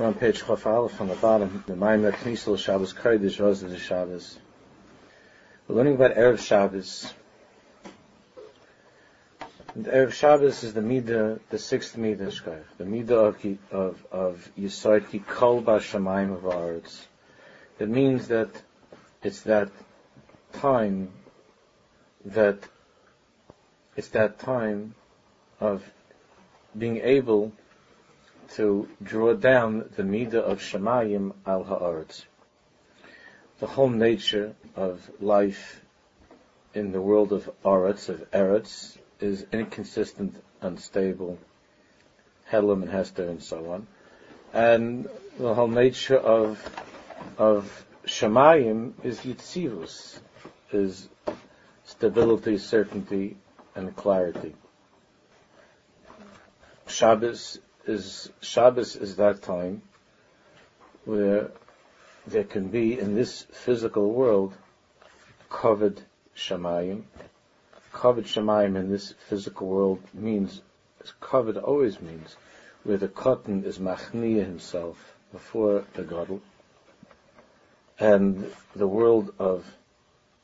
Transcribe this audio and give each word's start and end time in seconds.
We're 0.00 0.06
on 0.06 0.14
page 0.14 0.38
Chaf 0.46 0.66
Aleph 0.66 0.98
on 1.02 1.08
the 1.08 1.14
bottom. 1.14 1.62
The 1.66 1.76
Maimon 1.76 2.10
Knisel 2.12 2.58
Shabbos 2.58 2.94
Kodesh 2.94 3.38
Rosh 3.38 3.58
the 3.58 3.76
Shabbos. 3.76 4.38
We're 5.68 5.74
learning 5.74 5.96
about 5.96 6.14
Erev 6.14 6.38
Shabbos. 6.38 7.12
And 9.74 9.84
Erev 9.84 10.14
Shabbos 10.14 10.64
is 10.64 10.72
the 10.72 10.80
Midah, 10.80 11.38
the 11.50 11.58
sixth 11.58 11.98
Midah 11.98 12.62
The 12.78 12.84
Midah 12.84 13.60
of, 13.70 14.06
of, 14.10 14.48
of 14.56 15.10
Ki 15.10 15.18
Kol 15.18 15.60
Ba 15.60 15.80
Shamayim 15.80 16.32
of 16.34 16.44
Aretz. 16.44 17.04
It 17.78 17.90
means 17.90 18.28
that 18.28 18.48
it's 19.22 19.42
that 19.42 19.68
time 20.54 21.10
that 22.24 22.58
it's 23.96 24.08
that 24.08 24.38
time 24.38 24.94
of 25.60 25.84
being 26.74 27.02
able 27.02 27.52
to 28.56 28.88
draw 29.02 29.34
down 29.34 29.88
the 29.96 30.02
midah 30.02 30.34
of 30.34 30.60
Shemayim 30.60 31.32
al 31.46 31.64
Haaretz. 31.64 32.24
The 33.58 33.66
whole 33.66 33.90
nature 33.90 34.54
of 34.74 35.10
life 35.20 35.80
in 36.74 36.92
the 36.92 37.00
world 37.00 37.32
of 37.32 37.50
Aretz, 37.64 38.08
of 38.08 38.30
Eretz, 38.30 38.96
is 39.20 39.44
inconsistent, 39.52 40.42
unstable, 40.60 41.38
Helam 42.50 42.82
and 42.82 42.90
Hester 42.90 43.28
and 43.28 43.42
so 43.42 43.70
on. 43.70 43.86
And 44.52 45.08
the 45.38 45.54
whole 45.54 45.68
nature 45.68 46.18
of 46.18 46.58
of 47.38 47.86
Shemayim 48.06 48.92
is 49.04 49.20
Yitzivus, 49.20 50.18
is 50.72 51.08
stability, 51.84 52.58
certainty, 52.58 53.36
and 53.74 53.94
clarity. 53.94 54.54
Shabbos 56.86 57.58
is 57.86 58.30
Shabbos 58.40 58.96
is 58.96 59.16
that 59.16 59.42
time 59.42 59.82
where 61.04 61.50
there 62.26 62.44
can 62.44 62.68
be 62.68 62.98
in 62.98 63.14
this 63.14 63.42
physical 63.50 64.10
world 64.12 64.54
kavod 65.50 65.98
Shemayim. 66.36 67.04
Kavod 67.92 68.24
Shemayim 68.24 68.76
in 68.76 68.90
this 68.90 69.14
physical 69.28 69.66
world 69.68 70.00
means 70.12 70.60
kavod 71.20 71.62
always 71.62 72.00
means 72.00 72.36
where 72.84 72.98
the 72.98 73.08
katan 73.08 73.64
is 73.64 73.78
machniya 73.78 74.44
himself 74.44 75.14
before 75.32 75.84
the 75.94 76.02
gadol, 76.02 76.40
and 77.98 78.50
the 78.74 78.86
world 78.86 79.32
of 79.38 79.64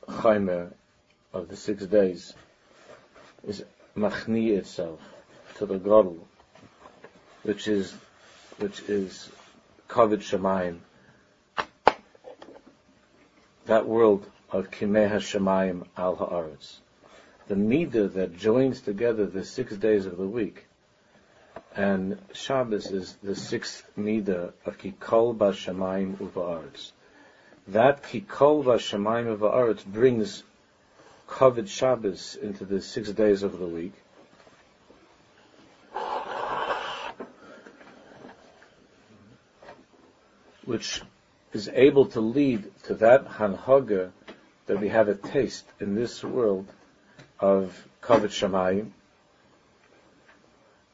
Chaimer 0.09 0.73
of 1.33 1.49
the 1.49 1.57
six 1.57 1.85
days 1.87 2.35
is 3.47 3.65
machniya 3.97 4.59
itself 4.59 5.01
to 5.57 5.67
the 5.67 5.79
gadol 5.79 6.27
which 7.47 7.69
is 7.69 7.95
which 8.59 8.81
is 8.89 9.31
kavod 9.89 10.19
Shemayim. 10.19 10.79
That 13.67 13.87
world 13.87 14.29
of 14.51 14.71
Kimeha 14.71 15.19
Shemayim 15.21 15.87
al 15.97 16.17
Haaretz. 16.17 16.79
The 17.47 17.55
midah 17.55 18.15
that 18.15 18.37
joins 18.37 18.81
together 18.81 19.27
the 19.27 19.45
six 19.45 19.77
days 19.77 20.07
of 20.07 20.17
the 20.17 20.27
week. 20.27 20.67
And 21.77 22.19
Shabbos 22.33 22.91
is 22.91 23.17
the 23.23 23.37
sixth 23.37 23.85
midah 23.97 24.53
of 24.65 24.79
Kikol 24.79 25.39
Ba 25.39 25.53
Shemayim 25.53 26.17
Uva'aretz. 26.17 26.91
That 27.69 28.03
Kikol 28.03 28.65
Ba 28.65 28.79
Shemayim 28.79 29.37
Uva'aretz 29.37 29.85
brings 29.85 30.43
kavod 31.29 31.69
Shabbos 31.69 32.37
into 32.41 32.65
the 32.65 32.81
six 32.81 33.11
days 33.11 33.45
of 33.45 33.59
the 33.61 33.67
week 33.67 33.93
which 40.67 41.01
is 41.53 41.69
able 41.69 42.07
to 42.07 42.21
lead 42.21 42.71
to 42.83 42.95
that 42.95 43.25
hanhaga 43.27 44.11
that 44.67 44.81
we 44.81 44.89
have 44.89 45.09
a 45.09 45.15
taste 45.15 45.65
in 45.81 45.95
this 45.95 46.23
world 46.23 46.67
of 47.41 47.89
kavod 48.03 48.31
shamayim, 48.31 48.91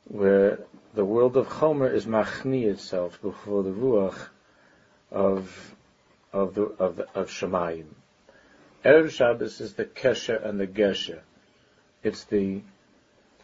where 0.04 0.60
the 0.94 1.04
world 1.04 1.36
of 1.38 1.48
Chomer 1.48 1.92
is 1.92 2.04
machni 2.04 2.64
itself 2.66 3.20
before 3.22 3.62
the 3.62 3.70
ruach 3.70 4.28
of 5.10 5.74
of 6.32 6.54
the 6.54 6.62
of, 6.62 7.00
of 7.14 7.28
Shemayim. 7.30 7.86
Erev 8.84 9.10
Shabbos 9.10 9.60
is 9.60 9.74
the 9.74 9.84
kesher 9.84 10.44
and 10.44 10.60
the 10.60 10.66
gesher. 10.66 11.20
It's 12.02 12.24
the 12.24 12.60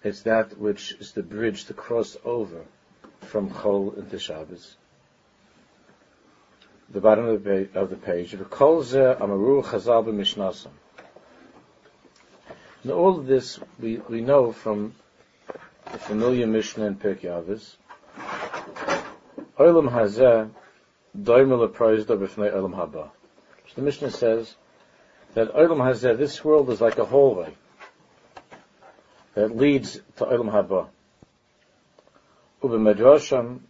it's 0.02 0.22
that 0.22 0.58
which 0.58 0.92
is 1.00 1.12
the 1.12 1.22
bridge 1.22 1.64
to 1.66 1.74
cross 1.74 2.16
over 2.24 2.64
from 3.20 3.50
Chol 3.50 3.96
into 3.96 4.18
Shabbos 4.18 4.76
the 6.90 7.00
bottom 7.00 7.26
of 7.26 7.42
the 7.42 7.50
page, 7.50 7.74
of 7.74 7.90
the 7.90 7.96
page. 7.96 8.34
Now 12.84 12.94
all 12.94 13.18
of 13.18 13.26
this 13.26 13.60
we, 13.78 13.98
we 14.08 14.20
know 14.20 14.52
from 14.52 14.94
the 15.92 15.98
familiar 15.98 16.46
Mishnah 16.46 16.86
in 16.86 16.96
Pirkei 16.96 17.24
Avos. 17.24 17.76
Olam 19.58 19.90
Hazeh 19.90 20.50
Doimel 21.16 21.68
Aproizda 21.68 22.16
b'Fnei 22.16 22.54
Olam 22.54 22.74
Haba. 22.74 23.10
The 23.74 23.82
Mishnah 23.82 24.10
says 24.10 24.54
that 25.34 25.52
Olam 25.54 25.78
Hazeh, 25.78 26.16
this 26.16 26.44
world 26.44 26.70
is 26.70 26.80
like 26.80 26.98
a 26.98 27.04
hallway 27.04 27.52
that 29.34 29.54
leads 29.56 30.00
to 30.16 30.24
Olam 30.24 30.50
Haba. 30.50 30.88
Ubemedrasham, 32.62 33.60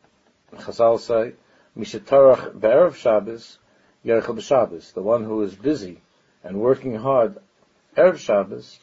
Chazal 0.55 1.01
say, 1.01 1.33
Mishatarach 1.79 2.59
Be'erev 2.59 2.97
Shabbos, 2.97 3.59
Yerchel 4.05 4.37
B'Shabbos. 4.37 4.93
The 4.95 5.03
one 5.03 5.23
who 5.23 5.43
is 5.43 5.55
busy 5.55 6.01
and 6.43 6.61
working 6.61 6.97
hard 6.97 7.39
Erev 7.97 8.19
Shabbos, 8.19 8.81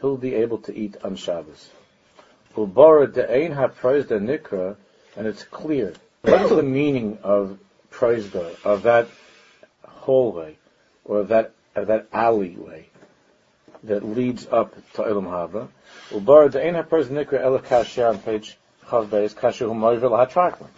he'll 0.00 0.16
be 0.16 0.36
able 0.36 0.58
to 0.58 0.74
eat 0.76 0.96
on 1.02 1.16
Shabbos. 1.16 1.68
Ulbara 2.56 3.08
De'ein 3.08 3.56
HaProizda 3.56 4.20
Nikra, 4.20 4.76
and 5.16 5.26
it's 5.26 5.42
clear. 5.42 5.94
What 6.22 6.42
is 6.42 6.50
the 6.50 6.62
meaning 6.62 7.18
of 7.24 7.58
Proizda, 7.90 8.64
of 8.64 8.84
that 8.84 9.08
hallway, 9.84 10.56
or 11.04 11.20
of 11.20 11.28
that, 11.28 11.52
of 11.74 11.88
that 11.88 12.06
alleyway 12.12 12.86
that 13.82 14.04
leads 14.04 14.46
up 14.46 14.74
to 14.94 15.02
Olam 15.02 15.24
Haba? 15.24 15.68
Ulbara 16.12 16.50
De'ein 16.50 16.80
HaProizda 16.80 17.24
Nikra 17.24 17.40
Ela 17.40 17.60
Kasher 17.60 18.08
on 18.08 18.18
page 18.18 18.56
Chav 18.86 19.08
Beis, 19.08 19.34
Kasher 19.34 19.66
Humoyvel 19.66 20.12
HaTrakman 20.12 20.68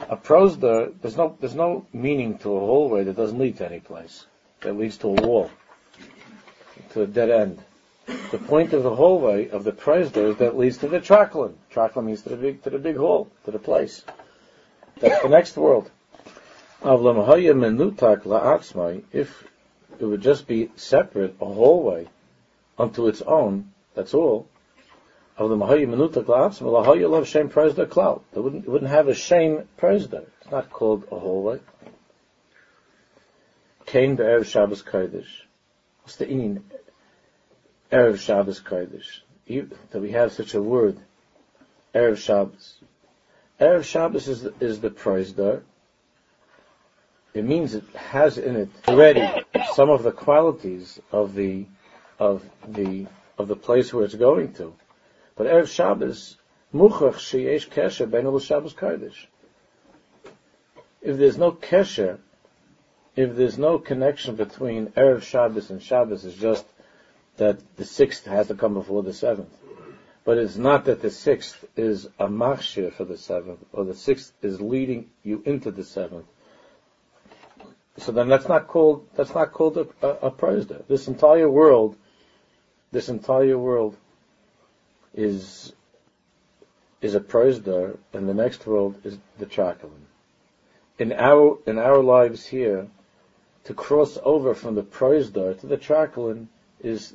a 0.00 0.16
prosder, 0.16 0.92
there's 1.02 1.16
no, 1.16 1.36
there's 1.40 1.54
no 1.54 1.86
meaning 1.92 2.38
to 2.38 2.56
a 2.56 2.60
hallway 2.60 3.04
that 3.04 3.16
doesn't 3.16 3.38
lead 3.38 3.56
to 3.58 3.66
any 3.66 3.80
place, 3.80 4.26
that 4.60 4.76
leads 4.76 4.96
to 4.98 5.08
a 5.08 5.12
wall, 5.12 5.50
to 6.92 7.02
a 7.02 7.06
dead 7.06 7.30
end. 7.30 7.58
The 8.30 8.38
point 8.38 8.72
of 8.72 8.82
the 8.82 8.94
hallway 8.94 9.48
of 9.50 9.64
the 9.64 9.72
prosder 9.72 10.28
is 10.28 10.36
that 10.36 10.56
leads 10.56 10.78
to 10.78 10.88
the 10.88 11.00
traklin. 11.00 11.54
Traklin 11.70 12.04
means 12.04 12.22
to 12.22 12.30
the 12.30 12.36
big, 12.36 12.62
to 12.62 12.70
the 12.70 12.78
big 12.78 12.96
hall, 12.96 13.28
to 13.44 13.50
the 13.50 13.58
place. 13.58 14.04
That's 15.00 15.22
the 15.22 15.28
next 15.28 15.56
world. 15.56 15.90
If 19.12 19.44
it 20.00 20.04
would 20.04 20.20
just 20.20 20.46
be 20.46 20.70
separate, 20.76 21.34
a 21.40 21.44
hallway 21.44 22.08
unto 22.78 23.08
its 23.08 23.20
own, 23.22 23.72
that's 23.94 24.14
all, 24.14 24.46
of 25.38 25.50
the 25.50 25.56
Mahayi 25.56 25.86
Menuta 25.86 26.24
Glass, 26.24 26.60
love 26.60 27.28
Shem 27.28 27.48
Presda 27.48 27.88
Cloud. 27.88 28.22
It 28.34 28.40
wouldn't, 28.40 28.64
it 28.64 28.68
wouldn't 28.68 28.90
have 28.90 29.06
a 29.06 29.14
Shem 29.14 29.68
Presda. 29.78 30.26
It's 30.40 30.50
not 30.50 30.68
called 30.68 31.04
a 31.12 31.18
hallway. 31.18 31.60
Kain 33.86 34.16
Be'erev 34.16 34.44
Shabbos 34.44 34.82
Kodesh. 34.82 35.28
What's 36.02 36.16
the 36.16 36.28
Indian 36.28 36.64
Erev 37.92 38.18
Shabbos 38.18 38.60
Kodesh? 38.60 39.20
That 39.90 40.00
we 40.00 40.10
have 40.10 40.32
such 40.32 40.54
a 40.54 40.60
word, 40.60 40.98
Erev 41.94 42.18
Shabbos. 42.18 42.74
Erev 43.60 43.84
Shabbos 43.84 44.26
is 44.26 44.42
the, 44.42 44.54
is 44.60 44.80
the 44.80 44.90
Presda. 44.90 45.62
It 47.32 47.44
means 47.44 47.74
it 47.74 47.84
has 47.94 48.38
in 48.38 48.56
it 48.56 48.70
already 48.88 49.44
some 49.74 49.88
of 49.88 50.02
the 50.02 50.10
qualities 50.12 50.98
of 51.12 51.34
the, 51.34 51.66
of 52.18 52.42
the, 52.66 53.06
of 53.38 53.46
the 53.46 53.56
place 53.56 53.94
where 53.94 54.04
it's 54.04 54.16
going 54.16 54.54
to. 54.54 54.74
But 55.38 55.46
Erev 55.46 55.68
Shabbos, 55.68 56.36
Muchach 56.74 57.14
sheyesh 57.14 57.68
kesher 57.68 58.10
bein 58.10 58.40
Shabbos 58.40 58.74
Kodesh. 58.74 59.26
If 61.00 61.16
there's 61.16 61.38
no 61.38 61.52
kesher, 61.52 62.18
if 63.14 63.36
there's 63.36 63.56
no 63.56 63.78
connection 63.78 64.34
between 64.34 64.88
Erev 64.88 65.22
Shabbos 65.22 65.70
and 65.70 65.80
Shabbos, 65.80 66.24
it's 66.24 66.36
just 66.36 66.66
that 67.36 67.60
the 67.76 67.84
sixth 67.84 68.26
has 68.26 68.48
to 68.48 68.56
come 68.56 68.74
before 68.74 69.04
the 69.04 69.12
seventh. 69.12 69.56
But 70.24 70.38
it's 70.38 70.56
not 70.56 70.86
that 70.86 71.02
the 71.02 71.10
sixth 71.10 71.64
is 71.76 72.06
a 72.18 72.26
machshir 72.26 72.92
for 72.92 73.04
the 73.04 73.16
seventh, 73.16 73.64
or 73.72 73.84
the 73.84 73.94
sixth 73.94 74.32
is 74.42 74.60
leading 74.60 75.08
you 75.22 75.40
into 75.46 75.70
the 75.70 75.84
seventh. 75.84 76.26
So 77.98 78.10
then 78.10 78.28
that's 78.28 78.48
not 78.48 78.66
called, 78.66 79.06
that's 79.14 79.34
not 79.34 79.52
called 79.52 79.78
a, 79.78 79.86
a, 80.02 80.32
a 80.32 80.82
This 80.88 81.06
entire 81.06 81.48
world, 81.48 81.96
this 82.90 83.08
entire 83.08 83.56
world 83.56 83.96
is 85.18 85.72
is 87.00 87.14
a 87.14 87.20
prosdor, 87.20 87.98
and 88.12 88.28
the 88.28 88.34
next 88.34 88.66
world 88.66 88.94
is 89.04 89.18
the 89.38 89.46
Trakalin. 89.46 90.04
In 90.98 91.12
our 91.12 91.58
in 91.66 91.78
our 91.78 92.02
lives 92.02 92.46
here, 92.46 92.86
to 93.64 93.74
cross 93.74 94.16
over 94.22 94.54
from 94.54 94.76
the 94.76 94.82
prosdor 94.82 95.58
to 95.60 95.66
the 95.66 95.76
Trakalin 95.76 96.46
is 96.80 97.14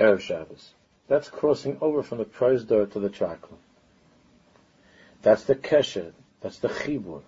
Erev 0.00 0.20
Shabbos. 0.20 0.70
That's 1.06 1.28
crossing 1.28 1.76
over 1.82 2.02
from 2.02 2.18
the 2.18 2.24
prosdor 2.24 2.90
to 2.92 2.98
the 2.98 3.10
Trakalin. 3.10 3.60
That's 5.20 5.44
the 5.44 5.54
kesher. 5.54 6.12
That's 6.40 6.58
the 6.58 6.68
chibur 6.68 7.20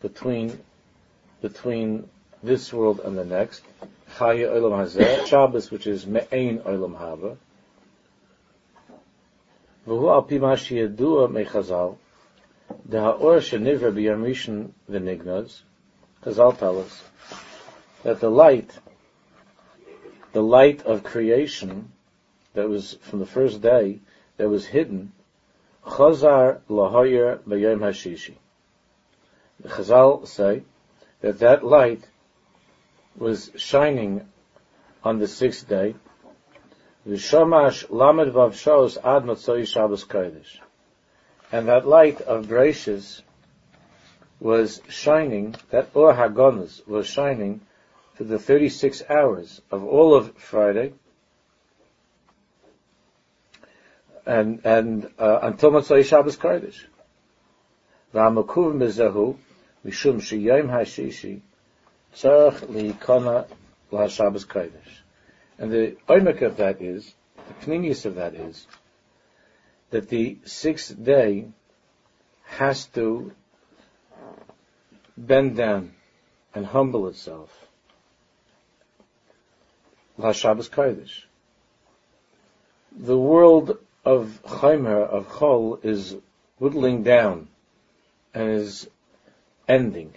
between 0.00 0.58
between 1.40 2.08
this 2.42 2.72
world 2.72 3.00
and 3.04 3.16
the 3.16 3.24
next. 3.24 3.62
Chaya 4.16 4.50
Olam 4.50 4.74
Hazeh, 4.84 5.26
Shabbos, 5.26 5.70
which 5.70 5.86
is 5.86 6.04
Me'ain 6.04 6.58
Olam 6.60 6.98
Haba. 6.98 7.36
Al 9.84 10.22
pi 10.22 10.38
ma 10.38 10.54
sheyadua 10.54 11.28
mechazal, 11.28 11.96
the 12.86 13.00
ha'or 13.00 13.38
shenivra 13.38 13.92
b'yam 13.92 14.22
rishon 14.22 14.70
v'nignaz, 14.88 15.62
Chazal 16.22 16.56
tell 16.56 16.78
us, 16.78 17.02
that 18.04 18.20
the 18.20 18.30
light, 18.30 18.78
the 20.32 20.42
light 20.42 20.82
of 20.82 21.02
creation, 21.02 21.90
that 22.54 22.68
was 22.68 22.94
from 23.00 23.18
the 23.18 23.26
first 23.26 23.60
day, 23.60 23.98
that 24.36 24.48
was 24.48 24.66
hidden, 24.66 25.12
Chazar 25.84 26.60
lahoyer 26.70 27.38
b'yom 27.40 27.80
hashishi. 27.80 28.36
The 29.58 29.68
Chazal 29.68 30.28
say 30.28 30.62
that 31.22 31.40
that 31.40 31.64
light 31.64 32.04
was 33.16 33.50
shining 33.56 34.28
on 35.02 35.18
the 35.18 35.26
sixth 35.26 35.68
day. 35.68 35.96
V'shamash 37.06 37.90
lamed 37.90 38.32
vav 38.32 38.52
shos 38.52 38.96
ad 38.96 39.24
matzoi 39.24 39.66
Shabbos 39.66 40.04
kodesh. 40.04 40.58
And 41.50 41.68
that 41.68 41.86
light 41.86 42.20
of 42.20 42.48
gracious 42.48 43.22
was 44.38 44.80
shining, 44.88 45.54
that 45.70 45.90
Or 45.94 46.14
Hagonas 46.14 46.86
was 46.86 47.06
shining 47.06 47.60
for 48.14 48.24
the 48.24 48.38
36 48.38 49.02
hours 49.08 49.60
of 49.70 49.84
all 49.84 50.14
of 50.14 50.36
Friday, 50.36 50.92
and, 54.24 54.60
and, 54.64 55.10
uh, 55.18 55.40
until 55.42 55.72
Matzoi 55.72 56.04
Shabbos 56.04 56.36
Kodesh. 56.36 56.84
V'amakuv 58.14 58.74
mezahu, 58.74 59.36
mishum 59.84 60.20
sheyom 60.20 60.68
hashishi, 60.68 61.40
tzarech 62.14 62.60
liikona 62.66 63.46
l'Shabbos 63.90 64.46
Kodesh. 64.46 65.01
And 65.58 65.70
the 65.70 65.96
oimek 66.08 66.42
of 66.42 66.56
that 66.56 66.80
is, 66.80 67.14
the 67.36 67.66
pnimius 67.66 68.04
of 68.06 68.16
that 68.16 68.34
is, 68.34 68.66
that 69.90 70.08
the 70.08 70.38
sixth 70.44 71.02
day 71.02 71.48
has 72.44 72.86
to 72.86 73.32
bend 75.16 75.56
down 75.56 75.92
and 76.54 76.66
humble 76.66 77.08
itself. 77.08 77.50
L'Shabbos 80.18 80.68
Kodesh. 80.68 81.24
The 82.94 83.18
world 83.18 83.78
of 84.04 84.40
Chaimer, 84.44 85.02
of 85.02 85.28
Chol, 85.28 85.82
is 85.84 86.16
whittling 86.58 87.02
down 87.02 87.48
and 88.34 88.50
is 88.50 88.88
ending 89.68 90.14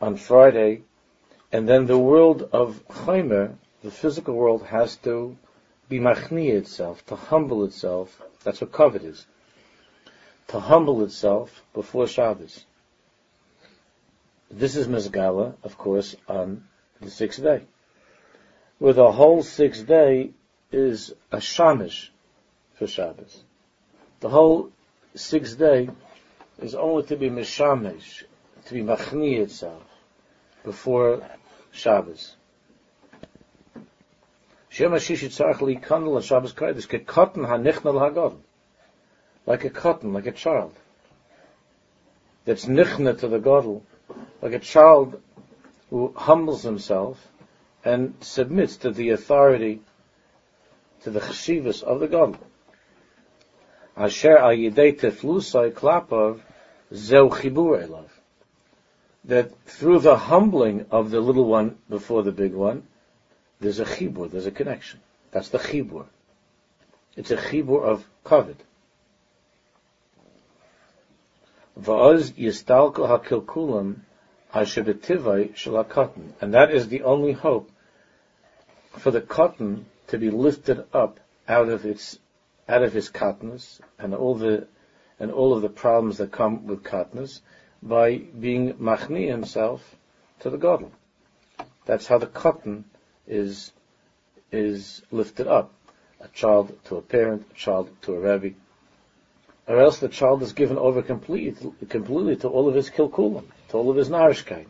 on 0.00 0.16
Friday, 0.16 0.82
and 1.52 1.68
then 1.68 1.86
the 1.86 1.98
world 1.98 2.48
of 2.52 2.82
Chaimer, 2.88 3.54
the 3.82 3.90
physical 3.90 4.34
world, 4.34 4.64
has 4.66 4.96
to 4.96 5.36
be 5.88 5.98
machni 5.98 6.50
itself, 6.50 7.04
to 7.06 7.16
humble 7.16 7.64
itself. 7.64 8.20
That's 8.44 8.60
what 8.60 8.72
kavod 8.72 9.04
is. 9.04 9.26
To 10.48 10.60
humble 10.60 11.02
itself 11.04 11.62
before 11.74 12.06
Shabbos. 12.06 12.64
This 14.50 14.76
is 14.76 14.88
Mizgala, 14.88 15.54
of 15.62 15.76
course, 15.76 16.16
on 16.26 16.64
the 17.00 17.10
sixth 17.10 17.42
day. 17.42 17.62
Where 18.78 18.94
the 18.94 19.12
whole 19.12 19.42
sixth 19.42 19.86
day 19.86 20.30
is 20.72 21.12
a 21.30 21.38
shamish 21.38 22.08
for 22.74 22.86
Shabbos. 22.86 23.42
The 24.20 24.28
whole 24.30 24.70
sixth 25.14 25.58
day 25.58 25.90
is 26.58 26.74
only 26.74 27.04
to 27.04 27.16
be 27.16 27.30
mishamish, 27.30 28.24
to 28.66 28.74
be 28.74 28.80
machni 28.80 29.38
itself 29.38 29.82
before 30.64 31.22
Shabbos. 31.70 32.34
Shem 34.78 34.92
Hashish 34.92 35.24
Yitzarech 35.24 35.60
Li 35.60 35.74
Kandel 35.74 36.22
Shabbos 36.22 36.52
Kodesh 36.52 36.86
Ke 36.86 37.04
Hagod 37.04 38.36
like 39.44 39.64
a 39.64 39.70
cotton, 39.70 40.12
like 40.12 40.26
a 40.26 40.30
child 40.30 40.72
that's 42.44 42.66
nichna 42.66 43.18
to 43.18 43.26
the 43.26 43.40
Godel, 43.40 43.82
like 44.40 44.52
a 44.52 44.60
child 44.60 45.20
who 45.90 46.12
humbles 46.14 46.62
himself 46.62 47.26
and 47.84 48.14
submits 48.20 48.76
to 48.76 48.92
the 48.92 49.10
authority, 49.10 49.80
to 51.02 51.10
the 51.10 51.18
cheshivas 51.18 51.82
of 51.82 51.98
the 51.98 52.06
Godel. 52.06 52.38
Asher 53.96 54.38
al 54.38 54.50
yidei 54.50 54.96
teflusai 54.96 55.72
klapav 55.72 56.38
zeu 56.94 57.28
chibur 57.30 57.84
elav. 57.84 58.10
That 59.24 59.60
through 59.64 59.98
the 59.98 60.16
humbling 60.16 60.86
of 60.92 61.10
the 61.10 61.18
little 61.18 61.46
one 61.46 61.78
before 61.90 62.22
the 62.22 62.30
big 62.30 62.54
one, 62.54 62.86
there's 63.60 63.80
a 63.80 63.84
chibur, 63.84 64.30
there's 64.30 64.46
a 64.46 64.50
connection. 64.50 65.00
That's 65.30 65.48
the 65.48 65.58
chibur. 65.58 66.06
It's 67.16 67.30
a 67.30 67.36
chibur 67.36 67.82
of 67.82 68.04
kavod. 68.24 68.56
Va'oz 71.80 72.32
yistalko 72.32 73.08
hakilkulam 73.08 73.96
ashebetivai 74.54 75.54
shalakatan. 75.54 76.32
And 76.40 76.54
that 76.54 76.70
is 76.72 76.88
the 76.88 77.02
only 77.02 77.32
hope 77.32 77.70
for 78.92 79.10
the 79.10 79.20
katan 79.20 79.84
to 80.08 80.18
be 80.18 80.30
lifted 80.30 80.84
up 80.92 81.20
out 81.46 81.68
of 81.68 81.84
its 81.84 82.18
out 82.68 82.82
of 82.82 82.92
his 82.92 83.10
katnus 83.10 83.80
and 83.98 84.14
all 84.14 84.34
the 84.34 84.66
and 85.18 85.30
all 85.30 85.54
of 85.54 85.62
the 85.62 85.68
problems 85.68 86.18
that 86.18 86.30
come 86.30 86.66
with 86.66 86.82
katnus 86.82 87.40
by 87.82 88.16
being 88.16 88.74
machni 88.74 89.28
himself 89.28 89.96
to 90.40 90.50
the 90.50 90.58
godel. 90.58 90.90
That's 91.86 92.06
how 92.06 92.18
the 92.18 92.26
katan 92.26 92.84
is 93.28 93.72
is 94.50 95.02
lifted 95.10 95.46
up. 95.46 95.72
A 96.20 96.28
child 96.28 96.76
to 96.86 96.96
a 96.96 97.02
parent, 97.02 97.46
a 97.50 97.54
child 97.54 97.90
to 98.02 98.14
a 98.14 98.20
rabbi. 98.20 98.50
Or 99.68 99.78
else 99.78 99.98
the 99.98 100.08
child 100.08 100.42
is 100.42 100.52
given 100.52 100.78
over 100.78 101.02
completely, 101.02 101.72
completely 101.88 102.36
to 102.36 102.48
all 102.48 102.68
of 102.68 102.74
his 102.74 102.90
kilkulim, 102.90 103.44
to 103.68 103.76
all 103.76 103.90
of 103.90 103.96
his 103.96 104.08
narishkeit. 104.08 104.66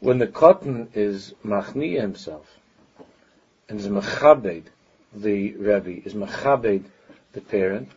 When 0.00 0.18
the 0.18 0.26
katan 0.26 0.88
is 0.94 1.34
machni 1.44 2.00
himself, 2.00 2.46
and 3.68 3.78
is 3.78 3.88
machabed, 3.88 4.64
the 5.14 5.52
rabbi 5.56 6.00
is 6.04 6.14
machabed 6.14 6.84
the 7.32 7.40
parent, 7.40 7.90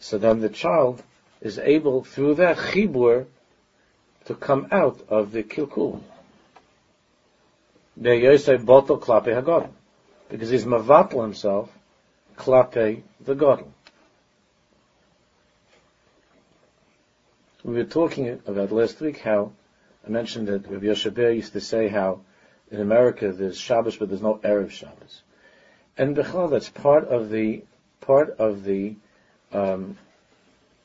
so 0.00 0.18
then 0.18 0.40
the 0.40 0.48
child 0.48 1.02
is 1.40 1.58
able, 1.58 2.04
through 2.04 2.34
that 2.34 2.56
chibur, 2.56 3.26
to 4.24 4.34
come 4.34 4.66
out 4.70 5.00
of 5.08 5.32
the 5.32 5.42
kilkul. 5.42 6.02
Because 8.00 8.44
he's 10.50 10.64
mavatl 10.64 11.22
himself, 11.22 11.70
klape 12.36 13.02
the 13.20 13.34
godel. 13.34 13.68
We 17.62 17.74
were 17.74 17.84
talking 17.84 18.40
about 18.46 18.72
last 18.72 19.00
week 19.00 19.20
how 19.20 19.52
I 20.06 20.10
mentioned 20.10 20.48
that 20.48 20.68
Rabbi 20.68 20.86
Yoshe 20.86 21.36
used 21.36 21.52
to 21.54 21.60
say 21.60 21.88
how 21.88 22.20
in 22.70 22.80
America 22.80 23.32
there's 23.32 23.58
Shabbos 23.58 23.96
but 23.96 24.08
there's 24.08 24.20
no 24.20 24.34
Erev 24.36 24.70
Shabbos. 24.70 25.22
And 25.96 26.16
Bechal, 26.16 26.50
that's 26.50 26.68
part 26.68 27.08
of 27.08 27.30
the 27.30 27.62
part 28.00 28.38
of 28.38 28.64
the 28.64 28.96
um, 29.52 29.96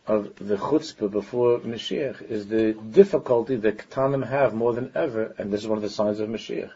of 0.08 0.36
the 0.38 0.56
chutzpah 0.56 1.12
before 1.12 1.60
Mashiach 1.60 2.22
is 2.22 2.48
the 2.48 2.74
difficulty 2.74 3.56
that 3.58 3.78
Ketanim 3.78 4.28
have 4.28 4.54
more 4.54 4.74
than 4.74 4.92
ever, 4.96 5.36
and 5.38 5.52
this 5.52 5.62
is 5.62 5.68
one 5.68 5.78
of 5.78 5.84
the 5.84 5.90
signs 5.90 6.20
of 6.20 6.30
Mashiach. 6.30 6.72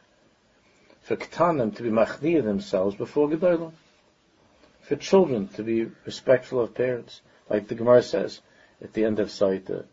For 1.03 1.15
Ketanim 1.15 1.75
to 1.75 1.83
be 1.83 1.89
machniya 1.89 2.43
themselves 2.43 2.95
before 2.95 3.29
Gedolim. 3.29 3.71
For 4.81 4.95
children 4.95 5.47
to 5.49 5.63
be 5.63 5.89
respectful 6.05 6.59
of 6.59 6.73
parents, 6.73 7.21
like 7.49 7.67
the 7.67 7.75
Gemara 7.75 8.03
says 8.03 8.41
at 8.81 8.93
the 8.93 9.05
end 9.05 9.19
of 9.19 9.29
Saita. 9.29 9.85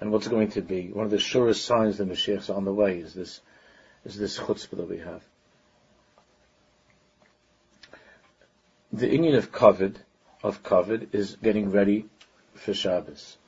And 0.00 0.12
what's 0.12 0.28
going 0.28 0.50
to 0.52 0.62
be 0.62 0.88
one 0.92 1.04
of 1.04 1.10
the 1.10 1.18
surest 1.18 1.64
signs 1.64 1.98
that 1.98 2.08
Mashiach 2.08 2.38
is 2.38 2.50
on 2.50 2.64
the 2.64 2.72
way 2.72 2.98
is 2.98 3.14
this 3.14 3.40
is 4.04 4.18
this 4.18 4.38
chutzpah 4.38 4.76
that 4.76 4.88
we 4.88 4.98
have. 4.98 5.22
the 8.92 9.10
Indian 9.10 9.34
of 9.34 9.50
kavod, 9.50 9.96
of 10.42 10.62
kavod, 10.62 11.14
is 11.14 11.36
getting 11.42 11.70
ready 11.70 12.04
for 12.54 12.74
Shabbos. 12.74 13.38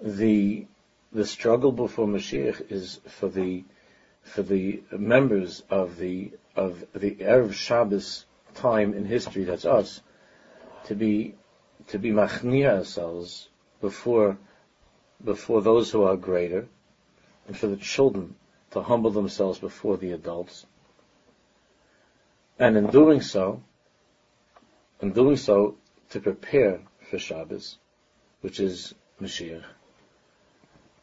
The 0.00 0.66
the 1.12 1.24
struggle 1.24 1.70
before 1.70 2.08
Mashiach 2.08 2.72
is 2.72 2.98
for 3.06 3.28
the 3.28 3.62
the 4.36 4.82
members 4.90 5.62
of 5.70 5.96
the 5.96 6.32
of 6.56 6.84
the 6.94 7.14
erev 7.16 7.52
Shabbos 7.52 8.24
time 8.54 8.94
in 8.94 9.04
history. 9.04 9.44
That's 9.44 9.64
us 9.64 10.00
to 10.86 10.94
be 10.94 11.34
to 11.88 11.98
be 11.98 12.10
machnia 12.10 12.78
ourselves 12.78 13.48
before, 13.80 14.38
before 15.22 15.60
those 15.62 15.90
who 15.90 16.04
are 16.04 16.16
greater, 16.16 16.66
and 17.46 17.56
for 17.56 17.66
the 17.66 17.76
children 17.76 18.34
to 18.70 18.82
humble 18.82 19.10
themselves 19.10 19.58
before 19.58 19.96
the 19.96 20.12
adults. 20.12 20.66
And 22.58 22.76
in 22.76 22.86
doing 22.86 23.20
so, 23.20 23.62
in 25.00 25.12
doing 25.12 25.36
so, 25.36 25.76
to 26.10 26.20
prepare 26.20 26.80
for 27.10 27.18
Shabbos, 27.18 27.78
which 28.40 28.60
is 28.60 28.94
Mashiach. 29.20 29.64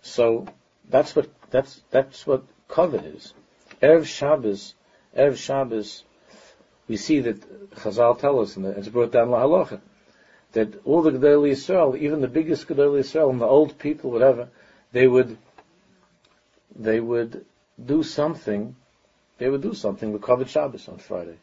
So 0.01 0.47
that's 0.89 1.15
what 1.15 1.29
that's 1.51 1.81
that's 1.91 2.25
what 2.25 2.43
kavod 2.71 3.15
is. 3.15 3.33
Erev 3.81 4.05
Shabbos, 4.05 4.73
Erev 5.15 5.37
Shabbos, 5.37 6.03
we 6.87 6.97
see 6.97 7.19
that 7.21 7.71
Chazal 7.75 8.19
tell 8.19 8.39
us, 8.39 8.55
and 8.55 8.65
it's 8.65 8.87
brought 8.87 9.11
down 9.11 9.29
La 9.29 9.43
Lahalacha, 9.43 9.79
that 10.53 10.85
all 10.85 11.01
the 11.01 11.11
Gedolei 11.11 11.51
Yisrael, 11.51 11.97
even 11.97 12.21
the 12.21 12.27
biggest 12.27 12.67
Gedolei 12.67 13.01
Yisrael, 13.01 13.29
and 13.29 13.41
the 13.41 13.45
old 13.45 13.77
people, 13.77 14.11
whatever, 14.11 14.49
they 14.91 15.07
would 15.07 15.37
they 16.75 16.99
would 16.99 17.45
do 17.83 18.03
something. 18.03 18.75
They 19.37 19.49
would 19.49 19.61
do 19.61 19.73
something 19.73 20.11
with 20.13 20.21
kavod 20.21 20.47
Shabbos 20.47 20.87
on 20.87 20.97
Friday 20.97 21.37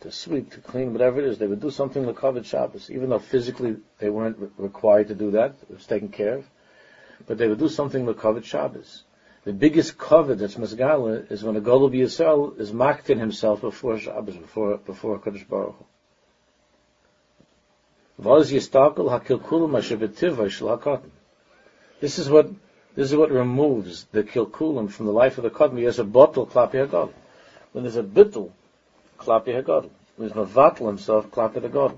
to 0.00 0.10
sweep, 0.10 0.52
to 0.52 0.60
clean, 0.60 0.92
whatever 0.92 1.20
it 1.20 1.26
is. 1.26 1.38
They 1.38 1.46
would 1.46 1.60
do 1.60 1.70
something 1.70 2.04
like 2.04 2.16
kavod 2.16 2.44
Shabbos, 2.44 2.90
even 2.90 3.10
though 3.10 3.18
physically 3.18 3.76
they 3.98 4.10
weren't 4.10 4.38
re- 4.38 4.48
required 4.58 5.08
to 5.08 5.14
do 5.14 5.32
that. 5.32 5.54
It 5.68 5.74
was 5.74 5.86
taken 5.86 6.08
care 6.08 6.34
of. 6.38 6.46
But 7.26 7.38
they 7.38 7.48
would 7.48 7.58
do 7.58 7.68
something 7.68 8.06
like 8.06 8.16
kavod 8.16 8.44
Shabbos. 8.44 9.04
The 9.46 9.52
biggest 9.52 9.96
kavod 9.96 10.38
that's 10.38 10.56
Masgala 10.56 11.30
is 11.30 11.44
when 11.44 11.54
a 11.54 11.60
Golub 11.60 11.92
Yisrael 11.92 12.58
is 12.58 12.72
maktin 12.72 13.20
himself 13.20 13.60
before 13.60 13.96
Shabbos, 13.96 14.34
before, 14.34 14.78
before 14.78 15.20
Kodesh 15.20 15.46
Baruch 15.46 15.76
This 22.00 22.18
is 22.18 22.28
what 22.28 22.50
this 22.96 23.12
is 23.12 23.16
what 23.16 23.30
removes 23.30 24.06
the 24.10 24.24
kilkulim 24.24 24.90
from 24.90 25.06
the 25.06 25.12
life 25.12 25.38
of 25.38 25.44
the 25.44 25.50
kodmi 25.50 25.86
as 25.86 26.00
a 26.00 26.04
bottle 26.04 26.48
klapi 26.48 26.84
hagod. 26.84 27.12
When 27.70 27.84
there's 27.84 27.96
a 27.96 28.02
bittul 28.02 28.50
klapi 29.16 29.62
hagod, 29.62 29.90
when 30.16 30.28
there's 30.28 30.32
mavatal 30.32 30.88
himself 30.88 31.30
klapi 31.30 31.62
hagod. 31.62 31.96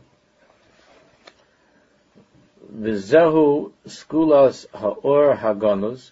Vizehu 2.70 3.72
skulas 3.86 4.66
haor 4.68 5.38
hagonus, 5.38 6.10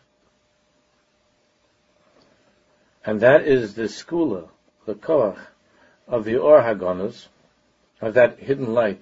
and 3.07 3.21
that 3.21 3.47
is 3.47 3.75
the 3.75 3.85
skula, 3.85 4.49
the 4.85 4.95
koach 4.95 5.39
of 6.09 6.25
the 6.25 6.37
or 6.37 6.61
hagonus, 6.61 7.29
of 8.01 8.15
that 8.15 8.41
hidden 8.41 8.75
light 8.75 9.01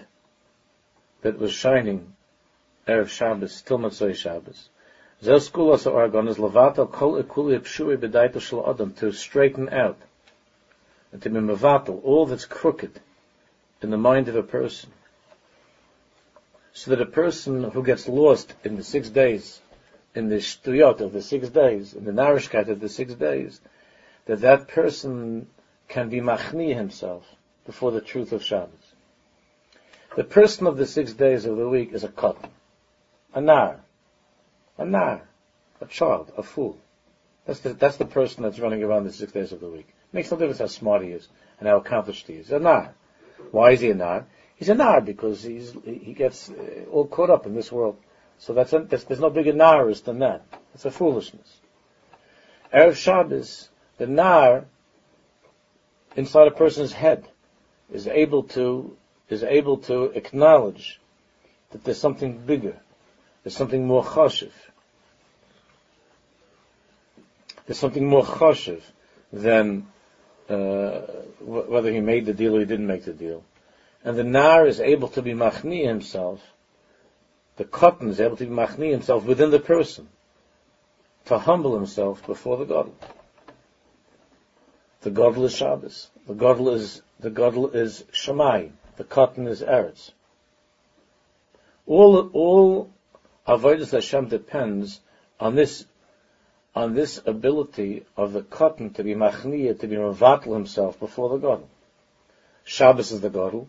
that 1.22 1.38
was 1.38 1.52
shining 1.52 2.14
erev 2.86 3.08
Shabbos, 3.08 3.62
till 3.62 3.78
Motzei 3.78 4.14
Shabbos. 4.14 4.68
To 5.22 5.38
straighten 9.12 9.68
out 9.70 9.96
and 11.12 11.22
to 11.22 11.30
be 11.30 11.38
mevatel 11.38 12.04
all 12.04 12.26
that's 12.26 12.44
crooked 12.44 13.00
in 13.80 13.90
the 13.90 13.96
mind 13.96 14.28
of 14.28 14.36
a 14.36 14.42
person. 14.42 14.90
So 16.74 16.90
that 16.90 17.00
a 17.00 17.06
person 17.06 17.70
who 17.70 17.82
gets 17.82 18.06
lost 18.06 18.52
in 18.64 18.76
the 18.76 18.84
six 18.84 19.08
days, 19.08 19.60
in 20.14 20.28
the 20.28 20.36
shtuyot 20.36 21.00
of 21.00 21.12
the 21.12 21.22
six 21.22 21.48
days, 21.48 21.94
in 21.94 22.04
the 22.04 22.12
narishkeit 22.12 22.68
of 22.68 22.80
the 22.80 22.88
six 22.88 23.14
days, 23.14 23.60
that 24.26 24.40
that 24.40 24.68
person 24.68 25.46
can 25.88 26.08
be 26.08 26.20
machni 26.20 26.74
himself 26.74 27.24
before 27.66 27.90
the 27.90 28.00
truth 28.00 28.32
of 28.32 28.42
Shabbos. 28.42 28.94
The 30.16 30.24
person 30.24 30.66
of 30.66 30.76
the 30.76 30.86
six 30.86 31.12
days 31.12 31.44
of 31.44 31.56
the 31.56 31.68
week 31.68 31.92
is 31.92 32.04
a 32.04 32.08
cut, 32.08 32.36
a 33.34 33.40
nar, 33.40 33.80
a 34.78 34.84
nar, 34.84 35.22
a 35.80 35.86
child, 35.86 36.32
a 36.36 36.42
fool. 36.42 36.78
That's 37.46 37.60
the, 37.60 37.74
that's 37.74 37.96
the 37.96 38.06
person 38.06 38.42
that's 38.42 38.58
running 38.58 38.82
around 38.82 39.04
the 39.04 39.12
six 39.12 39.32
days 39.32 39.52
of 39.52 39.60
the 39.60 39.68
week. 39.68 39.88
It 39.88 40.14
makes 40.14 40.30
no 40.30 40.36
difference 40.36 40.60
how 40.60 40.66
smart 40.66 41.02
he 41.02 41.08
is 41.08 41.28
and 41.58 41.68
how 41.68 41.76
accomplished 41.76 42.26
he 42.26 42.34
is. 42.34 42.50
A 42.50 42.58
nar. 42.58 42.94
Why 43.50 43.72
is 43.72 43.80
he 43.80 43.90
a 43.90 43.94
nar? 43.94 44.26
He's 44.56 44.68
a 44.68 44.74
nar 44.74 45.00
because 45.00 45.42
he's, 45.42 45.76
he 45.84 46.14
gets 46.14 46.48
uh, 46.48 46.84
all 46.90 47.06
caught 47.06 47.30
up 47.30 47.46
in 47.46 47.54
this 47.54 47.72
world. 47.72 47.98
So 48.38 48.54
that's, 48.54 48.72
a, 48.72 48.80
there's 48.80 49.20
no 49.20 49.30
bigger 49.30 49.52
narist 49.52 50.04
than 50.04 50.20
that. 50.20 50.42
It's 50.74 50.84
a 50.84 50.90
foolishness. 50.90 51.56
Erev 52.72 52.96
Shabbos, 52.96 53.68
the 53.98 54.06
nar 54.06 54.64
inside 56.16 56.48
a 56.48 56.50
person's 56.50 56.92
head 56.92 57.26
is 57.92 58.06
able 58.06 58.44
to 58.44 58.96
is 59.28 59.42
able 59.42 59.78
to 59.78 60.04
acknowledge 60.04 61.00
that 61.70 61.84
there's 61.84 62.00
something 62.00 62.38
bigger, 62.38 62.76
there's 63.42 63.56
something 63.56 63.86
more 63.86 64.04
chashiv. 64.04 64.52
There's 67.66 67.78
something 67.78 68.06
more 68.06 68.22
chashiv 68.24 68.82
than 69.32 69.86
uh, 70.48 71.00
whether 71.40 71.90
he 71.90 72.00
made 72.00 72.26
the 72.26 72.34
deal 72.34 72.54
or 72.56 72.60
he 72.60 72.66
didn't 72.66 72.86
make 72.86 73.04
the 73.04 73.12
deal. 73.12 73.42
And 74.04 74.18
the 74.18 74.24
nar 74.24 74.66
is 74.66 74.80
able 74.80 75.08
to 75.08 75.22
be 75.22 75.32
machni 75.32 75.86
himself. 75.86 76.42
The 77.56 77.64
katan 77.64 78.10
is 78.10 78.20
able 78.20 78.36
to 78.36 78.44
be 78.44 78.50
machni 78.50 78.90
himself 78.90 79.24
within 79.24 79.50
the 79.50 79.60
person 79.60 80.08
to 81.26 81.38
humble 81.38 81.74
himself 81.74 82.26
before 82.26 82.58
the 82.58 82.66
God. 82.66 82.92
The 85.04 85.10
Godel 85.10 85.44
is 85.44 85.54
Shabbos. 85.54 86.08
The 86.26 86.32
Godel 86.32 86.74
is 86.74 87.02
the 87.20 87.30
Godel 87.30 87.74
is 87.74 88.04
Shemai. 88.10 88.70
The 88.96 89.04
katan 89.04 89.46
is 89.46 89.60
Eretz. 89.60 90.12
All 91.84 92.30
all 92.32 92.90
Avodas 93.46 93.90
Hashem 93.90 94.28
depends 94.28 95.02
on 95.38 95.56
this 95.56 95.84
on 96.74 96.94
this 96.94 97.20
ability 97.26 98.06
of 98.16 98.32
the 98.32 98.40
katan 98.40 98.94
to 98.94 99.04
be 99.04 99.14
machniya, 99.14 99.78
to 99.78 99.86
be 99.86 99.96
mevatel 99.96 100.54
himself 100.54 100.98
before 100.98 101.28
the 101.28 101.36
God. 101.36 101.62
Shabbos 102.64 103.12
is 103.12 103.20
the 103.20 103.28
God. 103.28 103.66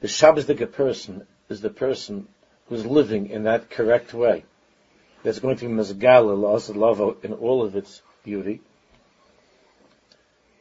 The 0.00 0.08
Shabbosdik 0.08 0.70
person 0.72 1.26
is 1.48 1.62
the 1.62 1.70
person 1.70 2.28
who's 2.66 2.84
living 2.84 3.30
in 3.30 3.44
that 3.44 3.70
correct 3.70 4.12
way. 4.12 4.44
That's 5.22 5.38
going 5.38 5.56
to 5.56 5.66
be 5.66 5.72
mezgal 5.72 6.76
lava 6.76 7.26
in 7.26 7.32
all 7.32 7.62
of 7.62 7.74
its 7.74 8.02
beauty. 8.22 8.60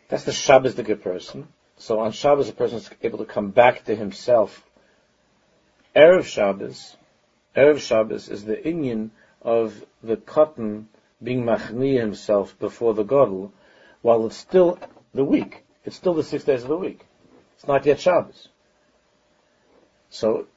That's 0.09 0.23
the 0.23 0.31
Shabbos 0.31 0.75
the 0.75 0.83
good 0.83 1.03
person. 1.03 1.47
So 1.77 1.99
on 1.99 2.11
Shabbos, 2.11 2.49
a 2.49 2.53
person 2.53 2.77
is 2.77 2.89
able 3.01 3.19
to 3.19 3.25
come 3.25 3.51
back 3.51 3.85
to 3.85 3.95
himself. 3.95 4.63
Erev 5.95 6.25
Shabbos, 6.25 6.95
Erev 7.55 7.79
Shabbos 7.79 8.29
is 8.29 8.45
the 8.45 8.55
inyan 8.55 9.09
of 9.41 9.85
the 10.01 10.17
katan 10.17 10.85
being 11.21 11.43
machni 11.43 11.99
himself 11.99 12.57
before 12.59 12.93
the 12.93 13.03
Godel, 13.03 13.51
while 14.01 14.25
it's 14.25 14.37
still 14.37 14.79
the 15.13 15.23
week. 15.23 15.63
It's 15.83 15.95
still 15.95 16.13
the 16.13 16.23
six 16.23 16.43
days 16.43 16.63
of 16.63 16.69
the 16.69 16.77
week. 16.77 17.05
It's 17.55 17.67
not 17.67 17.85
yet 17.85 17.99
Shabbos. 17.99 18.49
So, 20.09 20.47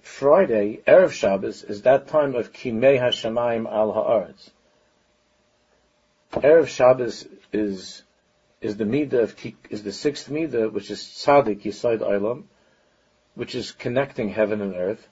Friday, 0.00 0.80
Erev 0.86 1.12
Shabbos, 1.12 1.64
is 1.64 1.82
that 1.82 2.08
time 2.08 2.34
of 2.34 2.52
Kimei 2.52 3.00
Hashemayim 3.00 3.70
al 3.70 3.92
Haaretz. 3.92 4.50
Erev 6.32 6.68
Shabbos 6.68 7.26
is 7.52 8.02
is 8.60 8.76
the 8.76 8.84
midah 8.84 9.22
of 9.22 9.36
is 9.70 9.82
the 9.82 9.92
sixth 9.92 10.28
midah, 10.30 10.72
which 10.72 10.90
is 10.90 11.00
tzaddik 11.00 11.62
yisod 11.62 11.98
olam, 11.98 12.44
which 13.34 13.54
is 13.54 13.72
connecting 13.72 14.30
heaven 14.30 14.60
and 14.60 14.74
earth, 14.74 15.08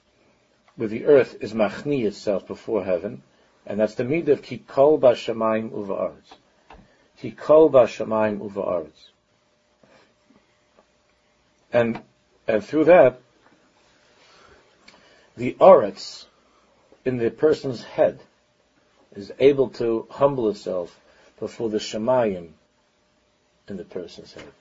with 0.77 0.89
the 0.89 1.05
earth 1.05 1.37
is 1.41 1.53
machni 1.53 2.05
itself 2.05 2.47
before 2.47 2.83
heaven, 2.83 3.21
and 3.65 3.79
that's 3.79 3.95
the 3.95 4.03
midah 4.03 4.29
of 4.29 4.41
kikol 4.41 4.99
b'shamayim 4.99 5.69
uva'aretz. 5.69 6.33
Kikol 7.21 7.71
b'shamayim 7.71 8.39
uva'aretz. 8.39 9.09
And, 11.71 12.01
and 12.47 12.63
through 12.63 12.85
that, 12.85 13.19
the 15.37 15.53
aretz 15.59 16.25
in 17.03 17.17
the 17.17 17.29
person's 17.29 17.83
head 17.83 18.19
is 19.15 19.31
able 19.39 19.69
to 19.69 20.07
humble 20.09 20.49
itself 20.49 20.99
before 21.39 21.69
the 21.69 21.77
shamayim 21.77 22.51
in 23.67 23.77
the 23.77 23.83
person's 23.83 24.33
head. 24.33 24.51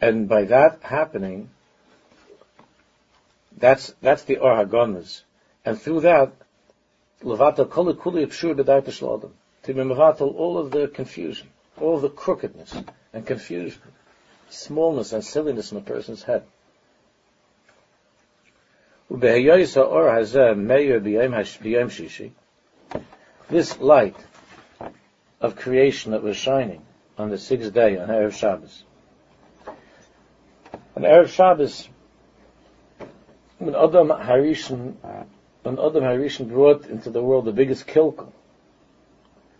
And 0.00 0.28
by 0.28 0.44
that 0.44 0.80
happening, 0.82 1.50
that's 3.56 3.94
that's 4.02 4.24
the 4.24 4.38
Or 4.38 4.60
And 5.64 5.80
through 5.80 6.00
that, 6.00 6.32
Levata 7.22 7.68
koli 7.68 7.94
kuli 7.94 8.26
pshur. 8.26 9.30
To 9.62 9.72
be 9.72 9.80
mevatel 9.80 10.34
all 10.34 10.58
of 10.58 10.70
the 10.72 10.88
confusion, 10.88 11.48
all 11.80 11.98
the 11.98 12.10
crookedness 12.10 12.74
and 13.14 13.26
confusion, 13.26 13.80
smallness 14.50 15.12
and 15.12 15.24
silliness 15.24 15.72
in 15.72 15.78
a 15.78 15.80
person's 15.80 16.22
head. 16.22 16.42
This 23.50 23.80
light 23.80 24.16
of 25.40 25.56
creation 25.56 26.12
that 26.12 26.22
was 26.22 26.36
shining 26.36 26.82
on 27.18 27.30
the 27.30 27.38
sixth 27.38 27.72
day 27.72 27.96
on 27.98 28.08
Erev 28.08 28.32
Shabbos. 28.32 28.82
On 30.96 31.02
Erev 31.02 31.28
Shabbos, 31.28 31.88
when 33.58 33.74
Adam 33.74 34.08
Harishon, 34.08 34.94
when 35.62 35.78
Adam 35.78 36.02
Harishon 36.02 36.48
brought 36.48 36.86
into 36.86 37.10
the 37.10 37.22
world 37.22 37.44
the 37.44 37.52
biggest 37.52 37.86
kilkel, 37.86 38.32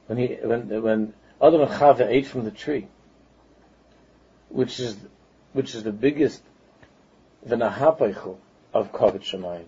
when 0.06 0.18
he, 0.18 0.37
when, 0.42 0.82
when 0.82 1.14
Adam 1.40 1.62
and 1.62 1.70
Chava 1.70 2.06
ate 2.08 2.26
from 2.26 2.44
the 2.44 2.50
tree, 2.50 2.88
which 4.49 4.80
is, 4.80 4.96
which 5.52 5.75
is 5.75 5.84
the 5.84 5.92
biggest 5.92 6.42
v'nahapeichel 7.46 8.37
of 8.73 8.92
Kavod 8.92 9.23
Shemayim, 9.23 9.64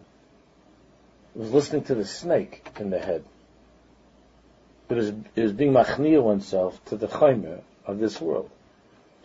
was 1.34 1.52
listening 1.52 1.84
to 1.84 1.94
the 1.94 2.04
snake 2.04 2.68
in 2.80 2.90
the 2.90 2.98
head. 2.98 3.24
It 4.88 4.94
was, 4.94 5.08
it 5.08 5.42
was 5.42 5.52
being 5.52 5.72
machnia 5.72 6.22
oneself 6.22 6.84
to 6.86 6.96
the 6.96 7.08
chaimer 7.08 7.60
of 7.86 7.98
this 7.98 8.20
world, 8.20 8.50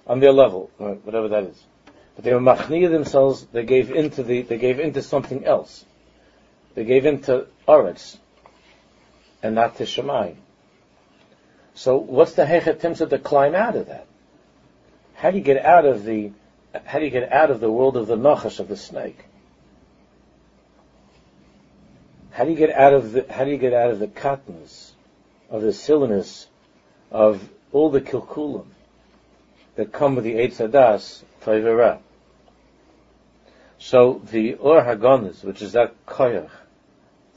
on 0.08 0.20
their 0.20 0.32
level, 0.32 0.70
uh, 0.80 0.94
whatever 1.03 1.30
that 1.30 1.44
is. 1.44 1.63
But 2.15 2.25
they 2.25 2.34
were 2.34 2.39
machnia 2.39 2.89
themselves. 2.89 3.46
They 3.51 3.63
gave 3.63 3.91
into 3.91 4.24
the. 4.24 4.41
They 4.41 4.58
gave 4.58 4.80
into 4.80 5.01
something 5.01 5.46
else. 5.46 5.86
They 6.75 6.86
gave 6.86 7.06
into 7.06 7.48
Oretz, 7.68 8.18
and 9.44 9.56
not 9.56 9.77
to 9.77 9.84
Shemayim. 9.84 10.36
So, 11.74 11.98
what's 11.98 12.34
the 12.34 12.46
hechetimsa 12.46 13.10
to 13.10 13.20
climb 13.20 13.56
out 13.56 13.75
of 13.75 13.88
that? 13.88 14.08
How 15.15 15.32
do 15.32 15.38
you 15.38 15.44
get 15.44 15.63
out 15.63 15.86
of 15.86 16.03
the? 16.03 16.32
How 16.86 17.00
do 17.00 17.06
you 17.06 17.12
get 17.12 17.32
out 17.32 17.51
of 17.51 17.60
the 17.60 17.72
world 17.72 17.98
of 17.98 18.08
the 18.08 18.15
nachash 18.15 18.60
of 18.60 18.68
the 18.68 18.77
snake? 18.77 19.20
How 22.32 22.46
do 22.46 22.51
you 22.51 22.58
get 22.58 22.72
out 22.72 22.94
of 22.94 23.12
the? 23.12 23.25
How 23.30 23.46
do 23.46 23.51
you 23.51 23.58
get 23.58 23.74
out 23.74 23.91
of 23.91 24.00
the 24.00 24.08
katnas, 24.08 24.91
of 25.50 25.62
the 25.62 25.74
silliness, 25.74 26.48
of 27.10 27.48
all 27.72 27.90
the 27.90 28.01
kilkulim 28.01 28.66
that 29.75 29.92
come 29.92 30.16
with 30.16 30.24
the 30.24 30.34
Eitz 30.36 30.58
Hadas 30.58 31.24
Toivera. 31.44 32.00
So 33.80 34.22
the 34.32 34.56
Or 34.56 34.82
Hagonis, 34.82 35.44
which 35.44 35.62
is 35.62 35.72
that 35.74 36.06
koyach 36.06 36.50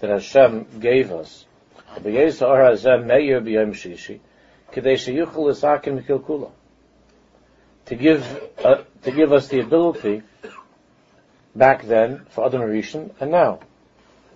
that 0.00 0.10
Hashem 0.10 0.66
gave 0.80 1.10
us, 1.12 1.46
to 7.86 7.94
give 7.96 8.50
uh, 8.64 8.82
to 9.02 9.10
give 9.10 9.32
us 9.32 9.48
the 9.48 9.60
ability 9.60 10.22
back 11.54 11.84
then 11.84 12.26
for 12.30 12.46
Adam 12.46 12.62
Rishon 12.62 13.10
and 13.20 13.30
now, 13.30 13.60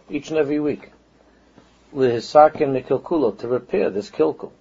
each 0.08 0.30
and 0.30 0.38
every 0.38 0.60
week, 0.60 0.92
lihisakim 1.94 2.80
mikilkula 2.80 3.36
to 3.38 3.48
repair 3.48 3.90
this 3.90 4.10
kilkul. 4.10 4.52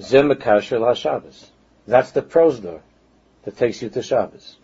Zim 0.00 0.32
Shabbos. 0.40 1.50
That's 1.86 2.10
the 2.10 2.22
prosdor 2.22 2.80
that 3.44 3.56
takes 3.56 3.80
you 3.82 3.88
to 3.90 4.02
Shabbos. 4.02 4.56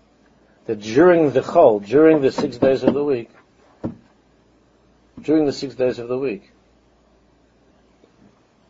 That 0.66 0.80
during 0.80 1.30
the 1.30 1.40
chol, 1.40 1.84
during 1.84 2.20
the 2.20 2.32
six 2.32 2.58
days 2.58 2.82
of 2.82 2.94
the 2.94 3.04
week, 3.04 3.30
during 5.20 5.46
the 5.46 5.52
six 5.52 5.74
days 5.74 5.98
of 5.98 6.08
the 6.08 6.18
week, 6.18 6.50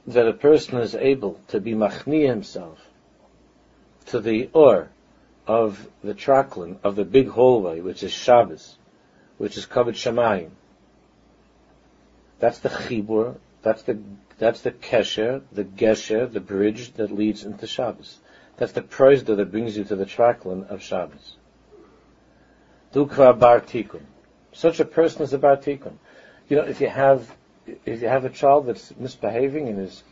that 0.06 0.26
a 0.26 0.32
person 0.32 0.78
is 0.78 0.94
able 0.94 1.40
to 1.48 1.60
be 1.60 1.72
machni 1.72 2.26
himself 2.26 2.78
to 4.06 4.20
the 4.20 4.50
or 4.52 4.88
of 5.46 5.88
the 6.02 6.14
traklin, 6.14 6.76
of 6.82 6.96
the 6.96 7.04
big 7.04 7.28
hallway, 7.28 7.80
which 7.80 8.02
is 8.02 8.12
Shabbos, 8.12 8.76
which 9.38 9.56
is 9.56 9.66
kavod 9.66 9.94
Shemayim. 9.94 10.50
That's 12.38 12.58
the 12.58 12.68
chibur, 12.68 13.36
that's 13.62 13.82
the 13.82 13.98
that's 14.38 14.62
the 14.62 14.72
kesher, 14.72 15.42
the 15.52 15.64
gesher, 15.64 16.30
the 16.30 16.40
bridge 16.40 16.94
that 16.94 17.12
leads 17.12 17.44
into 17.44 17.66
Shabbos. 17.66 18.18
That's 18.56 18.72
the 18.72 18.82
prosda 18.82 19.36
that 19.36 19.50
brings 19.52 19.76
you 19.76 19.84
to 19.84 19.96
the 19.96 20.04
traklin 20.04 20.68
of 20.68 20.82
Shabbos. 20.82 21.36
Dukva 22.92 23.38
bar 23.38 23.60
tikkun. 23.60 24.02
Such 24.52 24.80
a 24.80 24.84
person 24.84 25.22
is 25.22 25.32
a 25.32 25.38
bar 25.38 25.56
tikkun. 25.56 25.94
You 26.48 26.56
know, 26.56 26.64
if 26.64 26.80
you 26.80 26.88
have 26.88 27.34
if 27.66 28.02
you 28.02 28.08
have 28.08 28.24
a 28.24 28.30
child 28.30 28.66
that's 28.66 28.94
misbehaving 28.96 29.68
and 29.68 29.78
is 29.78 30.02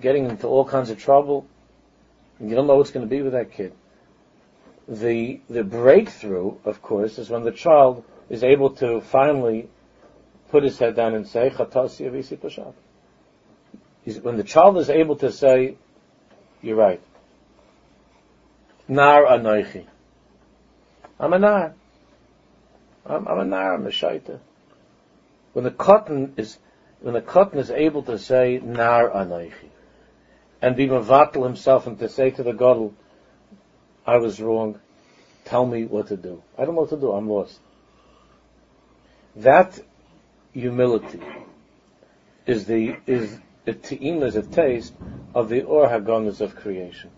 getting 0.00 0.28
into 0.28 0.46
all 0.46 0.64
kinds 0.64 0.90
of 0.90 0.98
trouble, 0.98 1.46
you 2.38 2.54
don't 2.54 2.66
know 2.66 2.76
what's 2.76 2.90
going 2.90 3.06
to 3.08 3.10
be 3.10 3.22
with 3.22 3.32
that 3.32 3.52
kid. 3.52 3.72
The 4.86 5.40
the 5.48 5.64
breakthrough, 5.64 6.56
of 6.64 6.82
course, 6.82 7.18
is 7.18 7.30
when 7.30 7.44
the 7.44 7.52
child 7.52 8.04
is 8.28 8.44
able 8.44 8.70
to 8.76 9.00
finally 9.00 9.68
put 10.52 10.62
his 10.62 10.78
head 10.78 10.94
down 10.94 11.14
and 11.14 11.26
say, 11.26 11.50
Chatasi 11.50 12.08
avisi 12.08 12.38
pashat 12.38 12.74
when 14.04 14.36
the 14.36 14.44
child 14.44 14.78
is 14.78 14.90
able 14.90 15.16
to 15.16 15.30
say, 15.30 15.76
you're 16.60 16.76
right. 16.76 17.00
Nar 18.88 19.24
anoichi. 19.24 19.86
I'm 21.20 21.32
a 21.32 21.38
nar. 21.38 21.74
I'm, 23.06 23.28
I'm 23.28 23.38
a 23.38 23.44
nar, 23.44 23.74
I'm 23.74 23.86
a 23.86 23.90
shaita. 23.90 24.40
When 25.52 25.64
the 25.64 25.70
katan 25.70 26.38
is, 26.38 26.58
when 27.00 27.14
the 27.14 27.20
katan 27.20 27.56
is 27.56 27.70
able 27.70 28.02
to 28.04 28.18
say, 28.18 28.60
nar 28.62 29.10
anoichi, 29.10 29.70
and 30.60 30.76
be 30.76 30.88
mavatal 30.88 31.44
himself 31.44 31.86
and 31.86 31.98
to 31.98 32.08
say 32.08 32.30
to 32.30 32.42
the 32.42 32.52
godel, 32.52 32.92
I 34.04 34.16
was 34.16 34.40
wrong, 34.40 34.80
tell 35.44 35.64
me 35.64 35.84
what 35.84 36.08
to 36.08 36.16
do. 36.16 36.42
I 36.58 36.64
don't 36.64 36.74
know 36.74 36.82
what 36.82 36.90
to 36.90 36.96
do, 36.96 37.12
I'm 37.12 37.28
lost. 37.28 37.58
That 39.36 39.80
humility 40.52 41.20
is 42.46 42.66
the, 42.66 42.96
is 43.06 43.38
the 43.64 43.72
te'im 43.72 44.22
is 44.22 44.36
a 44.36 44.42
taste 44.42 44.94
of 45.34 45.48
the 45.48 45.62
or 45.62 45.86
of 45.86 46.56
creation. 46.56 47.10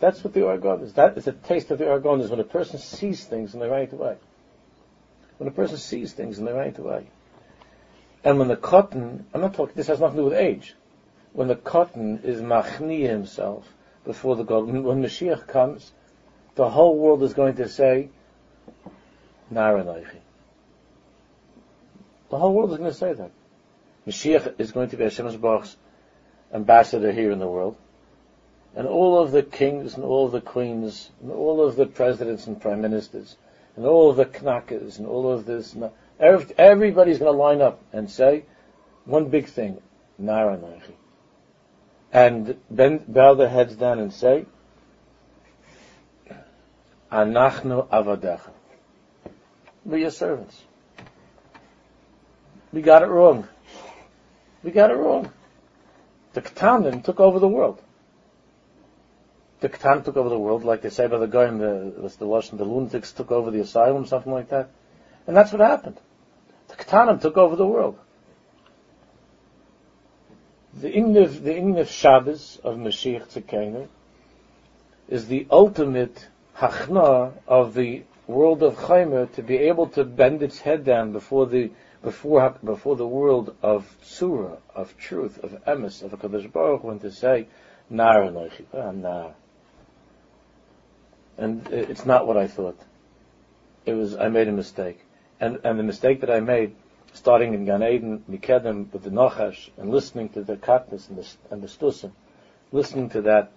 That's 0.00 0.24
what 0.24 0.32
the 0.32 0.42
or 0.42 0.82
is. 0.82 0.94
That 0.94 1.18
is 1.18 1.26
a 1.26 1.32
taste 1.32 1.70
of 1.70 1.78
the 1.78 1.90
or 1.90 2.20
is 2.20 2.30
when 2.30 2.40
a 2.40 2.44
person 2.44 2.78
sees 2.78 3.24
things 3.24 3.54
in 3.54 3.60
the 3.60 3.68
right 3.68 3.92
way. 3.92 4.16
When 5.38 5.48
a 5.48 5.52
person 5.52 5.76
sees 5.76 6.12
things 6.12 6.38
in 6.38 6.44
the 6.44 6.54
right 6.54 6.78
way. 6.78 7.06
And 8.24 8.38
when 8.38 8.48
the 8.48 8.56
katan, 8.56 9.24
I'm 9.32 9.40
not 9.40 9.54
talking, 9.54 9.74
this 9.76 9.86
has 9.86 10.00
nothing 10.00 10.16
to 10.16 10.22
do 10.22 10.28
with 10.28 10.38
age. 10.38 10.74
When 11.32 11.48
the 11.48 11.56
katan 11.56 12.24
is 12.24 12.40
machni 12.40 13.06
himself 13.08 13.72
before 14.04 14.36
the 14.36 14.42
God, 14.42 14.66
when, 14.66 15.02
Mashiach 15.02 15.46
comes, 15.46 15.92
the 16.54 16.68
whole 16.68 16.98
world 16.98 17.22
is 17.22 17.34
going 17.34 17.56
to 17.56 17.68
say, 17.68 18.08
Naranaichi. 19.52 20.18
The 22.30 22.38
whole 22.38 22.54
world 22.54 22.70
is 22.70 22.78
going 22.78 22.90
to 22.90 22.96
say 22.96 23.12
that. 23.12 23.30
Mashiach 24.06 24.54
is 24.58 24.72
going 24.72 24.88
to 24.90 24.96
be 24.96 25.04
Hashem's 25.04 25.36
Baruch's 25.36 25.76
ambassador 26.54 27.12
here 27.12 27.32
in 27.32 27.38
the 27.38 27.48
world. 27.48 27.76
And 28.74 28.86
all 28.86 29.18
of 29.18 29.32
the 29.32 29.42
kings 29.42 29.94
and 29.94 30.04
all 30.04 30.26
of 30.26 30.32
the 30.32 30.40
queens 30.40 31.10
and 31.20 31.32
all 31.32 31.62
of 31.62 31.76
the 31.76 31.86
presidents 31.86 32.46
and 32.46 32.60
prime 32.60 32.80
ministers 32.80 33.36
and 33.76 33.84
all 33.84 34.10
of 34.10 34.16
the 34.16 34.26
knackers 34.26 34.98
and 34.98 35.08
all 35.08 35.30
of 35.30 35.44
this, 35.44 35.76
everybody's 36.20 37.18
going 37.18 37.32
to 37.32 37.38
line 37.38 37.60
up 37.60 37.82
and 37.92 38.08
say 38.08 38.44
one 39.04 39.28
big 39.28 39.46
thing, 39.46 39.82
Nara. 40.18 40.58
And 42.12 42.56
bend, 42.70 43.12
bow 43.12 43.34
their 43.34 43.48
heads 43.48 43.74
down 43.74 43.98
and 43.98 44.12
say, 44.12 44.46
Anachnu 47.10 47.88
avadecha. 47.88 48.50
We're 49.84 49.98
your 49.98 50.10
servants. 50.10 50.62
We 52.72 52.82
got 52.82 53.02
it 53.02 53.06
wrong. 53.06 53.48
We 54.62 54.70
got 54.70 54.90
it 54.90 54.94
wrong. 54.94 55.32
The 56.32 56.42
Ketanim 56.42 57.02
took 57.02 57.18
over 57.18 57.38
the 57.38 57.48
world. 57.48 57.80
The 59.60 59.68
Ketanim 59.68 60.04
took 60.04 60.16
over 60.16 60.28
the 60.28 60.38
world, 60.38 60.64
like 60.64 60.82
they 60.82 60.90
say 60.90 61.06
by 61.06 61.18
the 61.18 61.26
guy 61.26 61.48
in 61.48 61.58
the, 61.58 62.12
the 62.18 62.26
Washington, 62.26 62.58
the 62.58 62.72
lunatics 62.72 63.12
took 63.12 63.32
over 63.32 63.50
the 63.50 63.60
asylum, 63.60 64.06
something 64.06 64.32
like 64.32 64.50
that. 64.50 64.70
And 65.26 65.36
that's 65.36 65.52
what 65.52 65.60
happened. 65.60 65.98
The 66.68 66.76
Ketanim 66.76 67.20
took 67.20 67.36
over 67.36 67.56
the 67.56 67.66
world. 67.66 67.98
The 70.74 70.90
Ingniv, 70.90 71.42
the 71.42 71.84
Shabbos 71.84 72.60
of 72.62 72.76
Mashiach 72.76 73.32
Tzekenu 73.32 73.88
is 75.08 75.26
the 75.26 75.46
ultimate 75.50 76.28
hachna 76.56 77.32
of 77.48 77.74
the 77.74 78.04
world 78.28 78.62
of 78.62 78.76
Chaimer 78.76 79.32
to 79.34 79.42
be 79.42 79.56
able 79.56 79.88
to 79.88 80.04
bend 80.04 80.42
its 80.42 80.60
head 80.60 80.84
down 80.84 81.12
before 81.12 81.46
the 81.46 81.70
before 82.02 82.56
before 82.64 82.96
the 82.96 83.06
world 83.06 83.54
of 83.62 83.96
tzura, 84.02 84.58
of 84.74 84.96
truth, 84.98 85.38
of 85.38 85.52
emes, 85.64 86.02
of 86.02 86.12
a 86.12 86.16
Kadosh 86.16 86.50
Baruch 86.50 86.82
Hu, 86.82 86.98
to 86.98 87.10
say, 87.10 87.46
Nar 87.90 88.22
Anoichi, 88.22 88.64
ah, 88.72 88.92
Nar. 88.92 89.34
And 91.36 91.66
it's 91.68 92.06
not 92.06 92.26
what 92.26 92.36
I 92.36 92.46
thought. 92.46 92.78
It 93.86 93.94
was, 93.94 94.14
I 94.16 94.28
made 94.28 94.48
a 94.48 94.52
mistake. 94.52 95.00
And, 95.40 95.60
and 95.64 95.78
the 95.78 95.82
mistake 95.82 96.20
that 96.20 96.30
I 96.30 96.40
made, 96.40 96.74
starting 97.14 97.54
in 97.54 97.64
Gan 97.64 97.82
Eden, 97.82 98.24
Mikedem, 98.30 98.92
with 98.92 99.02
the 99.02 99.10
Nachash, 99.10 99.70
and 99.76 99.90
listening 99.90 100.28
to 100.30 100.42
the 100.42 100.56
Katnis 100.56 101.08
and 101.08 101.18
the, 101.18 101.26
and 101.50 101.62
the 101.62 101.66
Stusim, 101.66 102.12
listening 102.72 103.08
to 103.10 103.22
that, 103.22 103.52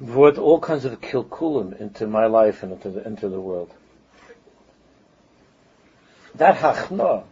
brought 0.00 0.38
all 0.38 0.60
kinds 0.60 0.84
of 0.84 1.00
kilkulim 1.00 1.78
into 1.80 2.06
my 2.06 2.26
life 2.26 2.62
and 2.62 2.72
into 2.72 2.90
the, 2.90 3.04
into 3.04 3.28
the 3.28 3.40
world. 3.40 3.72
That 6.34 6.56
hachna 6.56 7.24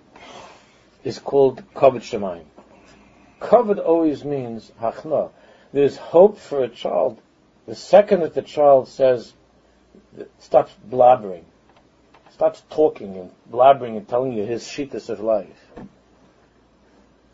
is 1.04 1.18
called 1.18 1.62
kavod 1.74 2.02
shemayim. 2.02 2.44
Kavod 3.40 3.84
always 3.84 4.24
means 4.24 4.72
hachna. 4.80 5.30
There's 5.72 5.96
hope 5.96 6.38
for 6.38 6.62
a 6.62 6.68
child 6.68 7.20
The 7.66 7.74
second 7.74 8.20
that 8.20 8.34
the 8.34 8.42
child 8.42 8.86
says, 8.86 9.32
stops 10.38 10.72
blabbering, 10.88 11.42
stops 12.30 12.62
talking 12.70 13.16
and 13.16 13.30
blabbering 13.50 13.96
and 13.96 14.08
telling 14.08 14.32
you 14.32 14.44
his 14.44 14.66
sheetus 14.66 15.08
of 15.08 15.20
life. 15.20 15.70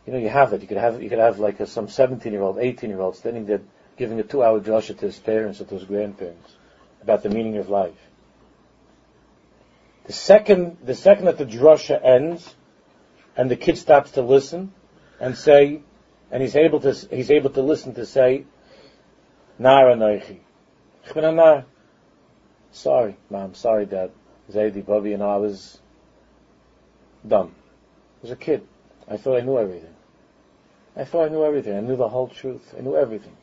You 0.06 0.14
know, 0.14 0.18
you 0.18 0.30
have 0.30 0.52
it. 0.52 0.62
You 0.62 0.66
could 0.66 0.78
have, 0.78 1.02
you 1.02 1.10
could 1.10 1.18
have 1.18 1.38
like 1.38 1.60
a, 1.60 1.66
some 1.66 1.88
17 1.88 2.32
year 2.32 2.42
old, 2.42 2.58
18 2.58 2.88
year 2.88 3.00
old 3.00 3.16
standing 3.16 3.46
there 3.46 3.60
giving 3.96 4.18
a 4.18 4.22
two 4.22 4.42
hour 4.42 4.58
drasha 4.58 4.98
to 4.98 5.06
his 5.06 5.18
parents 5.18 5.60
or 5.60 5.64
to 5.64 5.74
his 5.74 5.84
grandparents 5.84 6.56
about 7.02 7.22
the 7.22 7.28
meaning 7.28 7.58
of 7.58 7.68
life. 7.68 7.92
The 10.06 10.12
second, 10.12 10.78
the 10.84 10.94
second 10.94 11.26
that 11.26 11.38
the 11.38 11.46
drasha 11.46 12.04
ends 12.04 12.54
and 13.36 13.50
the 13.50 13.56
kid 13.56 13.78
stops 13.78 14.12
to 14.12 14.22
listen 14.22 14.72
and 15.20 15.36
say, 15.36 15.82
and 16.30 16.42
he's 16.42 16.56
able 16.56 16.80
to, 16.80 16.92
he's 17.10 17.30
able 17.30 17.50
to 17.50 17.62
listen 17.62 17.94
to 17.94 18.06
say, 18.06 18.44
Nara 19.58 19.94
Noichi. 19.96 20.40
Sorry, 22.72 23.16
mom, 23.30 23.54
sorry, 23.54 23.86
dad. 23.86 24.10
Zaidi, 24.50 24.84
Bobby, 24.84 25.12
and 25.12 25.22
I 25.22 25.36
was 25.36 25.78
dumb. 27.26 27.54
I 27.54 28.22
was 28.22 28.30
a 28.32 28.36
kid. 28.36 28.66
I 29.08 29.16
thought 29.16 29.38
I 29.38 29.44
knew 29.44 29.58
everything. 29.58 29.94
I 30.96 31.04
thought 31.04 31.26
I 31.26 31.28
knew 31.28 31.44
everything. 31.44 31.76
I 31.76 31.80
knew 31.80 31.96
the 31.96 32.08
whole 32.08 32.28
truth. 32.28 32.74
I 32.76 32.80
knew 32.80 32.96
everything. 32.96 33.36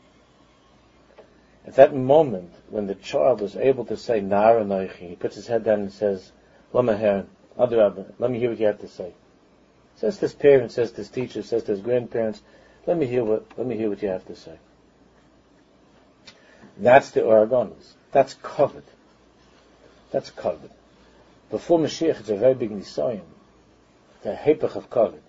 At 1.65 1.75
that 1.75 1.95
moment, 1.95 2.53
when 2.69 2.87
the 2.87 2.95
child 2.95 3.41
is 3.41 3.55
able 3.55 3.85
to 3.85 3.97
say 3.97 4.19
Nara 4.19 4.63
Noichi, 4.63 5.09
he 5.09 5.15
puts 5.15 5.35
his 5.35 5.47
head 5.47 5.63
down 5.63 5.81
and 5.81 5.91
says, 5.91 6.31
Let 6.71 6.85
me 6.85 6.95
hear 6.95 7.25
what 8.49 8.59
you 8.59 8.65
have 8.65 8.79
to 8.79 8.87
say. 8.87 9.13
Says 9.95 10.15
to 10.15 10.21
his 10.21 10.33
parents, 10.33 10.75
says 10.75 10.91
to 10.91 10.97
his 10.97 11.09
teachers, 11.09 11.47
says 11.47 11.63
to 11.63 11.71
his 11.71 11.81
grandparents, 11.81 12.41
let 12.85 12.97
me 12.97 13.05
hear 13.05 13.23
what, 13.23 13.45
let 13.57 13.67
me 13.67 13.75
hear 13.75 13.89
what 13.89 14.01
you 14.01 14.09
have 14.09 14.25
to 14.27 14.35
say. 14.35 14.57
That's 16.77 17.11
the 17.11 17.23
Or 17.23 17.45
Hagonis. 17.45 17.93
That's 18.11 18.35
kavod. 18.35 18.83
That's 20.11 20.31
kavod. 20.31 20.69
Before 21.49 21.79
Mashiach, 21.79 22.19
it's 22.19 22.29
a 22.29 22.37
very 22.37 22.53
big 22.53 22.71
Nisayan. 22.71 23.25
The 24.21 24.33
Hepech 24.33 24.75
of 24.75 24.89
kavod. 24.89 25.21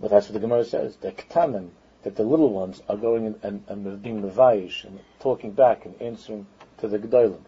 But 0.00 0.10
that's 0.10 0.28
what 0.28 0.34
the 0.34 0.40
Gemara 0.40 0.64
says. 0.64 0.96
The 0.96 1.12
Ketanim, 1.12 1.70
that 2.04 2.16
the 2.16 2.22
little 2.22 2.50
ones 2.50 2.80
are 2.88 2.96
going 2.96 3.26
and, 3.26 3.40
and, 3.42 3.64
and 3.68 4.02
being 4.02 4.22
Mevayish 4.22 4.84
and 4.84 5.00
talking 5.20 5.52
back 5.52 5.84
and 5.84 6.00
answering 6.00 6.46
to 6.78 6.88
the 6.88 6.98
Gedolim. 6.98 7.40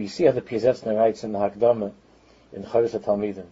You 0.00 0.08
see 0.08 0.24
how 0.24 0.32
the 0.32 0.42
Piaseczner 0.42 0.96
writes 0.96 1.22
in 1.22 1.32
the 1.32 1.38
Hakdama 1.38 1.92
in 2.52 2.64
Choris 2.64 2.94
Talmidim, 2.94 3.46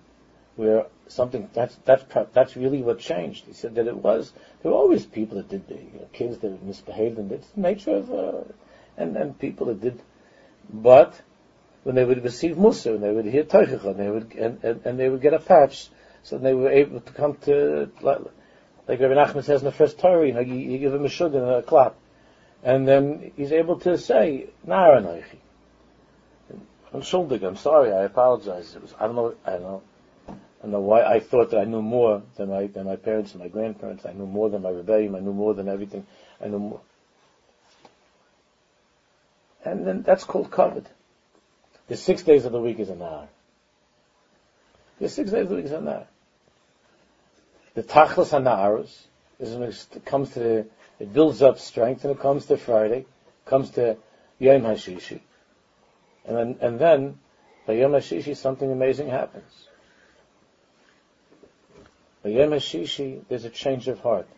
where 0.56 0.86
something 1.06 1.48
that's 1.52 1.76
that's 1.84 2.04
that's 2.32 2.56
really 2.56 2.82
what 2.82 2.98
changed. 2.98 3.44
He 3.46 3.52
said 3.52 3.76
that 3.76 3.86
it 3.86 3.96
was 3.96 4.32
there 4.62 4.72
were 4.72 4.78
always 4.78 5.06
people 5.06 5.36
that 5.36 5.48
did 5.48 5.64
you 5.68 6.00
know, 6.00 6.08
kids 6.12 6.38
that 6.38 6.62
misbehaved, 6.62 7.18
and 7.18 7.30
it's 7.30 7.48
the 7.50 7.60
nature 7.60 7.96
of 7.96 8.12
uh, 8.12 8.42
and 8.96 9.16
and 9.16 9.38
people 9.38 9.66
that 9.66 9.80
did, 9.80 10.02
but 10.68 11.20
when 11.84 11.94
they 11.94 12.04
would 12.04 12.22
receive 12.24 12.58
Musa, 12.58 12.94
and 12.94 13.02
they 13.02 13.12
would 13.12 13.24
hear 13.24 13.44
Teichach, 13.44 13.84
and 13.84 13.98
they 13.98 14.10
would 14.10 14.32
and, 14.34 14.64
and, 14.64 14.86
and, 14.86 14.98
they 14.98 15.08
would 15.08 15.20
get 15.20 15.34
a 15.34 15.38
patch, 15.38 15.90
so 16.22 16.38
they 16.38 16.54
were 16.54 16.70
able 16.70 17.00
to 17.00 17.12
come 17.12 17.34
to 17.42 17.90
like, 18.00 18.18
like 18.88 19.00
Rabbi 19.00 19.14
Nachman 19.14 19.44
says 19.44 19.60
in 19.60 19.66
the 19.66 19.72
first 19.72 19.98
Torah, 19.98 20.26
you 20.26 20.32
know, 20.32 20.40
you, 20.40 20.54
you 20.54 20.78
give 20.78 20.94
him 20.94 21.04
a 21.04 21.08
shug 21.08 21.34
and 21.34 21.44
a 21.44 21.62
clap, 21.62 21.96
and 22.62 22.86
then 22.86 23.32
he's 23.36 23.52
able 23.52 23.78
to 23.80 23.98
say 23.98 24.48
Nara 24.64 25.00
I'm 26.94 27.02
sorry. 27.02 27.92
I 27.92 28.02
apologize. 28.04 28.74
It 28.76 28.82
was 28.82 28.94
I 28.98 29.06
don't 29.06 29.16
know. 29.16 29.34
I 29.46 29.50
don't 29.52 29.62
know. 29.62 29.82
I 30.62 30.66
know 30.66 30.80
why 30.80 31.02
I 31.02 31.20
thought 31.20 31.50
that 31.50 31.60
I 31.60 31.64
knew 31.64 31.82
more 31.82 32.22
than 32.36 32.50
my 32.50 32.66
than 32.66 32.86
my 32.86 32.96
parents 32.96 33.32
and 33.32 33.42
my 33.42 33.48
grandparents. 33.48 34.04
I 34.06 34.12
knew 34.12 34.26
more 34.26 34.50
than 34.50 34.62
my 34.62 34.70
rebellion. 34.70 35.14
I 35.14 35.20
knew 35.20 35.32
more 35.32 35.54
than 35.54 35.68
everything. 35.68 36.06
I 36.40 36.48
knew 36.48 36.58
more. 36.58 36.80
And 39.64 39.86
then 39.86 40.02
that's 40.02 40.24
called 40.24 40.50
kavod. 40.50 40.84
The 41.88 41.96
six 41.96 42.22
days 42.22 42.44
of 42.44 42.52
the 42.52 42.60
week 42.60 42.78
is 42.78 42.90
an 42.90 43.02
hour. 43.02 43.28
The 44.98 45.08
six 45.08 45.30
days 45.30 45.42
of 45.42 45.48
the 45.50 45.56
week 45.56 45.64
is 45.64 45.72
an 45.72 45.88
hour. 45.88 46.06
The 47.74 47.82
tachlis 47.82 48.30
hanaarus 48.30 48.92
is 49.38 49.54
when 49.54 49.68
it 49.68 50.04
comes 50.04 50.34
to 50.34 50.66
it 51.00 51.12
builds 51.12 51.42
up 51.42 51.58
strength, 51.58 52.04
and 52.04 52.14
it 52.14 52.20
comes 52.20 52.46
to 52.46 52.56
Friday, 52.56 53.06
comes 53.44 53.70
to 53.70 53.96
Yom 54.38 54.62
Hashishi, 54.62 55.20
and 56.24 56.36
then 56.36 56.56
and 56.60 56.78
then 56.78 57.18
by 57.66 57.74
Yom 57.74 57.92
Hashishi 57.92 58.36
something 58.36 58.70
amazing 58.70 59.08
happens. 59.08 59.68
By 62.22 62.30
Yom 62.30 62.50
Hashishi, 62.50 63.22
there's 63.28 63.44
a 63.44 63.50
change 63.50 63.88
of 63.88 64.00
heart. 64.00 64.28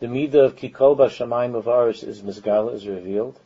The 0.00 0.08
midah 0.08 0.46
of 0.46 0.56
Kikol 0.56 0.96
Bashamayim 0.96 1.54
of 1.54 1.68
Arish 1.68 2.02
is 2.02 2.22
Mizgala, 2.22 2.74
is 2.74 2.86
revealed, 2.86 3.38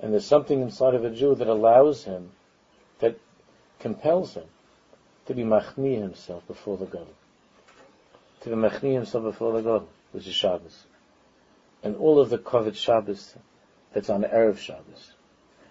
and 0.00 0.12
there's 0.12 0.24
something 0.24 0.60
inside 0.60 0.94
of 0.94 1.04
a 1.04 1.10
Jew 1.10 1.34
that 1.34 1.48
allows 1.48 2.04
him, 2.04 2.30
that 3.00 3.18
compels 3.80 4.34
him, 4.34 4.46
to 5.26 5.34
be 5.34 5.42
machni 5.42 5.98
himself 5.98 6.46
before 6.46 6.76
the 6.76 6.86
God. 6.86 7.08
To 8.42 8.50
be 8.50 8.54
machni 8.54 8.94
himself 8.94 9.24
before 9.24 9.52
the 9.52 9.62
God, 9.62 9.86
which 10.12 10.26
is 10.26 10.34
Shabbos. 10.34 10.84
And 11.82 11.96
all 11.96 12.20
of 12.20 12.30
the 12.30 12.38
kavod 12.38 12.76
Shabbos 12.76 13.34
that's 13.92 14.10
on 14.10 14.22
Erev 14.22 14.58
Shabbos. 14.58 15.13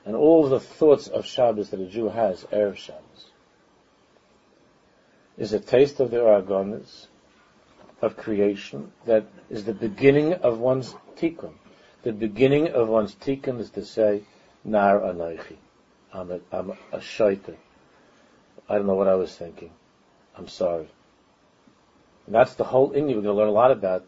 And 0.05 0.15
all 0.15 0.49
the 0.49 0.59
thoughts 0.59 1.07
of 1.07 1.25
Shabbos 1.25 1.69
that 1.69 1.79
a 1.79 1.85
Jew 1.85 2.09
has, 2.09 2.43
Erev 2.45 2.75
Shabbos 2.75 3.25
is 5.37 5.53
a 5.53 5.59
taste 5.59 5.99
of 5.99 6.11
the 6.11 6.21
Or 6.21 6.41
Hagonis 6.41 7.07
of 8.01 8.17
creation 8.17 8.91
that 9.05 9.25
is 9.49 9.63
the 9.65 9.73
beginning 9.73 10.33
of 10.33 10.59
one's 10.59 10.93
tikkun. 11.15 11.53
The 12.03 12.11
beginning 12.11 12.69
of 12.69 12.89
one's 12.89 13.15
tikkun 13.15 13.59
is 13.59 13.69
to 13.71 13.85
say, 13.85 14.23
Nar 14.63 14.99
Anoichi. 14.99 15.57
I'm 16.13 16.31
a, 16.31 16.39
I'm 16.51 16.71
a 16.91 16.97
shaita. 16.97 17.55
I 18.69 18.75
don't 18.75 18.85
know 18.85 18.95
what 18.95 19.07
I 19.07 19.15
was 19.15 19.35
thinking. 19.35 19.71
I'm 20.35 20.47
sorry. 20.47 20.87
And 22.25 22.35
that's 22.35 22.55
the 22.55 22.63
whole 22.63 22.91
India. 22.91 23.15
We're 23.15 23.23
going 23.23 23.35
to 23.35 23.39
learn 23.39 23.49
a 23.49 23.51
lot 23.51 23.71
about 23.71 24.05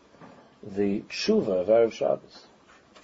the 0.62 1.02
tshuva 1.02 1.62
of 1.62 1.68
Erev 1.68 1.94
Shabbos. 1.94 2.46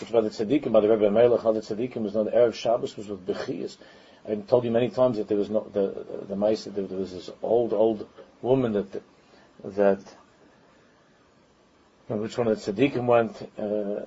Which 0.02 0.12
by 0.12 0.22
the 0.22 0.30
tzaddikim, 0.30 0.72
by 0.72 0.80
the 0.80 0.90
Rebbe 0.90 1.12
Melech, 1.12 1.42
how 1.42 1.52
the 1.52 1.60
tzaddikim 1.60 1.98
was 1.98 2.16
known 2.16 2.28
Erev 2.28 2.56
Shabbos 2.56 2.98
was 2.98 3.08
with 3.08 3.26
Bechias. 3.26 3.78
I 4.28 4.34
told 4.36 4.64
you 4.66 4.72
many 4.72 4.90
times 4.90 5.18
that 5.18 5.28
there 5.28 5.38
was 5.38 5.52
not 5.52 5.74
the 5.74 6.06
the 6.28 6.36
mice 6.36 6.66
there 6.66 6.86
was 6.86 7.12
this 7.12 7.30
old 7.44 7.72
old 7.72 8.08
woman 8.42 8.74
that 8.74 9.02
that 9.64 10.00
which 12.08 12.38
one 12.38 12.48
of 12.48 12.64
the 12.64 12.74
tzaddikim 12.74 13.06
went 13.06 13.50
uh, 13.60 14.06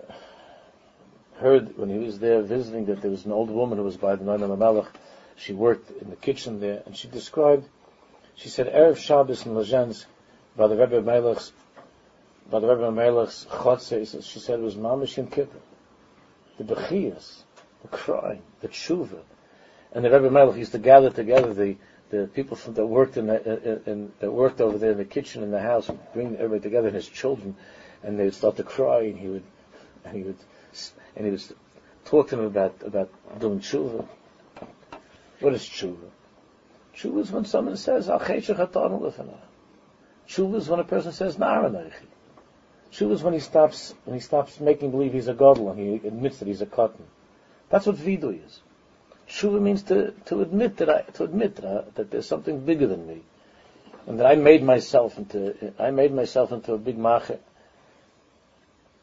heard 1.37 1.76
when 1.78 1.90
he 1.90 1.98
was 1.98 2.18
there 2.18 2.42
visiting 2.42 2.87
that 2.87 3.00
there 3.00 3.11
was 3.11 3.24
an 3.24 3.33
old 3.33 3.50
woman 3.50 3.78
who 3.78 3.85
was 3.85 3.96
by 3.96 4.16
the 4.16 4.24
Noam 4.24 4.59
Melech. 4.59 4.88
She 5.37 5.52
worked 5.52 5.90
in 6.02 6.11
the 6.11 6.16
kitchen 6.16 6.61
there, 6.61 6.83
and 6.87 6.96
she 6.96 7.09
described. 7.09 7.68
She 8.35 8.48
said 8.48 8.66
erev 8.72 8.96
Shabbos 8.96 9.46
in 9.46 9.54
Lezhensk 9.54 10.07
by 10.57 10.66
the 10.66 10.76
Rebbe 10.76 11.02
Melech's 11.02 11.52
by 12.50 12.59
the 12.59 12.68
Rebbe 12.68 12.90
Melech's 12.90 13.46
chotze. 13.48 14.24
She 14.24 14.38
said 14.40 14.59
it 14.59 14.62
was 14.62 14.74
mamish 14.74 15.18
and 15.18 15.30
kippur, 15.30 15.59
the 16.58 16.64
bechias, 16.64 17.42
the 17.82 17.88
crying, 17.88 18.42
the 18.60 18.68
tshuva 18.68 19.20
and 19.94 20.04
the 20.04 20.10
Rebbe 20.10 20.30
Melech 20.30 20.56
used 20.56 20.72
to 20.72 20.78
gather 20.78 21.10
together 21.10 21.54
the, 21.54 21.76
the 22.10 22.26
people 22.26 22.56
from, 22.56 22.74
that 22.74 22.84
worked 22.84 23.16
in, 23.16 23.28
the, 23.28 23.82
in, 23.86 23.92
in, 23.92 24.12
that 24.18 24.30
worked 24.30 24.60
over 24.60 24.76
there 24.76 24.90
in 24.90 24.98
the 24.98 25.04
kitchen 25.04 25.44
in 25.44 25.52
the 25.52 25.60
house, 25.60 25.88
bring 26.12 26.34
everybody 26.34 26.60
together, 26.60 26.88
and 26.88 26.96
his 26.96 27.08
children, 27.08 27.54
and 28.02 28.18
they 28.18 28.24
would 28.24 28.34
start 28.34 28.56
to 28.56 28.64
cry, 28.64 29.02
and 29.02 29.16
he 29.16 29.28
would, 29.28 29.44
and 30.04 30.16
he 30.16 30.22
would, 30.24 30.36
and 31.16 31.24
he 31.24 31.30
would 31.30 31.42
talk 32.04 32.28
to 32.28 32.36
them 32.36 32.46
about 32.46 32.74
about 32.84 33.08
doing 33.38 33.60
tshuva. 33.60 34.04
What 35.40 35.54
is 35.54 35.62
tshuva? 35.62 36.10
Tshuva 36.96 37.20
is 37.20 37.30
when 37.30 37.44
someone 37.44 37.76
says 37.76 38.08
Al 38.08 38.18
Tshuva 38.18 39.36
is 40.56 40.68
when 40.68 40.80
a 40.80 40.84
person 40.84 41.12
says 41.12 41.36
Naranechi. 41.36 42.08
Tshuva 42.94 43.12
is 43.12 43.22
when 43.24 43.35
he 43.35 43.40
stops 43.40 43.92
when 44.04 44.14
he 44.14 44.20
stops 44.20 44.61
making 44.61 44.92
believe 44.92 45.12
he's 45.12 45.26
a 45.26 45.35
godel 45.35 45.70
and 45.70 45.78
he 45.78 46.07
admits 46.07 46.38
that 46.38 46.46
he's 46.46 46.62
a 46.62 46.66
katan. 46.66 47.02
That's 47.68 47.87
what 47.87 47.96
vidu 47.96 48.44
is. 48.44 48.61
Tshuva 49.28 49.61
means 49.61 49.83
to, 49.85 50.12
to 50.26 50.42
admit 50.42 50.76
that 50.76 50.88
I, 50.88 51.00
to 51.14 51.24
admit 51.24 51.57
that, 51.57 51.64
I, 51.64 51.90
that 51.96 52.11
there's 52.11 52.28
something 52.28 52.61
bigger 52.61 52.87
than 52.87 53.07
me. 53.07 53.22
And 54.07 54.20
that 54.20 54.26
I 54.26 54.37
made 54.37 54.62
myself 54.62 55.18
into, 55.18 55.72
I 55.78 55.90
made 55.90 56.12
myself 56.12 56.52
into 56.52 56.74
a 56.74 56.78
big 56.78 56.98
mache. 56.98 57.38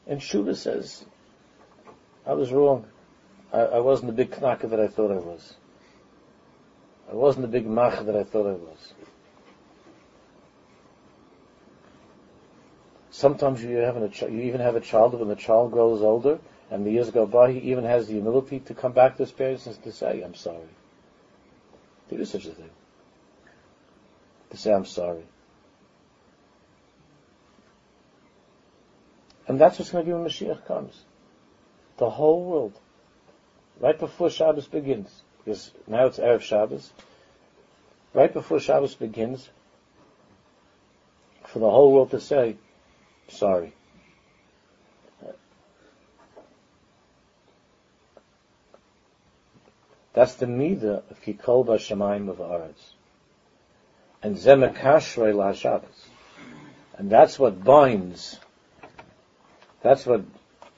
And 0.07 0.21
Tshuva 0.21 0.55
says, 0.55 1.03
I 2.25 2.33
was 2.33 2.51
wrong. 2.51 2.85
I, 3.51 3.61
I 3.61 3.79
wasn't 3.79 4.15
the 4.15 4.23
big 4.23 4.39
knaka 4.39 4.67
that 4.67 4.79
I 4.79 4.87
thought 4.87 5.11
I 5.11 5.19
was. 5.19 5.55
I 7.11 7.15
wasn't 7.15 7.41
the 7.41 7.51
big 7.51 7.67
mache 7.67 8.05
that 8.05 8.15
I 8.15 8.23
thought 8.23 8.47
I 8.47 8.53
was. 8.53 8.93
Sometimes 13.21 13.63
you, 13.63 13.79
a, 13.79 14.31
you 14.31 14.41
even 14.41 14.61
have 14.61 14.75
a 14.75 14.79
child 14.79 15.13
when 15.13 15.27
the 15.27 15.35
child 15.35 15.71
grows 15.71 16.01
older, 16.01 16.39
and 16.71 16.83
the 16.83 16.89
years 16.89 17.11
go 17.11 17.27
by, 17.27 17.51
he 17.51 17.59
even 17.71 17.83
has 17.83 18.07
the 18.07 18.13
humility 18.13 18.61
to 18.61 18.73
come 18.73 18.93
back 18.93 19.17
to 19.17 19.21
his 19.21 19.31
parents 19.31 19.67
and 19.67 19.83
to 19.83 19.91
say, 19.91 20.23
I'm 20.23 20.33
sorry. 20.33 20.73
There 22.09 22.19
is 22.19 22.31
such 22.31 22.47
a 22.47 22.51
thing. 22.51 22.71
To 24.49 24.57
say, 24.57 24.73
I'm 24.73 24.85
sorry. 24.85 25.21
And 29.47 29.61
that's 29.61 29.77
what's 29.77 29.91
going 29.91 30.03
to 30.03 30.09
be 30.09 30.13
when 30.15 30.27
Mashiach 30.27 30.65
comes. 30.65 30.99
The 31.97 32.09
whole 32.09 32.43
world. 32.43 32.73
Right 33.79 33.99
before 33.99 34.31
Shabbos 34.31 34.65
begins. 34.65 35.21
Because 35.45 35.69
now 35.85 36.07
it's 36.07 36.17
Erev 36.17 36.41
Shabbos. 36.41 36.91
Right 38.15 38.33
before 38.33 38.59
Shabbos 38.59 38.95
begins, 38.95 39.47
for 41.45 41.59
the 41.59 41.69
whole 41.69 41.93
world 41.93 42.09
to 42.09 42.19
say, 42.19 42.55
sorry. 43.31 43.73
That's 50.13 50.35
the 50.35 50.45
midah 50.45 51.09
of 51.09 51.21
Kikol 51.21 51.65
B'Shamayim 51.65 52.29
of 52.29 52.37
Aretz. 52.37 52.93
And 54.21 54.35
Zemekashrei 54.35 55.33
La 55.33 55.53
Shabbos. 55.53 56.07
And 56.97 57.09
that's 57.09 57.39
what 57.39 57.63
binds, 57.63 58.39
that's 59.81 60.05
what, 60.05 60.23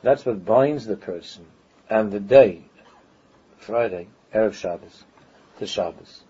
that's 0.01 0.25
what 0.25 0.45
binds 0.45 0.85
the 0.85 0.95
person 0.95 1.45
and 1.89 2.11
the 2.11 2.19
day, 2.19 2.61
Friday, 3.57 4.07
Erev 4.33 4.53
Shabbos, 4.53 5.03
to 5.59 5.67
Shabbos. 5.67 6.21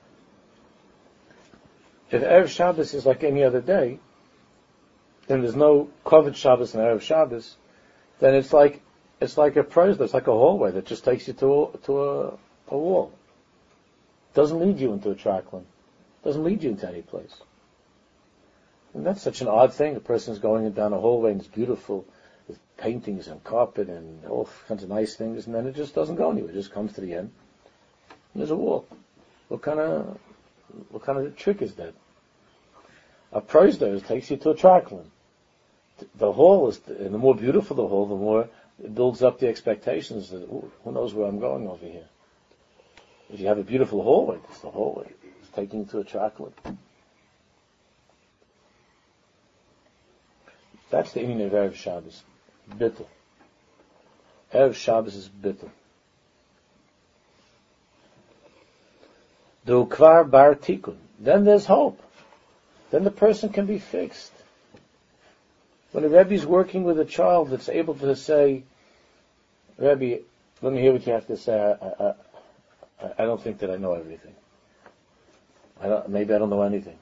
If 2.09 2.23
Erev 2.23 2.47
Shabbos 2.47 2.93
is 2.93 3.05
like 3.05 3.23
any 3.23 3.43
other 3.43 3.61
day, 3.61 3.99
then 5.27 5.41
there's 5.41 5.55
no 5.55 5.89
kavod 6.05 6.35
Shabbos 6.35 6.73
and 6.73 6.83
Erev 6.83 7.01
Shabbos, 7.01 7.55
then 8.19 8.35
it's 8.35 8.53
like, 8.53 8.81
it's 9.19 9.37
like 9.37 9.55
a 9.55 9.63
prison, 9.63 10.03
it's 10.03 10.13
like 10.13 10.27
a 10.27 10.31
hallway 10.31 10.71
that 10.71 10.85
just 10.85 11.05
takes 11.05 11.27
you 11.27 11.33
to 11.33 11.63
a, 11.63 11.77
to 11.79 12.03
a, 12.03 12.27
a 12.69 12.77
wall. 12.77 13.11
Doesn't 14.33 14.59
lead 14.59 14.79
you 14.79 14.93
into 14.93 15.11
a 15.11 15.15
traklin. 15.15 15.63
Doesn't 16.23 16.43
lead 16.43 16.63
you 16.63 16.71
into 16.71 16.87
any 16.87 17.01
place. 17.01 17.35
And 18.93 19.05
that's 19.05 19.21
such 19.21 19.41
an 19.41 19.47
odd 19.47 19.73
thing. 19.73 19.95
A 19.95 19.99
person's 19.99 20.39
going 20.39 20.69
down 20.71 20.93
a 20.93 20.99
hallway 20.99 21.31
and 21.31 21.41
it's 21.41 21.49
beautiful 21.49 22.05
with 22.47 22.59
paintings 22.77 23.27
and 23.27 23.43
carpet 23.43 23.89
and 23.89 24.25
all 24.25 24.49
kinds 24.67 24.83
of 24.83 24.89
nice 24.89 25.15
things, 25.15 25.45
and 25.45 25.55
then 25.55 25.67
it 25.67 25.75
just 25.75 25.95
doesn't 25.95 26.15
go 26.15 26.31
anywhere. 26.31 26.51
It 26.51 26.55
just 26.55 26.71
comes 26.71 26.93
to 26.93 27.01
the 27.01 27.13
end. 27.13 27.31
And 28.33 28.41
there's 28.41 28.51
a 28.51 28.55
wall. 28.55 28.85
What 29.47 29.61
kind 29.61 29.79
of 29.79 30.17
what 30.89 31.03
kind 31.03 31.19
of 31.19 31.35
trick 31.35 31.61
is 31.61 31.75
that? 31.75 31.93
A 33.31 33.41
prosder 33.41 33.99
takes 33.99 34.31
you 34.31 34.37
to 34.37 34.51
a 34.51 34.55
traklin. 34.55 35.05
The 36.15 36.31
hall 36.31 36.67
is, 36.69 36.81
and 36.87 37.13
the 37.13 37.17
more 37.17 37.35
beautiful 37.35 37.75
the 37.75 37.87
hall, 37.87 38.05
the 38.07 38.15
more 38.15 38.49
it 38.83 38.95
builds 38.95 39.21
up 39.21 39.39
the 39.39 39.47
expectations 39.47 40.29
that 40.31 40.47
who 40.47 40.91
knows 40.91 41.13
where 41.13 41.27
I'm 41.27 41.39
going 41.39 41.67
over 41.67 41.85
here. 41.85 42.07
If 43.31 43.39
you 43.39 43.47
have 43.47 43.57
a 43.57 43.63
beautiful 43.63 44.03
hallway, 44.03 44.37
it's 44.49 44.59
the 44.59 44.69
hallway. 44.69 45.09
It's 45.41 45.49
taking 45.55 45.85
to 45.87 45.99
a 45.99 46.03
chocolate. 46.03 46.53
That's 50.89 51.11
the 51.13 51.21
meaning 51.21 51.47
of 51.47 51.53
Erev 51.53 51.75
Shabbos. 51.75 52.21
Bittel. 52.69 53.07
Erev 54.53 54.75
Shabbos 54.75 55.15
is 55.15 55.29
bittel. 55.29 55.69
Do 59.65 59.85
kvar 59.85 60.29
bar 60.29 60.55
tikun. 60.55 60.97
Then 61.19 61.45
there's 61.45 61.65
hope. 61.65 62.01
Then 62.91 63.03
the 63.03 63.11
person 63.11 63.49
can 63.49 63.65
be 63.65 63.79
fixed. 63.79 64.32
When 65.93 66.03
a 66.03 66.09
Rebbe 66.09 66.33
is 66.33 66.45
working 66.45 66.83
with 66.83 66.99
a 66.99 67.05
child 67.05 67.51
that's 67.51 67.69
able 67.69 67.93
to 67.95 68.15
say, 68.15 68.63
Rebbe, 69.77 70.23
let 70.61 70.73
me 70.73 70.81
hear 70.81 70.91
what 70.91 71.05
you 71.05 71.13
have 71.13 71.27
to 71.27 71.37
say. 71.37 71.57
I, 71.57 72.03
I, 72.03 72.13
I 73.19 73.25
don't 73.25 73.41
think 73.41 73.59
that 73.59 73.69
I 73.69 73.77
know 73.77 73.93
everything. 73.93 74.35
I 75.79 75.87
don't, 75.87 76.09
maybe 76.09 76.33
I 76.33 76.39
don't 76.39 76.49
know 76.49 76.63
anything. 76.63 76.97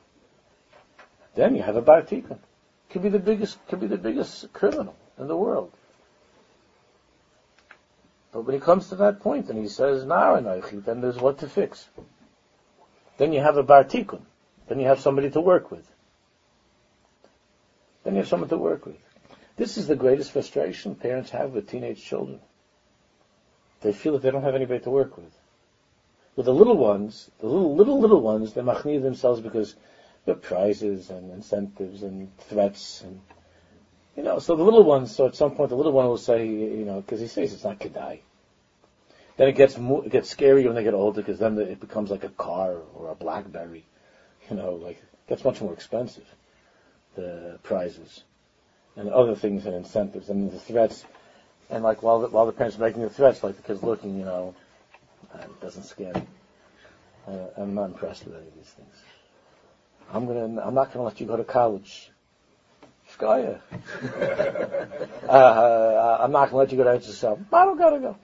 Then 1.35 1.55
you 1.55 1.63
have 1.63 1.77
a 1.77 1.81
bar 1.81 2.01
could 2.03 3.01
be 3.01 3.09
the 3.09 3.19
biggest 3.19 3.57
could 3.67 3.79
be 3.79 3.87
the 3.87 3.97
biggest 3.97 4.51
criminal 4.51 4.95
in 5.17 5.27
the 5.27 5.37
world. 5.37 5.71
But 8.33 8.41
when 8.41 8.53
he 8.53 8.59
comes 8.59 8.89
to 8.89 8.95
that 8.95 9.21
point 9.21 9.49
and 9.49 9.57
he 9.57 9.69
says 9.69 10.03
Naranoichi, 10.03 10.83
then 10.83 10.99
there's 10.99 11.17
what 11.17 11.37
to 11.39 11.47
fix. 11.47 11.87
Then 13.17 13.31
you 13.31 13.39
have 13.39 13.57
a 13.57 13.63
Bartikun. 13.63 14.23
Then 14.67 14.79
you 14.79 14.87
have 14.87 14.99
somebody 14.99 15.29
to 15.29 15.39
work 15.39 15.71
with. 15.71 15.89
Then 18.03 18.13
you 18.13 18.19
have 18.19 18.27
someone 18.27 18.49
to 18.49 18.57
work 18.57 18.85
with. 18.85 18.97
This 19.57 19.77
is 19.77 19.87
the 19.87 19.95
greatest 19.95 20.31
frustration 20.31 20.95
parents 20.95 21.29
have 21.31 21.51
with 21.51 21.69
teenage 21.69 22.03
children. 22.03 22.39
They 23.81 23.93
feel 23.93 24.13
that 24.13 24.21
they 24.21 24.31
don't 24.31 24.43
have 24.43 24.55
anybody 24.55 24.79
to 24.81 24.89
work 24.89 25.17
with. 25.17 25.37
With 26.35 26.45
the 26.45 26.53
little 26.53 26.77
ones, 26.77 27.29
the 27.39 27.47
little 27.47 27.75
little 27.75 27.99
little 27.99 28.21
ones, 28.21 28.53
they 28.53 28.61
machni 28.61 29.01
themselves 29.01 29.41
because 29.41 29.75
the 30.25 30.33
prizes 30.33 31.09
and 31.09 31.31
incentives 31.31 32.03
and 32.03 32.35
threats 32.37 33.01
and 33.01 33.21
you 34.15 34.23
know. 34.23 34.39
So 34.39 34.55
the 34.55 34.63
little 34.63 34.83
ones. 34.83 35.13
So 35.13 35.25
at 35.25 35.35
some 35.35 35.55
point, 35.55 35.69
the 35.69 35.75
little 35.75 35.91
one 35.91 36.07
will 36.07 36.17
say, 36.17 36.47
you 36.47 36.85
know, 36.85 37.01
because 37.01 37.19
he 37.19 37.27
says 37.27 37.53
it's 37.53 37.63
not 37.63 37.79
kedai. 37.79 38.19
Then 39.37 39.47
it 39.47 39.53
gets 39.53 39.77
more, 39.77 40.05
it 40.05 40.11
gets 40.11 40.29
scary 40.29 40.65
when 40.65 40.75
they 40.75 40.83
get 40.83 40.93
older 40.93 41.21
because 41.21 41.39
then 41.39 41.57
it 41.57 41.79
becomes 41.79 42.11
like 42.11 42.23
a 42.23 42.29
car 42.29 42.77
or 42.95 43.09
a 43.09 43.15
BlackBerry. 43.15 43.85
You 44.49 44.55
know, 44.55 44.73
like 44.73 44.97
it 44.97 45.29
gets 45.29 45.43
much 45.43 45.61
more 45.61 45.73
expensive. 45.73 46.25
The 47.15 47.59
prizes 47.63 48.23
and 48.95 49.09
other 49.09 49.35
things 49.35 49.65
and 49.65 49.75
incentives 49.75 50.29
and 50.29 50.51
the 50.51 50.59
threats. 50.59 51.05
And 51.69 51.83
like 51.83 52.03
while 52.03 52.21
the, 52.21 52.27
while 52.27 52.45
the 52.45 52.51
parents 52.51 52.77
are 52.77 52.81
making 52.81 53.01
the 53.01 53.09
threats, 53.09 53.43
like 53.43 53.55
the 53.55 53.63
kids 53.63 53.83
looking, 53.83 54.17
you 54.17 54.25
know, 54.25 54.53
uh, 55.33 55.39
it 55.39 55.61
doesn't 55.61 55.83
scare 55.83 56.13
me. 56.13 56.23
Uh, 57.27 57.47
I'm 57.57 57.73
not 57.73 57.85
impressed 57.85 58.25
with 58.25 58.35
any 58.35 58.47
of 58.47 58.55
these 58.55 58.69
things. 58.69 58.95
I'm 60.13 60.27
gonna, 60.27 60.61
I'm 60.61 60.73
not 60.73 60.91
gonna 60.91 61.05
let 61.05 61.21
you 61.21 61.27
go 61.27 61.37
to 61.37 61.43
college. 61.43 62.11
Shkaya. 63.13 63.59
uh, 65.29 66.17
I'm 66.21 66.31
not 66.31 66.49
gonna 66.49 66.57
let 66.57 66.71
you 66.71 66.77
go 66.77 66.83
to 66.83 66.99
HSL. 66.99 67.43
I 67.53 67.65
don't 67.65 67.77
gotta 67.77 67.99
go. 67.99 68.17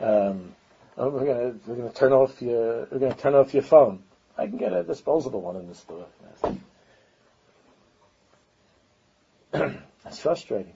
Um, 0.00 0.54
we're 0.96 1.24
gonna, 1.24 1.54
we're 1.66 1.76
gonna 1.76 1.92
turn 1.92 2.12
off 2.12 2.42
your, 2.42 2.86
we're 2.90 2.98
gonna 2.98 3.14
turn 3.14 3.34
off 3.34 3.54
your 3.54 3.62
phone. 3.62 4.02
I 4.36 4.46
can 4.46 4.58
get 4.58 4.72
a 4.72 4.82
disposable 4.82 5.40
one 5.40 5.56
in 5.56 5.68
the 5.68 5.74
store. 5.74 6.06
That's 10.04 10.18
frustrating. 10.20 10.74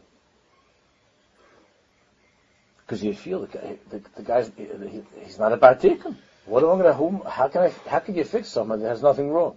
Because 2.78 3.02
you 3.02 3.14
feel 3.14 3.40
the 3.40 3.78
the, 3.90 4.02
the 4.16 4.22
guy's, 4.22 4.50
he, 4.56 5.02
he's 5.24 5.38
not 5.38 5.52
a 5.52 5.56
batikum. 5.56 6.16
What 6.46 6.64
am 6.64 6.70
I 6.70 6.76
gonna, 6.76 6.92
whom, 6.92 7.22
how 7.26 7.48
can 7.48 7.62
I, 7.62 7.72
how 7.88 8.00
can 8.00 8.14
you 8.14 8.24
fix 8.24 8.48
someone 8.48 8.80
that 8.80 8.88
has 8.88 9.02
nothing 9.02 9.30
wrong? 9.30 9.56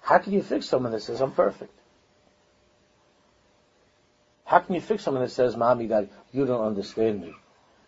How 0.00 0.18
can 0.18 0.32
you 0.32 0.42
fix 0.42 0.66
someone 0.66 0.92
that 0.92 1.02
says, 1.02 1.20
I'm 1.20 1.32
perfect? 1.32 1.72
How 4.44 4.58
can 4.60 4.74
you 4.74 4.80
fix 4.80 5.04
someone 5.04 5.22
that 5.22 5.30
says, 5.30 5.56
Mommy, 5.56 5.86
Daddy, 5.86 6.08
you 6.32 6.44
don't 6.46 6.64
understand 6.64 7.22
me? 7.22 7.34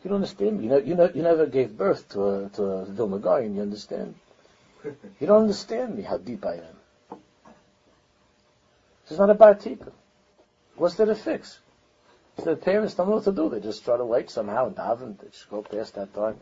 You 0.03 0.09
don't 0.09 0.17
understand 0.17 0.59
me. 0.59 0.65
You, 0.65 0.71
know, 0.71 0.79
you, 0.79 0.95
know, 0.95 1.11
you 1.15 1.23
never 1.23 1.47
gave 1.47 1.77
birth 1.77 2.09
to 2.11 2.29
a, 2.29 2.49
to 2.51 2.63
a 2.63 2.85
Vilna 2.87 3.19
you 3.43 3.63
understand? 3.63 4.15
You 4.85 5.27
don't 5.27 5.43
understand 5.43 5.97
me, 5.97 6.03
how 6.03 6.19
deep 6.19 6.45
I 6.45 6.55
am. 6.55 6.77
Is 9.15 9.21
not 9.21 9.31
about 9.31 9.61
tikkun. 9.61 9.93
What's 10.77 10.97
there 10.97 11.07
to 11.07 11.15
fix? 11.15 11.59
So 12.39 12.55
the 12.55 12.57
parents 12.57 12.95
don't 12.95 13.09
know 13.09 13.15
what 13.15 13.25
to 13.25 13.33
do. 13.33 13.49
They 13.49 13.61
just 13.61 13.85
try 13.85 13.97
to 13.97 14.05
wait 14.05 14.29
somehow 14.29 14.67
and 14.67 14.77
daven. 14.77 15.19
They 15.19 15.29
just 15.29 15.49
go 15.49 15.63
past 15.63 15.95
that 15.95 16.13
time. 16.15 16.41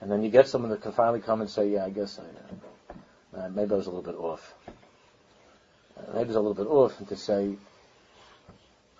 And 0.00 0.10
then 0.10 0.22
you 0.22 0.30
get 0.30 0.48
someone 0.48 0.70
that 0.70 0.82
can 0.82 0.92
finally 0.92 1.20
come 1.20 1.40
and 1.40 1.50
say, 1.50 1.68
yeah, 1.70 1.84
I 1.84 1.90
guess 1.90 2.20
I, 2.20 3.38
uh, 3.38 3.48
maybe 3.48 3.72
I 3.72 3.76
was 3.76 3.86
a 3.86 3.90
little 3.90 4.12
bit 4.12 4.18
off 4.18 4.54
maybe 6.12 6.28
it's 6.28 6.36
a 6.36 6.40
little 6.40 6.54
bit 6.54 6.66
off, 6.66 6.98
and 6.98 7.08
to 7.08 7.16
say 7.16 7.54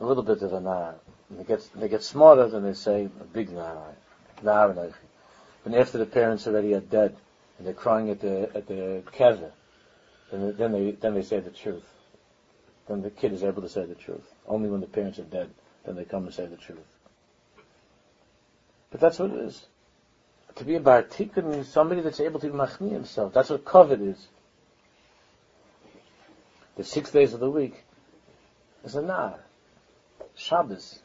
a 0.00 0.04
little 0.04 0.22
bit 0.22 0.42
of 0.42 0.52
a 0.52 0.60
nar. 0.60 0.94
And 1.30 1.38
they 1.38 1.44
get 1.44 1.68
they 1.74 1.88
get 1.88 2.02
smarter 2.02 2.48
than 2.48 2.62
they 2.62 2.74
say 2.74 3.04
a 3.04 3.24
big 3.24 3.50
nar 3.50 3.94
and 4.38 4.94
And 5.64 5.74
after 5.74 5.98
the 5.98 6.06
parents 6.06 6.46
already 6.46 6.74
are 6.74 6.80
dead, 6.80 7.16
and 7.58 7.66
they're 7.66 7.74
crying 7.74 8.10
at 8.10 8.20
the 8.20 8.50
at 8.54 8.66
the 8.66 9.02
kever, 9.12 9.50
then 10.30 10.56
then 10.56 10.72
they 10.72 10.90
then 10.92 11.14
they 11.14 11.22
say 11.22 11.40
the 11.40 11.50
truth. 11.50 11.84
Then 12.86 13.02
the 13.02 13.10
kid 13.10 13.32
is 13.32 13.42
able 13.42 13.62
to 13.62 13.68
say 13.68 13.84
the 13.84 13.94
truth. 13.94 14.34
Only 14.46 14.68
when 14.68 14.80
the 14.80 14.86
parents 14.86 15.18
are 15.18 15.24
dead, 15.24 15.50
then 15.84 15.96
they 15.96 16.04
come 16.04 16.24
and 16.24 16.34
say 16.34 16.46
the 16.46 16.56
truth. 16.56 16.78
But 18.90 19.00
that's 19.00 19.18
what 19.18 19.30
it 19.30 19.38
is. 19.38 19.66
To 20.56 20.64
be 20.64 20.76
a 20.76 20.80
bartikun 20.80 21.44
means 21.44 21.68
somebody 21.68 22.00
that's 22.00 22.20
able 22.20 22.40
to 22.40 22.50
machni 22.50 22.92
himself. 22.92 23.32
That's 23.32 23.50
what 23.50 23.64
kavod 23.64 24.00
is 24.06 24.28
the 26.76 26.84
six 26.84 27.10
days 27.10 27.34
of 27.34 27.40
the 27.40 27.50
week 27.50 27.84
is 28.84 28.94
a 28.94 29.02
nar. 29.02 29.38
Shabbos 30.34 30.98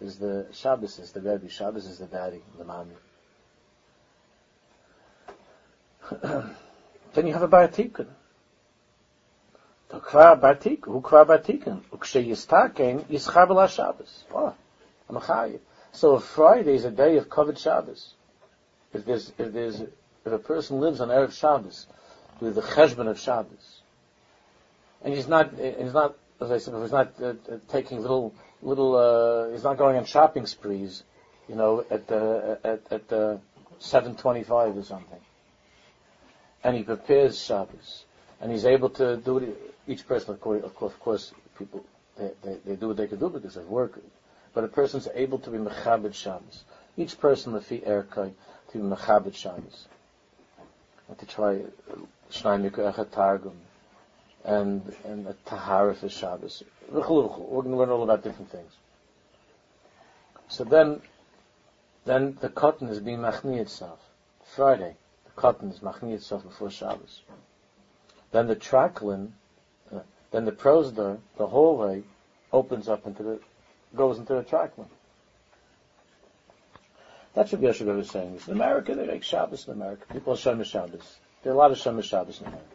is 0.00 0.18
the 0.18 0.46
Shabbos 0.52 0.98
is 0.98 1.12
the 1.12 1.20
Rebbe. 1.20 1.48
Shabbos 1.48 1.86
is 1.86 1.98
the 1.98 2.06
daddy, 2.06 2.42
the 2.56 2.64
mommy. 2.64 2.94
then 7.14 7.26
you 7.26 7.32
have 7.32 7.42
a. 7.42 7.46
The 7.46 8.06
kvar 10.00 10.40
bartikun, 10.40 10.92
who 10.92 11.00
kvar 11.00 11.26
bartikun, 11.26 11.80
ukshe 11.92 12.26
yistaken 12.26 13.04
yischar 13.04 13.48
b'la 13.48 13.68
Shabbos. 13.68 14.24
Oh, 14.34 14.54
I'm 15.08 15.16
a 15.16 15.58
So 15.92 16.18
Friday 16.18 16.74
is 16.74 16.84
a 16.84 16.90
day 16.90 17.16
of 17.16 17.28
kavod 17.28 17.58
Shabbos. 17.58 18.14
If 18.92 19.04
there's, 19.04 19.32
if 19.38 19.52
there's, 19.52 19.80
if 19.80 20.32
a 20.32 20.38
person 20.38 20.80
lives 20.80 21.00
on 21.00 21.08
Erev 21.08 21.32
Shabbos, 21.32 21.86
with 22.40 22.54
the 22.54 22.62
cheshbon 22.62 23.08
of 23.08 23.18
Shabbos, 23.18 23.80
and 25.02 25.14
he's 25.14 25.28
not 25.28 25.52
he's 25.58 25.94
not 25.94 26.16
as 26.42 26.50
I 26.50 26.58
said, 26.58 26.74
he's 26.80 26.92
not 26.92 27.12
uh, 27.20 27.26
uh, 27.26 27.34
taking 27.68 28.00
little, 28.00 28.34
little, 28.62 28.96
uh, 28.96 29.52
he's 29.52 29.62
not 29.62 29.78
going 29.78 29.96
on 29.96 30.04
shopping 30.04 30.46
sprees, 30.46 31.02
you 31.48 31.54
know, 31.54 31.84
at 31.90 32.06
the, 32.08 32.58
at, 32.64 32.80
at 32.90 33.08
the 33.08 33.40
725 33.78 34.76
or 34.76 34.82
something. 34.82 35.20
And 36.64 36.76
he 36.76 36.82
prepares 36.82 37.40
Shabbos. 37.40 38.04
And 38.40 38.50
he's 38.50 38.64
able 38.64 38.90
to 38.90 39.16
do 39.16 39.38
it, 39.38 39.71
each 39.86 40.06
person, 40.06 40.34
of 40.34 40.40
course, 40.40 40.62
of 40.62 41.00
course 41.00 41.32
people, 41.58 41.84
they, 42.16 42.30
they, 42.42 42.56
they, 42.64 42.76
do 42.76 42.88
what 42.88 42.96
they 42.96 43.06
can 43.06 43.18
do 43.18 43.28
because 43.28 43.56
of 43.56 43.68
work. 43.68 44.00
But 44.54 44.64
a 44.64 44.68
person's 44.68 45.08
able 45.14 45.38
to 45.40 45.50
be 45.50 45.58
Mechabed 45.58 46.14
Shabbos. 46.14 46.64
Each 46.96 47.18
person, 47.18 47.54
Lefi 47.54 47.86
Erkai, 47.86 48.32
to 48.72 48.78
be 48.78 48.84
Mechabed 48.84 49.34
Shabbos. 49.34 49.86
And 51.08 51.18
to 51.18 51.26
try 51.26 51.60
Shnai 52.30 52.70
Mikra 52.70 53.10
Targum 53.10 53.56
and 54.44 54.94
and 55.04 55.26
a 55.26 55.34
tahara 55.44 55.94
for 55.94 56.08
Shabbos. 56.08 56.62
We're 56.90 57.02
going 57.02 57.70
to 57.70 57.76
learn 57.76 57.90
all 57.90 58.02
about 58.02 58.24
different 58.24 58.50
things. 58.50 58.72
So 60.48 60.64
then, 60.64 61.00
then 62.04 62.36
the 62.40 62.48
katan 62.48 62.90
is 62.90 63.00
being 63.00 63.18
machni 63.18 63.58
itself. 63.58 64.00
Friday, 64.44 64.96
the 65.24 65.40
katan 65.40 65.72
is 65.72 65.78
machni 65.78 66.12
itself 66.12 66.42
before 66.42 66.70
Shabbos. 66.70 67.22
Then 68.32 68.48
the 68.48 68.56
traklin, 68.56 69.30
then 70.32 70.44
the 70.44 70.52
prosder, 70.52 71.18
the 71.36 71.46
hallway, 71.46 72.02
opens 72.52 72.88
up 72.88 73.06
into 73.06 73.22
the, 73.22 73.40
goes 73.94 74.18
into 74.18 74.34
the 74.34 74.42
traklin. 74.42 74.88
That's 77.34 77.52
what 77.52 77.62
Yeshua 77.62 77.96
was 77.96 78.10
saying. 78.10 78.40
In 78.46 78.52
America, 78.52 78.94
they 78.94 79.06
make 79.06 79.22
Shabbos 79.22 79.66
in 79.66 79.74
America. 79.74 80.04
People 80.12 80.34
are 80.34 80.36
Shemesh 80.36 80.66
Shabbos. 80.66 81.18
There 81.42 81.52
are 81.52 81.56
a 81.56 81.58
lot 81.58 81.70
of 81.70 81.78
Shemesh 81.78 82.04
Shabbos 82.04 82.40
in 82.40 82.46
America. 82.46 82.66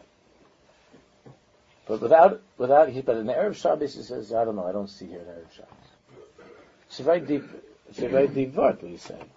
But 1.87 2.01
without, 2.01 2.41
without, 2.57 2.89
he, 2.89 3.01
but 3.01 3.17
in 3.17 3.27
the 3.27 3.35
Arab 3.35 3.55
Shabbos, 3.55 3.95
he 3.95 4.03
says, 4.03 4.33
I 4.33 4.45
don't 4.45 4.55
know, 4.55 4.65
I 4.65 4.71
don't 4.71 4.89
see 4.89 5.07
here 5.07 5.19
in 5.19 5.25
Erev 5.25 5.51
Shabbos. 5.55 6.49
It's 6.87 6.99
a 6.99 7.03
very 7.03 7.21
deep, 7.21 7.43
it's 7.89 7.99
a 7.99 8.09
very 8.09 8.27
deep 8.27 8.53
word, 8.53 8.81
what 8.81 8.91
he's 8.91 9.01
saying. 9.01 9.29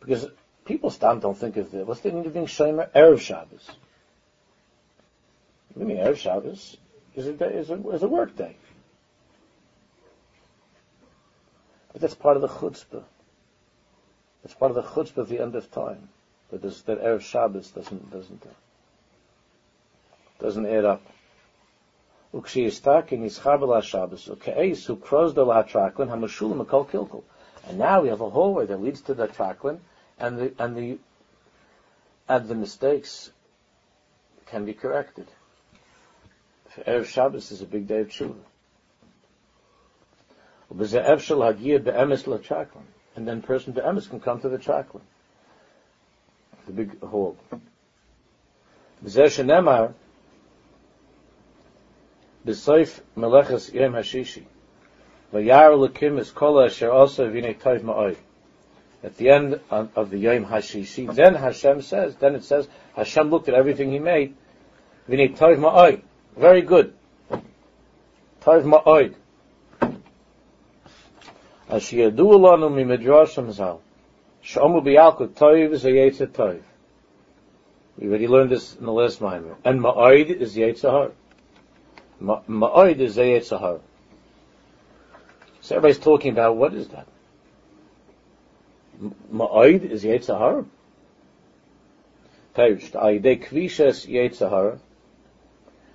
Because 0.00 0.26
people 0.64 0.90
stand 0.90 1.20
don't 1.20 1.36
think 1.36 1.56
of 1.56 1.70
the, 1.70 1.84
what's 1.84 2.00
the 2.00 2.10
meaning 2.10 2.26
of 2.26 2.32
being 2.32 2.46
Shomer? 2.46 2.88
Arab 2.94 3.20
Shabbos. 3.20 3.70
What 5.74 5.86
do 5.86 5.88
you 5.88 5.96
mean, 5.96 6.04
Erev 6.04 6.16
Shabbos 6.16 6.76
is 7.14 7.26
a, 7.26 7.32
day, 7.32 7.46
is, 7.54 7.70
a, 7.70 7.88
is 7.90 8.02
a 8.02 8.08
work 8.08 8.36
day. 8.36 8.56
But 11.92 12.00
that's 12.00 12.14
part 12.14 12.36
of 12.36 12.42
the 12.42 12.48
chutzpah. 12.48 13.02
It's 14.44 14.54
part 14.54 14.70
of 14.70 14.76
the 14.76 14.82
chutzpah 14.82 15.18
of 15.18 15.28
the 15.28 15.40
end 15.40 15.54
of 15.56 15.70
time. 15.70 16.08
That, 16.50 16.62
that 16.62 17.02
Erev 17.02 17.20
Shabbos 17.20 17.70
doesn't, 17.70 18.10
doesn't, 18.10 18.42
uh, 18.44 18.50
doesn't 20.40 20.66
add 20.66 20.84
up. 20.84 21.02
And 22.32 22.44
now 27.78 28.00
we 28.02 28.08
have 28.08 28.20
a 28.20 28.30
hallway 28.30 28.66
that 28.66 28.82
leads 28.82 29.00
to 29.02 29.14
the 29.14 29.28
Traklin, 29.28 29.80
and 30.18 30.38
the, 30.38 30.52
and 30.58 30.76
the, 30.76 30.98
and 32.28 32.48
the 32.48 32.54
mistakes 32.54 33.30
can 34.46 34.64
be 34.64 34.74
corrected. 34.74 35.26
Erev 36.86 37.06
Shabbos 37.06 37.50
is 37.50 37.62
a 37.62 37.66
big 37.66 37.86
day 37.86 38.00
of 38.00 38.08
tshuva. 38.08 38.34
And 43.16 43.26
then 43.26 43.42
person 43.42 43.72
be'emes 43.72 44.08
can 44.08 44.20
come 44.20 44.40
to 44.40 44.48
the 44.48 44.58
traklin, 44.58 45.00
the 46.66 46.72
big 46.72 47.00
hall. 47.00 47.36
B'soif 49.04 49.40
meleches 53.16 53.72
yom 53.72 53.92
hashishi. 53.94 54.44
Lekim 55.32 56.18
is 56.18 56.30
asher 56.30 56.88
ma'oy. 56.88 58.16
At 59.02 59.16
the 59.16 59.30
end 59.30 59.60
of 59.70 60.10
the 60.10 60.18
Yom 60.18 60.44
Hashishi, 60.46 61.14
then 61.14 61.34
Hashem 61.34 61.82
says, 61.82 62.16
then 62.16 62.34
it 62.34 62.42
says, 62.42 62.66
Hashem 62.96 63.30
looked 63.30 63.48
at 63.48 63.54
everything 63.54 63.92
He 63.92 64.00
made, 64.00 64.34
v'nei 65.08 65.36
tov 65.36 65.58
ma'oy. 65.58 66.02
Very 66.38 66.62
good. 66.62 66.94
Tov 68.42 68.64
ma'oy. 68.64 69.14
Asher 71.68 71.96
yadu 71.96 72.32
alanu 72.38 72.72
mi 72.72 72.84
midrashim 72.84 73.50
zal. 73.52 73.80
Shomu 74.44 74.82
b'yalku 74.82 75.28
tov 75.28 75.70
zayetze 75.72 76.28
tov. 76.28 76.62
We 77.98 78.06
already 78.06 78.28
learned 78.28 78.50
this 78.50 78.76
in 78.76 78.86
the 78.86 78.92
last 78.92 79.20
mimer. 79.20 79.56
And 79.64 79.80
ma'oid 79.80 80.30
is 80.30 80.54
Yetzirah. 80.56 81.10
Ma'oid 82.22 82.98
is 83.00 83.16
Zayet 83.16 83.40
Sahar. 83.40 83.80
So 85.60 85.76
everybody's 85.76 85.98
talking 85.98 86.32
about 86.32 86.56
what 86.56 86.74
is 86.74 86.88
that? 86.88 87.08
Ma'oid 89.32 89.90
is 89.90 90.04
Yetzahar. 90.04 90.64
Perished. 92.54 92.94
Aide 92.94 93.42
Kvishes 93.42 94.06
Yetzahar. 94.08 94.78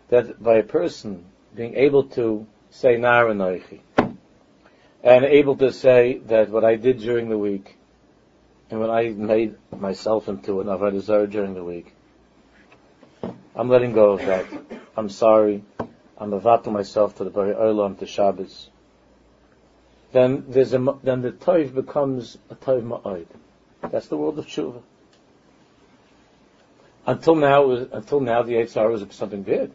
That 0.09 0.41
by 0.41 0.55
a 0.55 0.63
person 0.63 1.25
being 1.55 1.75
able 1.75 2.03
to 2.09 2.45
say 2.69 2.95
Naranoichi. 2.95 3.79
And 5.03 5.25
able 5.25 5.57
to 5.57 5.71
say 5.71 6.19
that 6.27 6.49
what 6.49 6.63
I 6.63 6.75
did 6.75 6.99
during 6.99 7.29
the 7.29 7.37
week, 7.37 7.75
and 8.69 8.79
when 8.79 8.89
I 8.89 9.09
made 9.09 9.55
myself 9.77 10.29
into 10.29 10.61
an 10.61 10.67
Avodah 10.67 11.29
during 11.29 11.53
the 11.53 11.63
week, 11.63 11.93
I'm 13.55 13.69
letting 13.69 13.93
go 13.93 14.11
of 14.11 14.25
that. 14.25 14.45
I'm 14.95 15.09
sorry. 15.09 15.63
I'm 16.17 16.31
avato 16.31 16.71
myself 16.71 17.17
to 17.17 17.23
the 17.23 17.29
very 17.29 17.53
Olam, 17.53 17.99
to 17.99 18.05
Shabbos, 18.05 18.69
then 20.13 20.45
there's 20.47 20.73
a, 20.73 20.97
then 21.03 21.21
the 21.21 21.31
Toiv 21.31 21.73
becomes 21.73 22.37
a 22.49 22.55
Toiv 22.55 22.83
Ma'oid. 22.83 23.25
That's 23.91 24.07
the 24.07 24.15
world 24.15 24.37
of 24.39 24.45
Tshuva. 24.45 24.81
Until 27.05 27.35
now, 27.35 27.71
until 27.71 28.19
now, 28.21 28.43
the 28.43 28.53
Eitzar 28.53 28.89
was 28.89 29.03
something 29.09 29.41
bad. 29.41 29.71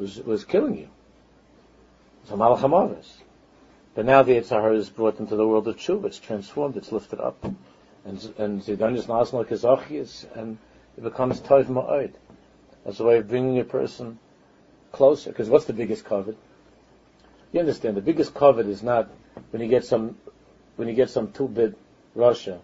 Was, 0.00 0.18
was 0.22 0.44
killing 0.46 0.78
you. 0.78 0.88
It's 2.22 2.30
a 2.32 2.36
But 3.94 4.06
now 4.06 4.22
the 4.22 4.32
Eitzar 4.32 4.74
is 4.74 4.88
brought 4.88 5.20
into 5.20 5.36
the 5.36 5.46
world 5.46 5.68
of 5.68 5.76
Tshuva. 5.76 6.06
It's 6.06 6.18
transformed, 6.18 6.78
it's 6.78 6.90
lifted 6.90 7.20
up. 7.20 7.44
And, 8.06 8.34
and 8.38 8.62
Zidon 8.62 8.96
is 8.96 9.04
Nasnal 9.04 9.46
Kazachis, 9.46 10.24
and 10.34 10.56
it 10.96 11.04
becomes 11.04 11.42
Toiv 11.42 11.66
Ma'oid. 11.66 12.12
That's 12.82 12.98
a 12.98 13.04
way 13.04 13.18
of 13.18 13.28
bringing 13.28 13.58
a 13.58 13.64
person 13.64 14.18
closer. 14.90 15.32
Because 15.32 15.50
what's 15.50 15.66
the 15.66 15.74
biggest 15.74 16.06
kavod? 16.06 16.36
You 17.52 17.60
understand, 17.60 17.94
the 17.94 18.00
biggest 18.00 18.32
kavod 18.32 18.68
is 18.68 18.82
not 18.82 19.10
when 19.50 19.60
you 19.60 19.68
get 19.68 19.84
some, 19.84 20.16
when 20.76 20.88
you 20.88 20.94
get 20.94 21.10
some 21.10 21.30
two-bit 21.30 21.76
Russia, 22.14 22.58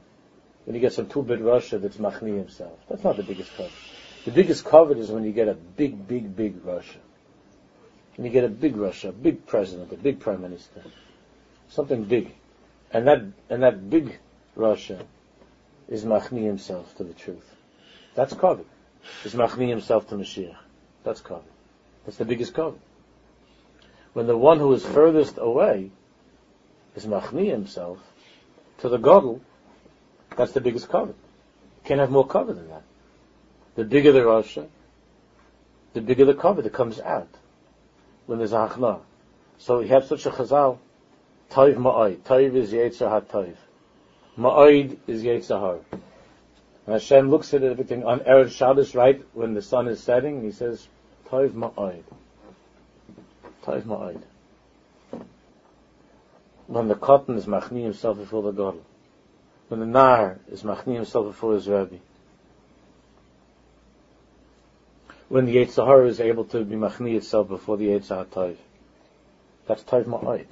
when 0.64 0.74
you 0.74 0.80
get 0.80 0.94
some 0.94 1.06
two-bit 1.06 1.42
Russia 1.42 1.76
that's 1.76 1.98
Machni 1.98 2.34
himself. 2.38 2.78
That's 2.88 3.04
not 3.04 3.18
the 3.18 3.24
biggest 3.24 3.54
kavod. 3.58 3.72
The 4.24 4.30
biggest 4.30 4.64
kavod 4.64 4.96
is 4.96 5.10
when 5.10 5.24
you 5.24 5.32
get 5.32 5.48
a 5.48 5.54
big, 5.54 6.08
big, 6.08 6.34
big 6.34 6.64
Russia. 6.64 7.00
When 8.16 8.26
you 8.26 8.32
get 8.32 8.44
a 8.44 8.48
big 8.48 8.76
Russia, 8.76 9.10
a 9.10 9.12
big 9.12 9.46
president, 9.46 9.92
a 9.92 9.96
big 9.96 10.20
prime 10.20 10.40
minister, 10.40 10.82
something 11.68 12.04
big, 12.04 12.34
and 12.90 13.06
that 13.06 13.22
and 13.50 13.62
that 13.62 13.90
big 13.90 14.18
Russia 14.54 15.04
is 15.88 16.04
Machni 16.04 16.44
himself 16.44 16.96
to 16.96 17.04
the 17.04 17.12
truth. 17.12 17.54
That's 18.14 18.32
kavod. 18.32 18.64
Is 19.24 19.34
Machni 19.34 19.68
himself 19.68 20.08
to 20.08 20.16
Mashiach. 20.16 20.56
That's 21.04 21.20
kavod. 21.20 21.42
That's 22.04 22.16
the 22.16 22.24
biggest 22.24 22.54
kavod. 22.54 22.78
When 24.14 24.26
the 24.26 24.36
one 24.36 24.58
who 24.58 24.72
is 24.72 24.82
furthest 24.82 25.36
away 25.36 25.90
is 26.94 27.04
machni 27.04 27.50
himself 27.50 27.98
to 28.78 28.88
the 28.88 28.98
godel, 28.98 29.40
that's 30.34 30.52
the 30.52 30.60
biggest 30.62 30.88
kavod. 30.88 31.14
Can't 31.84 32.00
have 32.00 32.10
more 32.10 32.26
kavod 32.26 32.56
than 32.56 32.68
that. 32.68 32.82
The 33.74 33.84
bigger 33.84 34.12
the 34.12 34.24
Russia, 34.24 34.68
the 35.92 36.00
bigger 36.00 36.24
the 36.24 36.32
kavod 36.32 36.62
that 36.62 36.72
comes 36.72 36.98
out 36.98 37.28
when 38.26 38.38
there's 38.38 38.52
a 38.52 38.68
hachna. 38.68 39.00
So 39.58 39.78
we 39.78 39.88
have 39.88 40.04
such 40.04 40.26
a 40.26 40.30
chazal, 40.30 40.78
toiv 41.50 41.76
ma'oid. 41.76 42.18
Toiv 42.18 42.54
is 42.54 42.72
yetzer 42.72 43.08
ha-toiv. 43.08 43.56
Ma'oid 44.38 44.98
is 45.06 45.22
yetzer 45.22 45.58
har. 45.58 45.78
And 45.92 46.92
Hashem 46.92 47.30
looks 47.30 47.54
at 47.54 47.62
everything 47.62 48.04
on 48.04 48.20
Erev 48.20 48.50
Shabbos, 48.50 48.94
right, 48.94 49.24
when 49.32 49.54
the 49.54 49.62
sun 49.62 49.88
is 49.88 50.02
setting, 50.02 50.42
he 50.42 50.52
says, 50.52 50.86
Toiv 51.28 51.52
ma'oid. 51.52 52.04
Toiv 53.64 53.82
ma'oid. 53.82 54.22
When 56.66 56.88
the 56.88 56.94
katan 56.94 57.36
is 57.36 57.46
machni 57.46 57.82
himself 57.82 58.18
before 58.18 58.42
the 58.42 58.52
God. 58.52 58.78
When 59.68 59.80
the 59.80 59.86
nar 59.86 60.38
is 60.50 60.62
machni 60.62 60.94
himself 60.94 61.26
before 61.26 61.54
his 61.54 61.68
rabbi. 61.68 61.96
When 65.28 65.46
the 65.46 65.56
Yetzirah 65.56 66.06
is 66.08 66.20
able 66.20 66.44
to 66.46 66.64
be 66.64 66.76
machni 66.76 67.16
itself 67.16 67.48
before 67.48 67.76
the 67.76 67.88
Yetzirah 67.88 68.26
Toiv. 68.26 68.56
That's 69.66 69.82
Toiv 69.82 70.04
ma'oid. 70.04 70.46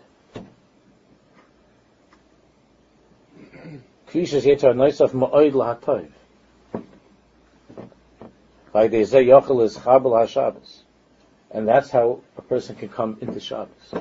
Kvishas 4.09 4.43
Yetzirah 4.43 4.75
Noisaf 4.75 5.13
ma'oid 5.13 5.53
lahatoiv. 5.53 6.11
By 8.73 8.89
the 8.89 9.03
Zeh 9.03 9.25
Yochel 9.25 9.63
is 9.63 9.79
Chabal 9.79 10.27
HaShabbos. 10.27 10.79
And 11.53 11.69
that's 11.69 11.91
how 11.91 12.21
a 12.37 12.43
person 12.43 12.75
can 12.75 12.89
come 12.89 13.19
into 13.21 13.39
Shabbos. 13.39 13.95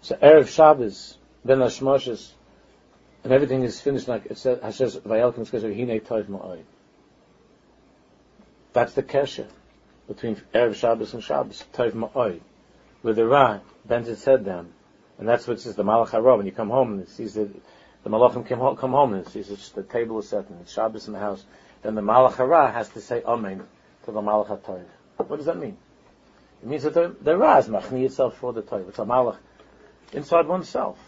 So 0.00 0.16
Erev 0.16 0.48
Shabbos, 0.48 1.18
Ben 1.44 1.58
Hashmoshes, 1.58 2.30
and 3.22 3.34
everything 3.34 3.64
is 3.64 3.78
finished 3.82 4.08
like 4.08 4.24
it 4.26 4.38
says, 4.38 4.60
Hashem 4.62 5.02
Vayelkim 5.02 5.46
says, 5.46 5.62
Hine 5.62 6.00
Toiv 6.00 6.24
Ma'oi. 6.24 6.62
That's 8.72 8.94
the 8.94 9.02
kesher 9.02 9.48
between 10.08 10.36
Erev 10.54 10.74
Shabbos 10.74 11.14
and 11.14 11.22
Shabbos, 11.22 11.64
Toiv 11.72 11.92
Ma'oi. 11.92 12.40
With 13.02 13.16
the 13.16 13.26
Ra, 13.26 13.60
bends 13.84 14.08
his 14.08 14.24
head 14.24 14.44
down. 14.44 14.72
And 15.18 15.28
that's 15.28 15.46
what 15.46 15.60
says, 15.60 15.76
the 15.76 15.84
Malach 15.84 16.10
HaRah, 16.10 16.36
when 16.36 16.46
you 16.46 16.52
come 16.52 16.70
home 16.70 16.92
and 16.92 17.02
it 17.02 17.08
sees 17.08 17.34
the, 17.34 17.48
the 18.02 18.10
Malachim 18.10 18.46
come 18.46 18.58
home, 18.58 18.76
come 18.76 18.92
home 18.92 19.14
and 19.14 19.26
it 19.26 19.30
sees 19.30 19.50
it's, 19.50 19.70
the 19.70 19.82
table 19.82 20.18
is 20.18 20.28
set 20.28 20.48
and 20.48 20.60
it's 20.60 20.72
Shabbos 20.72 21.06
in 21.06 21.12
the 21.12 21.18
house, 21.18 21.44
then 21.82 21.94
the 21.94 22.02
Malach 22.02 22.34
HaRah 22.34 22.72
has 22.72 22.88
to 22.90 23.00
say 23.00 23.22
Amen 23.22 23.66
to 24.04 24.12
the 24.12 24.20
Malach 24.20 24.48
HaToiv. 24.48 24.84
What 25.16 25.36
does 25.36 25.46
that 25.46 25.56
mean? 25.56 25.76
It 26.62 26.68
means 26.68 26.82
that 26.82 26.94
the, 26.94 27.14
the 27.20 27.36
Ra 27.36 27.58
is 27.58 27.68
machni 27.68 28.04
itself 28.04 28.36
for 28.36 28.52
the 28.52 28.62
Toiv. 28.62 28.88
It's 28.88 28.98
a 28.98 29.02
Malach 29.02 29.36
inside 30.12 30.46
oneself. 30.46 30.98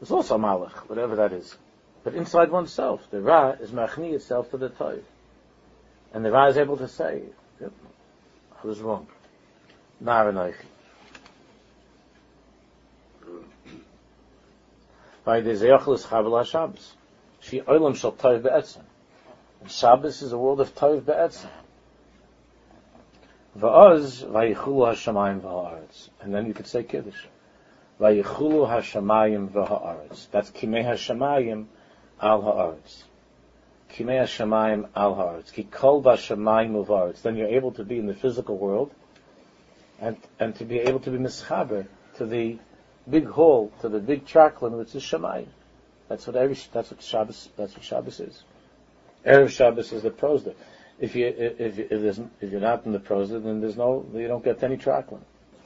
There's 0.00 0.10
also 0.10 0.36
a 0.36 0.38
Malach, 0.38 0.88
whatever 0.88 1.16
that 1.16 1.32
is. 1.32 1.56
But 2.02 2.14
inside 2.14 2.50
oneself, 2.50 3.08
the 3.10 3.20
Ra 3.20 3.50
is 3.50 3.70
machni 3.70 4.12
itself 4.12 4.50
to 4.50 4.56
the 4.56 4.70
Toiv. 4.70 5.02
And 6.12 6.24
the 6.24 6.32
Ra 6.32 6.46
is 6.46 6.56
able 6.56 6.76
to 6.78 6.88
say, 6.88 7.22
I 7.64 8.66
was 8.66 8.80
wrong. 8.80 9.06
Naranaichi. 10.02 10.54
By 15.24 15.40
the 15.40 15.50
Zeyachlis 15.50 16.06
Chabal 16.06 16.44
Shabbos. 16.44 16.94
She 17.40 17.60
Olam 17.60 17.96
Shal 17.96 18.12
Toiv 18.12 18.42
Be'etzim. 18.42 18.82
Shabbos 19.68 20.22
is 20.22 20.32
a 20.32 20.38
world 20.38 20.60
of 20.60 20.74
Toiv 20.74 21.04
Be'etzim. 21.04 21.48
Va'oz 23.58 24.24
vayichulu 24.24 24.88
hashamayim 24.88 25.40
v'ha'aretz. 25.40 26.08
And 26.20 26.34
then 26.34 26.46
you 26.46 26.54
could 26.54 26.66
say 26.66 26.82
Kiddush. 26.82 27.26
Vayichulu 28.00 28.68
hashamayim 28.68 29.50
v'ha'aretz. 29.50 30.28
That's 30.30 30.50
kimei 30.50 30.84
hashamayim 30.84 31.66
al 32.20 32.42
ha'aretz. 32.42 33.04
Kimei 33.92 34.86
al 34.94 35.14
ha'aretz. 35.14 35.52
Ki 35.52 35.64
kol. 35.64 36.00
Then 36.00 37.36
you're 37.36 37.48
able 37.48 37.72
to 37.72 37.84
be 37.84 37.98
in 37.98 38.06
the 38.06 38.14
physical 38.14 38.56
world 38.56 38.92
and, 40.00 40.16
and 40.40 40.54
to 40.56 40.64
be 40.64 40.80
able 40.80 41.00
to 41.00 41.10
be 41.10 41.18
mischaber 41.18 41.86
to 42.16 42.26
the 42.26 42.58
big 43.08 43.26
hall, 43.26 43.72
to 43.80 43.88
the 43.88 44.00
big 44.00 44.26
traklin, 44.26 44.72
which 44.72 44.94
is 44.94 45.02
Shemayim. 45.02 45.46
That's 46.08 46.26
what 46.26 46.36
every, 46.36 46.56
that's 46.72 46.90
what 46.90 47.02
Shabbos, 47.02 47.48
that's 47.56 47.74
what 47.74 47.84
Shabbos 47.84 48.20
is. 48.20 48.42
Erev 49.24 49.50
Shabbos 49.50 49.92
is 49.92 50.02
the 50.02 50.10
prosder 50.10 50.54
if 51.02 51.16
you 51.16 51.26
if 51.26 51.78
if, 51.78 51.88
there's, 51.88 52.20
if 52.40 52.52
you're 52.52 52.60
not 52.60 52.86
in 52.86 52.92
the 52.92 53.00
proselyte, 53.00 53.42
then 53.42 53.60
there's 53.60 53.76
no 53.76 54.06
you 54.14 54.28
don't 54.28 54.44
get 54.44 54.62
any 54.62 54.76
traklin. 54.76 55.20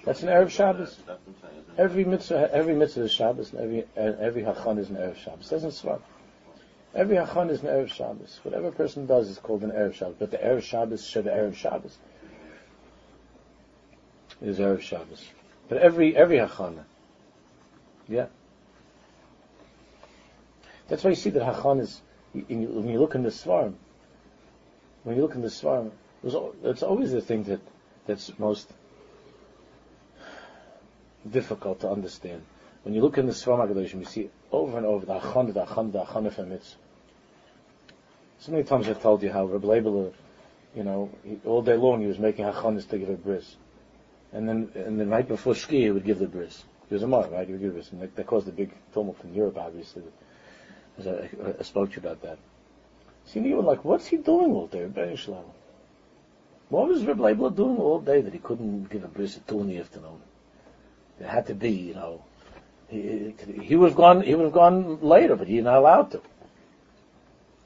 That's 0.04 0.22
an 0.22 0.28
erev 0.28 0.50
Shabbos. 0.50 0.96
Every 1.76 2.04
mitzvah, 2.04 2.50
every 2.52 2.74
mitzvah 2.74 3.02
is 3.02 3.12
Shabbos, 3.12 3.52
and 3.52 3.60
every 3.60 3.84
every 3.96 4.42
hachon 4.42 4.78
is 4.78 4.88
an 4.88 4.96
erev 4.96 5.16
Shabbos. 5.16 5.50
Doesn't 5.50 5.72
swap. 5.72 6.02
Every 6.96 7.16
hachon 7.16 7.50
is 7.50 7.62
an 7.62 7.68
erev 7.68 7.88
Shabbos. 7.88 8.40
Whatever 8.42 8.68
a 8.68 8.72
person 8.72 9.06
does 9.06 9.28
is 9.28 9.38
called 9.38 9.62
an 9.62 9.70
erev 9.70 9.94
Shabbos. 9.94 10.16
But 10.18 10.30
the 10.32 10.38
erev 10.38 10.62
Shabbos 10.62 11.06
should 11.06 11.26
erev 11.26 11.54
Shabbos 11.54 11.96
is 14.42 14.58
erev 14.58 14.80
Shabbos. 14.80 15.24
But 15.68 15.78
every 15.78 16.16
every 16.16 16.38
hachana, 16.38 16.84
yeah. 18.08 18.26
That's 20.88 21.04
why 21.04 21.10
you 21.10 21.16
see 21.16 21.30
that 21.30 21.42
hachon 21.42 21.80
is 21.80 22.00
when 22.32 22.88
you 22.88 22.98
look 22.98 23.14
in 23.14 23.22
the 23.22 23.30
svarim 23.30 23.74
when 25.06 25.14
you 25.14 25.22
look 25.22 25.36
in 25.36 25.42
the 25.42 25.46
Svarim, 25.46 25.92
it's 26.64 26.82
always 26.82 27.12
the 27.12 27.20
thing 27.20 27.44
that, 27.44 27.60
that's 28.08 28.36
most 28.40 28.68
difficult 31.30 31.78
to 31.82 31.88
understand. 31.88 32.42
When 32.82 32.92
you 32.92 33.02
look 33.02 33.16
in 33.16 33.26
the 33.26 33.32
Svarim 33.32 34.00
you 34.00 34.04
see 34.04 34.30
over 34.50 34.76
and 34.76 34.84
over 34.84 35.06
the 35.06 35.20
Achon, 35.20 35.54
the 35.54 35.64
Achon, 35.64 35.92
the 35.92 36.02
Achon 36.02 36.26
of 36.26 36.48
mitzvah. 36.48 36.76
So 38.38 38.52
many 38.52 38.64
times 38.64 38.88
I've 38.88 39.02
told 39.02 39.22
you 39.22 39.30
how 39.30 39.46
Reb 39.46 39.62
Leibler, 39.62 40.12
you 40.74 40.84
know, 40.84 41.10
he, 41.24 41.38
all 41.44 41.62
day 41.62 41.76
long 41.76 42.00
he 42.00 42.06
was 42.06 42.18
making 42.18 42.44
Hachonis 42.44 42.88
to 42.90 42.98
give 42.98 43.08
a 43.08 43.14
bris. 43.14 43.56
And 44.32 44.48
then, 44.48 44.70
and 44.74 45.00
then 45.00 45.08
right 45.08 45.26
before 45.26 45.54
Shki 45.54 45.80
he 45.80 45.90
would 45.90 46.04
give 46.04 46.18
the 46.18 46.26
bris. 46.26 46.64
He 46.88 46.94
was 46.94 47.02
a 47.02 47.06
Mar, 47.06 47.28
right? 47.28 47.46
He 47.46 47.52
would 47.52 47.62
give 47.62 47.70
the 47.72 47.78
bris. 47.78 47.92
And 47.92 48.02
that, 48.02 48.14
that 48.16 48.26
caused 48.26 48.48
a 48.48 48.52
big 48.52 48.72
tumult 48.92 49.22
in 49.24 49.34
Europe, 49.34 49.56
obviously. 49.58 50.02
As 50.98 51.06
I, 51.06 51.30
I 51.58 51.62
spoke 51.62 51.90
to 51.90 51.96
you 51.96 52.06
about 52.06 52.22
that. 52.22 52.38
See, 53.26 53.40
you 53.40 53.56
were 53.56 53.62
like, 53.62 53.84
what's 53.84 54.06
he 54.06 54.18
doing 54.18 54.52
all 54.52 54.66
day, 54.66 54.82
Rebbe 54.84 55.16
What 56.68 56.88
was 56.88 57.04
Reb 57.04 57.18
Leibler 57.18 57.54
doing 57.54 57.76
all 57.78 58.00
day 58.00 58.20
that 58.20 58.32
he 58.32 58.38
couldn't 58.38 58.90
give 58.90 59.02
a 59.02 59.08
bris 59.08 59.36
at 59.36 59.48
two 59.48 59.60
in 59.60 59.68
the 59.68 59.78
afternoon? 59.78 60.20
It 61.18 61.26
had 61.26 61.46
to 61.46 61.54
be, 61.54 61.70
you 61.70 61.94
know, 61.94 62.22
he, 62.88 63.34
he 63.62 63.74
would 63.74 63.88
have 63.88 63.96
gone, 63.96 64.22
he 64.22 64.34
would 64.34 64.44
have 64.44 64.52
gone 64.52 65.00
later, 65.00 65.34
but 65.34 65.48
he's 65.48 65.64
not 65.64 65.78
allowed 65.78 66.12
to. 66.12 66.20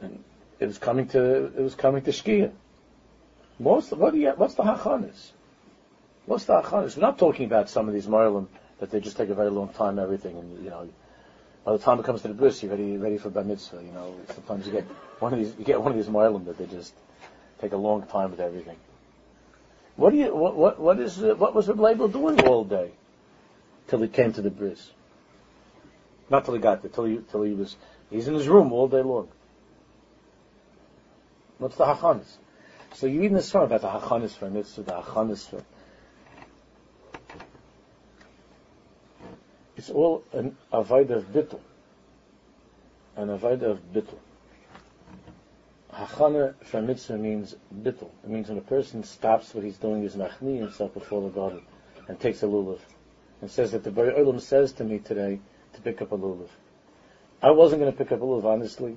And 0.01 0.25
it 0.61 0.67
was 0.67 0.79
coming 0.79 1.09
to, 1.09 1.47
it 1.47 1.61
was 1.61 1.75
coming 1.75 2.03
to 2.03 2.11
Shkia. 2.11 2.53
The, 3.59 3.65
what 3.97 4.15
you, 4.15 4.31
what's 4.37 4.55
the 4.55 4.63
hachanis? 4.63 5.31
What's 6.27 6.45
the 6.45 6.61
hachanis? 6.61 6.97
We're 6.97 7.03
not 7.03 7.19
talking 7.19 7.47
about 7.47 7.71
some 7.71 7.89
of 7.89 7.95
these 7.95 8.07
Maryland 8.07 8.49
that 8.79 8.91
they 8.91 9.01
just 9.01 9.17
take 9.17 9.31
a 9.31 9.35
very 9.35 9.51
long 9.51 9.69
time, 9.71 9.99
everything, 9.99 10.37
and 10.37 10.63
you 10.65 10.71
know, 10.71 10.89
by 11.65 11.73
the 11.73 11.79
time 11.79 11.99
it 11.99 12.05
comes 12.05 12.23
to 12.23 12.29
the 12.29 12.35
bris, 12.35 12.63
you're 12.63 12.71
ready, 12.71 12.97
ready 12.97 13.19
for 13.19 13.31
bar 13.31 13.45
mitzvah. 13.45 13.83
You 13.83 13.93
know, 13.93 14.15
sometimes 14.35 14.67
you 14.67 14.73
get 14.73 14.85
one 15.19 15.33
of 15.33 15.39
these, 15.39 15.55
you 15.59 15.65
get 15.65 15.81
one 15.81 15.93
of 15.93 15.99
these 15.99 16.07
moilim 16.07 16.47
that 16.47 16.57
they 16.57 16.67
just 16.67 16.95
take 17.61 17.73
a 17.73 17.77
long 17.77 18.03
time 18.03 18.31
with 18.31 18.41
everything. 18.41 18.77
What 19.97 20.11
do 20.11 20.17
you, 20.17 20.35
what, 20.35 20.57
what, 20.57 20.81
what 20.81 21.01
is, 21.01 21.23
uh, 21.23 21.35
what 21.35 21.55
was 21.55 21.69
Reb 21.69 21.79
Leibler 21.79 22.11
doing 22.11 22.41
all 22.47 22.65
day? 22.65 22.93
Till 23.89 24.01
he 24.01 24.09
came 24.09 24.33
to 24.33 24.43
the 24.43 24.51
bris. 24.51 24.91
Not 26.31 26.45
till 26.45 26.55
he 26.55 26.61
got 26.61 26.83
there, 26.83 26.91
till 26.91 27.05
he, 27.05 27.21
till 27.31 27.43
he 27.43 27.53
was, 27.53 27.77
he's 28.09 28.29
in 28.29 28.35
his 28.35 28.49
room 28.49 28.73
all 28.73 28.89
day 28.89 29.03
long. 29.03 29.29
What's 31.61 31.77
the 31.77 31.85
hachanis? 31.85 32.39
So 32.95 33.07
you 33.07 33.21
read 33.21 33.31
in 33.31 33.35
the 33.35 33.43
song 33.43 33.65
about 33.65 33.83
the 33.83 33.89
hachanis 33.89 34.31
for 34.37 34.49
mitzvah, 34.49 34.83
the 34.83 34.93
hachanis 34.93 35.49
for, 35.49 35.63
It's 39.77 39.91
all 39.91 40.25
an 40.33 40.57
avoid 40.73 41.11
of 41.11 41.25
bittul. 41.33 41.61
An 43.17 43.29
avoid 43.29 43.63
of 43.63 43.81
bittul. 43.93 44.19
Hachana 45.93 46.55
for 46.65 46.81
mitzvah 46.81 47.19
means 47.19 47.55
bittul. 47.75 48.11
It 48.25 48.31
means 48.31 48.49
when 48.49 48.59
a 48.59 48.63
person 48.63 49.05
stops 49.05 49.55
what 49.55 49.63
he's 49.63 49.77
doing, 49.77 50.03
is 50.05 50.17
machni 50.17 50.59
himself 50.59 50.95
before 50.95 51.23
the 51.23 51.29
God 51.29 51.61
and 52.09 52.19
takes 52.19 52.43
a 52.43 52.47
lulav. 52.47 52.79
And 53.43 53.51
says 53.51 53.73
that 53.73 53.85
the 53.85 53.91
Bari 53.91 54.13
Olam 54.13 54.41
says 54.41 54.73
to 54.73 54.85
me 54.85 54.99
today 54.99 55.41
to 55.75 55.81
pick 55.83 56.01
up 56.01 56.13
a 56.13 56.17
lulav. 56.17 56.49
I 57.43 57.51
wasn't 57.51 57.81
going 57.83 57.93
to 57.93 57.99
pick 57.99 58.13
up 58.13 58.21
a 58.21 58.25
lulav, 58.25 58.45
honestly. 58.45 58.97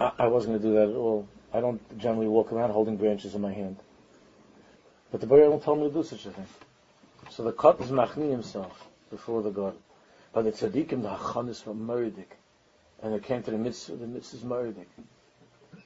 I, 0.00 0.12
I 0.18 0.26
wasn't 0.26 0.54
going 0.54 0.62
to 0.62 0.68
do 0.68 0.74
that 0.74 0.90
at 0.90 0.96
all. 0.96 1.28
I 1.52 1.60
don't 1.60 1.98
generally 1.98 2.28
walk 2.28 2.52
around 2.52 2.70
holding 2.70 2.96
branches 2.96 3.34
in 3.34 3.42
my 3.42 3.52
hand. 3.52 3.76
But 5.10 5.20
the 5.20 5.26
Bari 5.26 5.42
Olam 5.42 5.62
told 5.62 5.80
me 5.80 5.88
to 5.88 5.92
do 5.92 6.02
such 6.02 6.26
a 6.26 6.30
thing. 6.30 6.46
So 7.28 7.44
the 7.44 7.52
cut 7.52 7.80
is 7.80 7.90
machni 7.90 8.30
himself 8.30 8.88
before 9.10 9.42
the 9.42 9.50
God. 9.50 9.76
But 10.32 10.44
the 10.44 10.52
tzaddikim, 10.52 11.02
the 11.02 11.10
hachanis 11.10 11.62
from 11.62 11.86
Meridik. 11.86 12.36
And 13.02 13.14
it 13.14 13.24
came 13.24 13.42
to 13.42 13.50
the 13.50 13.58
mitzvah, 13.58 13.96
the 13.96 14.06
mitzvah 14.06 14.36
is 14.36 14.42
murdik. 14.44 14.86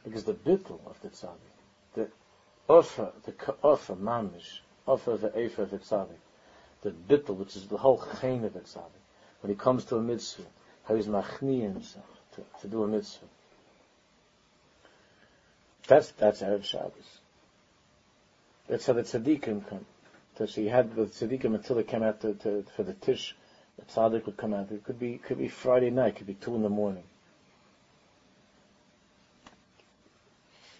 Because 0.05 0.25
the 0.25 0.35
bittul 0.35 0.81
of 0.87 1.01
the 1.01 1.09
tzaddik, 1.09 1.55
the 1.95 2.09
offer, 2.69 3.13
the 3.25 3.55
offer, 3.63 3.95
mamish, 3.95 4.61
offer 4.87 5.17
the 5.17 5.37
efer 5.39 5.63
of 5.63 5.71
the 5.71 5.79
tzaddik, 5.79 6.19
the 6.83 6.91
bittul, 6.91 7.37
which 7.37 7.57
is 7.57 7.67
the 7.69 7.77
whole 7.77 8.05
chain 8.21 8.45
of 8.45 8.53
the 8.53 8.61
tzaddik, 8.61 9.03
when 9.41 9.51
he 9.51 9.57
comes 9.57 9.85
to 9.87 9.97
a 9.97 10.03
mitzvah, 10.03 10.43
how 10.85 10.95
he's 10.95 11.07
machni 11.07 11.63
himself 11.63 12.05
to, 12.35 12.43
to 12.61 12.69
do 12.69 12.83
a 12.83 12.89
mitzvah. 12.89 13.27
That's, 15.87 16.11
that's 16.13 16.43
Erev 16.43 16.65
Shabbos. 16.65 17.19
That's 18.69 18.87
how 18.87 18.95
the 18.95 19.03
tzaddikim 19.03 19.69
come. 19.69 19.85
So 20.39 20.47
she 20.47 20.69
had 20.69 20.95
the 20.97 21.03
tzaddikim 21.03 21.55
until 21.55 21.79
it 21.79 21.89
came 21.89 22.03
out 22.03 22.21
to, 22.23 22.35
to, 22.35 22.65
for 22.75 22.83
the 22.83 22.95
tish. 22.95 23.37
The 23.79 23.85
tzaddik 23.85 24.27
would 24.27 24.37
come 24.37 24.55
out. 24.55 24.71
It 24.71 24.85
could 24.85 24.99
be 24.99 25.19
could 25.19 25.39
be 25.39 25.49
Friday 25.49 25.91
night. 25.91 26.15
It 26.15 26.17
Could 26.17 26.27
be 26.27 26.35
two 26.35 26.55
in 26.55 26.63
the 26.63 26.69
morning. 26.69 27.05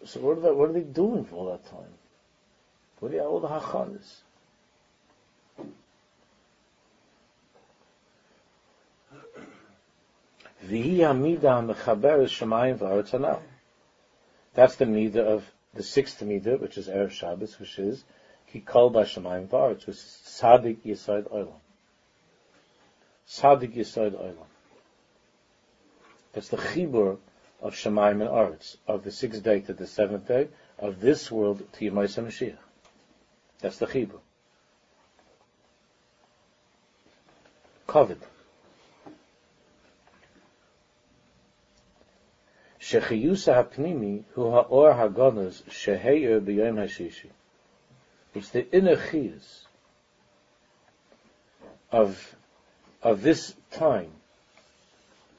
So 0.05 0.21
what 0.21 0.39
are 0.39 0.41
they, 0.41 0.51
what 0.51 0.71
are 0.71 0.73
they 0.73 0.81
doing 0.81 1.25
for 1.25 1.37
all 1.37 1.47
that 1.47 1.69
time? 1.71 1.93
What 3.01 3.13
are 3.15 3.21
all 3.21 3.41
the 3.41 3.49
hachanas? 3.49 4.21
That's 14.55 14.77
the 14.77 14.85
midah 14.85 15.17
of 15.17 15.51
the 15.75 15.83
sixth 15.83 16.21
midah, 16.21 16.61
which 16.61 16.79
is 16.79 16.89
erev 16.89 17.11
Shabbos, 17.11 17.59
which 17.59 17.79
is 17.79 18.05
by 18.55 18.61
Shemayim 18.61 19.49
Varetz 19.49 19.87
was 19.87 20.01
Sadik 20.01 20.85
Yisod 20.85 21.29
Olam. 21.33 21.59
Sadik 23.27 23.75
Yisod 23.75 24.13
Olam. 24.13 24.47
That's 26.33 26.49
the 26.49 26.57
chibur 26.57 27.19
of 27.61 27.75
Shemayim 27.75 28.21
and 28.21 28.31
Aretz, 28.31 28.77
of 28.87 29.03
the 29.03 29.11
sixth 29.11 29.43
day 29.43 29.61
to 29.61 29.73
the 29.73 29.89
seventh 29.89 30.29
day, 30.29 30.49
of 30.79 31.01
this 31.01 31.33
world 31.33 31.67
to 31.73 31.91
Yemais 31.91 32.17
HaMashiach. 32.17 32.59
That's 33.61 33.79
the 33.79 33.87
chibur. 33.87 34.21
Covered. 37.89 38.21
Shechiyusa 42.85 43.55
hapnimi 43.55 44.25
hu 44.35 44.51
ha'or 44.51 44.93
hagonas 44.93 45.63
sheheir 45.71 46.41
b'yom 46.41 46.77
hashishi. 46.77 47.31
It's 48.35 48.51
the 48.51 48.71
inner 48.77 48.97
chiyus 48.97 49.65
of, 51.91 52.37
of 53.03 53.23
this 53.23 53.55
time 53.71 54.11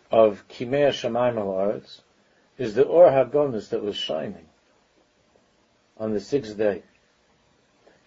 of 0.10 0.48
Kimei 0.48 0.89
Shamayim 0.89 1.38
al 1.38 1.82
is 2.58 2.74
the 2.74 2.84
Or 2.84 3.10
Hagonis 3.10 3.70
that 3.70 3.84
was 3.84 3.96
shining 3.96 4.48
on 5.98 6.14
the 6.14 6.22
sixth 6.22 6.58
day. 6.58 6.82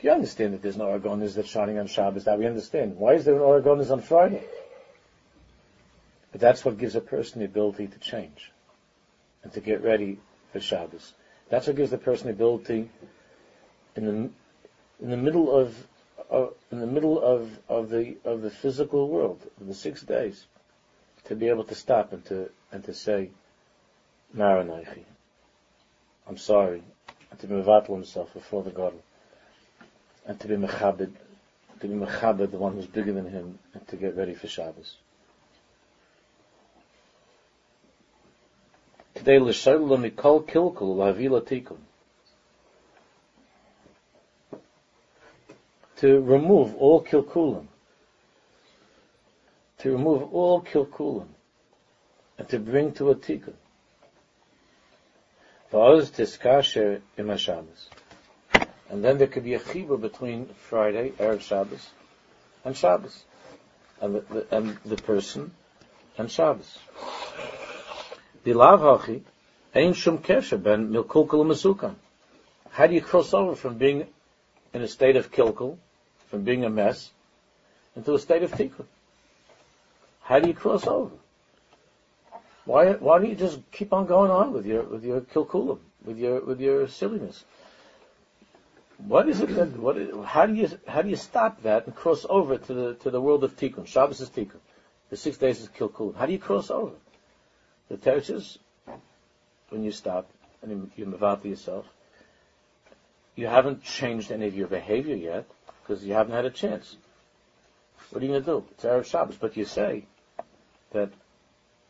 Do 0.01 0.07
you 0.09 0.12
understand 0.12 0.55
that 0.55 0.62
there's 0.62 0.76
no 0.76 0.86
Or 0.86 0.99
Hagonis 0.99 1.34
that's 1.34 1.49
shining 1.49 1.78
on 1.78 1.86
Shabbos? 1.86 2.24
That 2.24 2.41
we 2.41 2.47
understand. 2.47 2.97
Why 2.97 3.14
is 3.14 3.24
there 3.24 3.36
an 3.36 3.43
Or 3.43 3.61
Hagonis 3.61 3.91
on 3.93 4.01
Friday? 4.01 4.43
But 6.32 6.41
that's 6.41 6.64
what 6.64 6.78
gives 6.78 6.97
a 6.97 7.01
person 7.01 7.39
the 7.39 7.45
ability 7.45 7.86
to 7.86 7.99
change 8.01 8.51
and 9.49 9.55
to 9.55 9.61
get 9.61 9.82
ready 9.82 10.18
for 10.53 10.61
Shabbos. 10.61 11.14
That's 11.49 11.66
what 11.66 11.76
gives 11.76 11.90
the 11.90 11.96
person 11.96 12.26
the 12.26 12.34
ability 12.34 12.90
in 13.96 14.05
the 14.05 14.30
in 15.03 15.11
the 15.11 15.16
middle 15.16 15.51
of, 15.51 15.86
of 16.28 16.53
in 16.70 16.80
the 16.80 16.86
middle 16.86 17.18
of, 17.18 17.59
of 17.66 17.88
the 17.88 18.18
of 18.26 18.42
the 18.42 18.51
physical 18.51 19.09
world, 19.09 19.40
of 19.59 19.66
the 19.66 19.72
six 19.72 20.03
days, 20.03 20.44
to 21.24 21.34
be 21.34 21.49
able 21.49 21.64
to 21.64 21.74
stop 21.74 22.12
and 22.12 22.22
to 22.26 22.51
and 22.72 22.84
to 22.84 22.92
say, 22.92 23.30
Maranaichi, 24.36 25.05
I'm 26.26 26.36
sorry, 26.36 26.82
and 27.30 27.40
to 27.40 27.46
be 27.46 27.55
mevatel 27.55 27.94
himself 27.94 28.34
before 28.34 28.62
the 28.62 28.70
God, 28.70 28.92
and 30.26 30.38
to 30.40 30.46
be 30.46 30.57
mechabed, 30.57 31.12
to 31.80 31.88
be 31.88 31.94
mechabed, 31.94 32.51
the 32.51 32.59
one 32.59 32.74
who's 32.74 32.86
bigger 32.86 33.14
than 33.14 33.30
him, 33.30 33.59
and 33.72 33.88
to 33.88 33.96
get 33.96 34.14
ready 34.14 34.34
for 34.34 34.46
Shabbos. 34.46 34.96
L'shayla 39.26 39.98
mikol 39.98 40.46
kilkul 40.46 40.96
la'avila 40.96 41.40
tikun. 41.40 41.78
To 45.96 46.20
remove 46.20 46.74
all 46.76 47.02
kilkulim, 47.02 47.66
to 49.78 49.92
remove 49.92 50.32
all 50.32 50.62
kilkulim, 50.62 51.28
and 52.38 52.48
to 52.48 52.58
bring 52.58 52.92
to 52.92 53.10
a 53.10 53.16
tikkun. 53.16 53.54
Va'oz 55.72 56.10
tiskasher 56.10 57.00
im 57.16 57.36
Shabbos. 57.36 57.88
And 58.90 59.04
then 59.04 59.18
there 59.18 59.26
could 59.26 59.44
be 59.44 59.54
a 59.54 59.60
chibur 59.60 60.00
between 60.00 60.46
Friday, 60.46 61.10
Erev 61.18 61.42
Shabbos, 61.42 61.90
and 62.64 62.76
Shabbos, 62.76 63.24
and 64.00 64.14
the, 64.14 64.20
the, 64.20 64.56
and 64.56 64.78
the 64.84 64.96
person 64.96 65.52
and 66.16 66.30
Shabbos. 66.30 66.78
Bilav 68.49 68.80
hachi, 68.80 69.20
ein 69.74 69.92
shum 69.92 70.18
kesher 70.18 70.62
ben 70.62 70.90
milkulkul. 70.90 71.94
How 72.70 72.86
do 72.86 72.94
you 72.94 73.03
cross 73.03 73.34
over 73.34 73.55
from 73.55 73.76
being 73.76 74.07
in 74.72 74.80
a 74.80 74.88
state 74.88 75.16
of 75.16 75.30
kilkul, 75.30 75.76
from 76.28 76.44
being 76.44 76.64
a 76.64 76.70
mess, 76.70 77.11
into 77.94 78.14
a 78.14 78.18
state 78.18 78.42
of 78.42 78.53
tikkun? 78.53 78.86
How 80.22 80.38
do 80.38 80.49
you 80.49 80.55
cross 80.55 80.86
over? 80.86 81.14
Why, 82.64 82.92
why 82.92 83.18
don't 83.18 83.28
you 83.28 83.34
just 83.34 83.61
keep 83.70 83.92
on 83.92 84.07
going 84.07 84.30
on 84.30 84.55
with 84.55 84.64
your, 84.64 84.82
with 84.82 85.05
your 85.05 85.20
kilkulim, 85.20 85.80
with 86.07 86.16
your, 86.16 86.40
with 86.40 86.61
your 86.61 86.88
silliness? 86.88 87.44
What 88.96 89.28
is 89.28 89.42
it 89.42 89.55
that, 89.57 89.76
what 89.78 89.99
is, 89.99 90.14
how 90.24 90.46
do 90.46 90.55
you, 90.55 90.70
how 90.86 91.03
do 91.03 91.11
you 91.11 91.16
stop 91.16 91.62
that 91.64 91.84
and 91.84 91.94
cross 91.94 92.24
over 92.28 92.57
to 92.57 92.74
the, 92.74 92.94
to 92.94 93.11
the 93.11 93.20
world 93.20 93.44
of 93.44 93.57
tikkun? 93.57 93.86
Shabbos 93.86 94.22
is 94.22 94.30
tikkun. 94.30 94.61
The 95.11 95.18
six 95.18 95.36
days 95.36 95.61
is 95.61 95.68
kilkulim. 95.68 96.16
How 96.16 96.24
do 96.24 96.32
you 96.32 96.38
cross 96.38 96.70
over? 96.70 96.92
The 97.89 97.97
teretz 97.97 98.59
when 99.70 99.82
you 99.82 99.93
stop 99.93 100.28
and 100.62 100.91
you, 100.97 101.07
to 101.07 101.49
yourself, 101.49 101.86
you 103.36 103.47
haven't 103.47 103.84
changed 103.84 104.32
any 104.32 104.47
of 104.47 104.57
your 104.57 104.66
behavior 104.66 105.14
yet, 105.14 105.47
because 105.80 106.05
you 106.05 106.12
haven't 106.14 106.34
had 106.34 106.45
a 106.45 106.51
chance. 106.51 106.97
What 108.11 108.22
are 108.22 108.26
you 108.26 108.32
going 108.32 108.45
to 108.45 108.51
do? 108.51 108.64
It's 108.72 108.84
Erev 108.84 109.05
Shabbos, 109.05 109.36
but 109.36 109.57
you 109.57 109.64
say, 109.64 110.05
that 110.93 111.11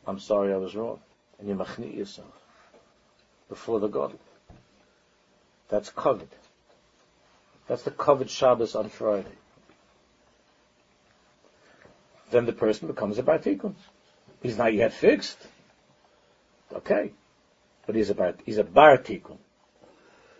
I'm 0.06 0.18
sorry 0.18 0.52
I 0.52 0.56
was 0.56 0.74
wrong. 0.74 1.00
And 1.38 1.48
you 1.48 1.54
machni 1.54 1.96
yourself 1.96 2.32
before 3.48 3.80
the 3.80 3.88
God. 3.88 4.18
That's 5.68 5.90
covered. 5.90 6.28
That's 7.68 7.82
the 7.82 7.90
covered 7.90 8.30
Shabbos 8.30 8.74
on 8.74 8.88
Friday. 8.88 9.36
Then 12.30 12.46
the 12.46 12.52
person 12.52 12.88
becomes 12.88 13.18
a 13.18 13.22
Bartikun. 13.22 13.74
He's 14.42 14.58
not 14.58 14.74
yet 14.74 14.92
fixed. 14.92 15.38
Okay. 16.72 17.12
But 17.86 17.94
he's 17.94 18.10
a 18.10 18.14
bar, 18.14 18.34
he's 18.44 18.58
a 18.58 18.64
Bartikun. 18.64 19.38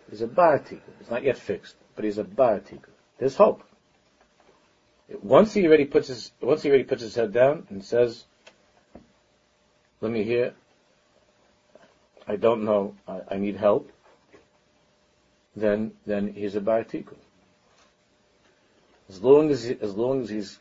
He's 0.09 0.21
a 0.21 0.27
Bartikun. 0.27 0.81
He's 0.99 1.09
not 1.09 1.23
yet 1.23 1.37
fixed, 1.37 1.75
but 1.95 2.05
he's 2.05 2.17
a 2.17 2.23
Bartikun. 2.23 2.93
There's 3.17 3.35
hope. 3.35 3.63
Once 5.21 5.53
he 5.53 5.65
already 5.65 5.85
puts 5.85 6.07
his, 6.07 6.31
once 6.41 6.61
he 6.61 6.69
already 6.69 6.83
puts 6.83 7.01
his 7.01 7.15
head 7.15 7.33
down 7.33 7.65
and 7.69 7.83
says, 7.83 8.25
let 10.01 10.11
me 10.11 10.23
hear. 10.23 10.53
I 12.27 12.35
don't 12.35 12.63
know. 12.63 12.95
I, 13.07 13.21
I 13.31 13.37
need 13.37 13.57
help. 13.57 13.91
Then, 15.55 15.93
then 16.05 16.33
he's 16.33 16.55
a 16.55 16.61
bar 16.61 16.83
tikkun. 16.83 17.17
As 19.09 19.21
long 19.23 19.49
as, 19.49 19.63
he, 19.63 19.75
as 19.81 19.95
long 19.95 20.21
as 20.21 20.29
he's 20.29 20.59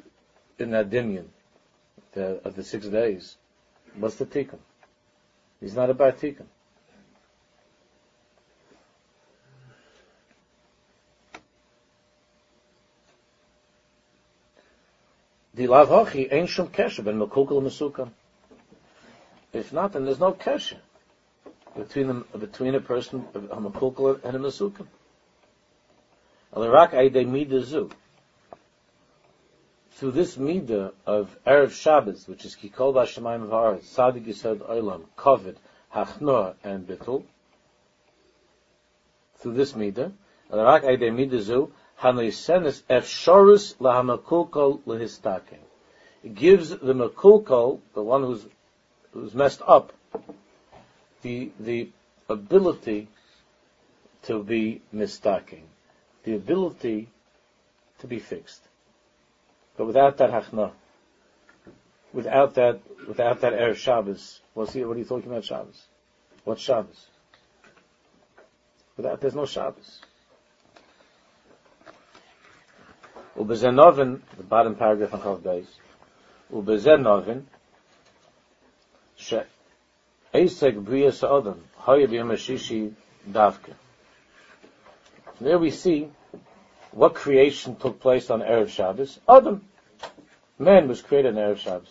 in 0.59 0.71
that 0.71 0.89
dimion 0.89 1.27
the, 2.13 2.41
of 2.45 2.57
the 2.57 2.65
six 2.65 2.87
days, 2.87 3.37
what's 3.95 4.17
the 4.17 4.25
tikkun? 4.25 4.59
He's 5.61 5.75
not 5.75 5.91
a 5.91 5.95
bar 5.95 6.13
tikkun. 6.13 6.47
The 15.55 15.67
lav 15.67 15.89
hochi 15.89 16.33
ain't 16.33 16.49
shum 16.49 16.69
kesher 16.69 17.05
ben 17.05 17.19
mekukal 17.19 17.61
mesukam. 17.61 18.11
If 19.53 19.73
not, 19.73 19.93
then 19.93 20.05
there's 20.05 20.21
no 20.21 20.33
kesher 20.33 20.79
between 21.77 22.07
them, 22.09 22.25
between 22.39 22.75
a 22.75 22.81
person, 22.81 23.27
a 23.35 23.57
makulkal 23.57 24.23
and 24.25 24.37
a 24.37 24.39
masukim. 24.39 24.87
Alirak 26.55 26.91
aydei 26.91 27.27
midah 27.27 27.91
Through 29.99 30.13
this 30.13 30.37
midah 30.37 30.93
of 31.07 31.37
Erev 31.45 31.73
Shabbos, 31.73 32.29
which 32.29 32.45
is 32.45 32.55
Kikol 32.55 32.95
Bashamayim 32.95 33.49
V'Aretz, 33.49 33.83
Sadik 33.83 34.27
Yisod 34.27 34.59
Olam, 34.59 35.03
Kavod, 35.17 35.57
Hachnor, 35.93 36.55
and 36.63 36.87
Bittul, 36.87 37.25
through 39.39 39.55
this 39.55 39.73
midah, 39.73 40.13
Alirak 40.53 40.85
aydei 40.85 41.11
midah 41.11 41.41
zu, 41.41 41.73
Hanoisenis 42.01 42.83
efshorus 42.85 43.75
lahamakulkal 43.79 44.81
lehistaking. 44.87 45.65
It 46.23 46.37
gives 46.37 46.71
the 46.71 46.95
makulkal, 46.95 47.81
the 47.95 48.03
one 48.05 48.23
who's 48.23 48.47
who's 49.11 49.35
messed 49.35 49.63
up, 49.67 49.93
the 51.23 51.51
the 51.59 51.91
ability 52.29 53.09
to 54.23 54.45
be 54.45 54.81
mistaking, 54.93 55.65
the 56.23 56.37
ability 56.37 57.09
to 57.99 58.07
be 58.07 58.21
fixed. 58.21 58.68
But 59.79 59.87
without 59.87 60.17
that 60.17 60.31
hachna, 60.31 60.73
without 62.13 62.55
that, 62.55 62.81
without 63.07 63.41
that 63.43 63.53
erev 63.53 63.77
Shabbos, 63.77 64.41
what's 64.53 64.73
he, 64.73 64.85
what 64.85 64.97
are 64.97 64.99
you 64.99 65.05
talking 65.05 65.31
about 65.31 65.45
Shabbos? 65.45 65.87
What 66.43 66.59
Shabbos? 66.59 67.07
Without, 68.97 69.21
there's 69.21 69.37
no 69.37 69.47
Shabbos. 69.47 70.01
Ubezenovin, 73.39 74.21
the 74.37 74.43
bottom 74.43 74.75
paragraph 74.75 75.15
on 75.15 75.21
Chav 75.21 75.43
Beis, 75.43 75.67
Ubezenovin, 76.53 77.45
Esek 80.35 80.75
Brias 80.75 81.23
Adam, 81.23 81.63
Shishi 81.87 82.93
Davke. 83.31 83.75
There 85.41 85.59
we 85.61 85.71
see 85.71 86.11
what 86.99 87.15
creation 87.15 87.77
took 87.77 88.01
place 88.01 88.29
on 88.29 88.41
Erev 88.41 88.71
Shabbos. 88.71 89.21
Adam, 89.29 89.65
man 90.59 90.89
was 90.89 91.01
created 91.01 91.39
on 91.39 91.45
Erev 91.45 91.59
Shabbos. 91.59 91.87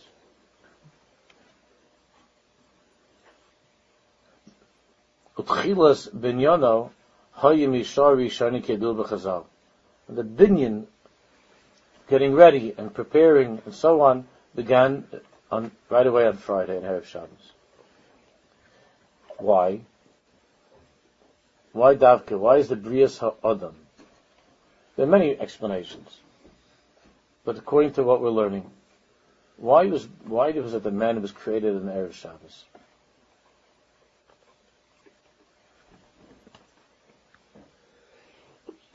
The 10.09 10.23
binyan, 10.23 10.87
getting 12.09 12.33
ready 12.33 12.75
and 12.77 12.93
preparing 12.93 13.61
and 13.63 13.73
so 13.73 14.01
on, 14.01 14.27
began 14.55 15.05
on, 15.49 15.71
right 15.89 16.05
away 16.05 16.27
on 16.27 16.35
Friday 16.35 16.75
in 16.75 16.83
Erev 16.83 17.05
Shabbos. 17.05 17.53
Why? 19.37 19.79
Why 21.71 21.95
Davke? 21.95 22.37
Why 22.37 22.57
is 22.57 22.67
the 22.67 22.75
Brias 22.75 23.19
HaAdam? 23.19 23.86
There 24.97 25.05
are 25.05 25.09
many 25.09 25.39
explanations. 25.39 26.19
But 27.45 27.57
according 27.57 27.93
to 27.93 28.03
what 28.03 28.19
we're 28.19 28.31
learning, 28.31 28.69
why 29.55 29.85
was 29.85 30.07
why 30.25 30.51
was 30.51 30.73
it 30.73 30.83
that 30.83 30.83
the 30.83 30.91
man 30.91 31.21
was 31.21 31.31
created 31.31 31.75
in 31.75 31.83
Erev 31.83 32.13
Shabbos? 32.13 32.65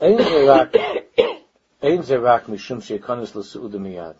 Ein 0.01 0.17
zerak, 0.17 0.73
mishum 2.45 2.81
miyad. 3.79 4.15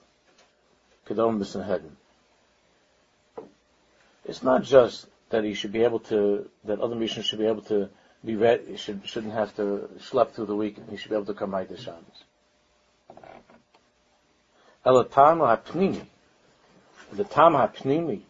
It's 4.25 4.43
not 4.43 4.63
just 4.63 5.07
that 5.29 5.43
he 5.43 5.53
should 5.53 5.73
be 5.73 5.83
able 5.83 5.99
to, 5.99 6.49
that 6.63 6.79
other 6.79 6.95
missions 6.95 7.25
should 7.25 7.39
be 7.39 7.45
able 7.45 7.63
to 7.63 7.89
be 8.25 8.35
read, 8.35 8.79
should, 8.79 9.01
shouldn't 9.05 9.33
have 9.33 9.55
to 9.57 9.89
schlep 9.99 10.31
through 10.31 10.45
the 10.45 10.55
week, 10.55 10.77
and 10.77 10.89
he 10.89 10.97
should 10.97 11.09
be 11.09 11.15
able 11.15 11.25
to 11.25 11.33
come 11.33 11.51
right 11.51 11.67
to 11.67 11.77
Shabbos. 11.77 12.23
Elatam 14.85 15.45
ha'pnimi. 15.45 16.05
The 17.11 17.23
tam 17.23 17.53
ha'pnimi. 17.53 18.21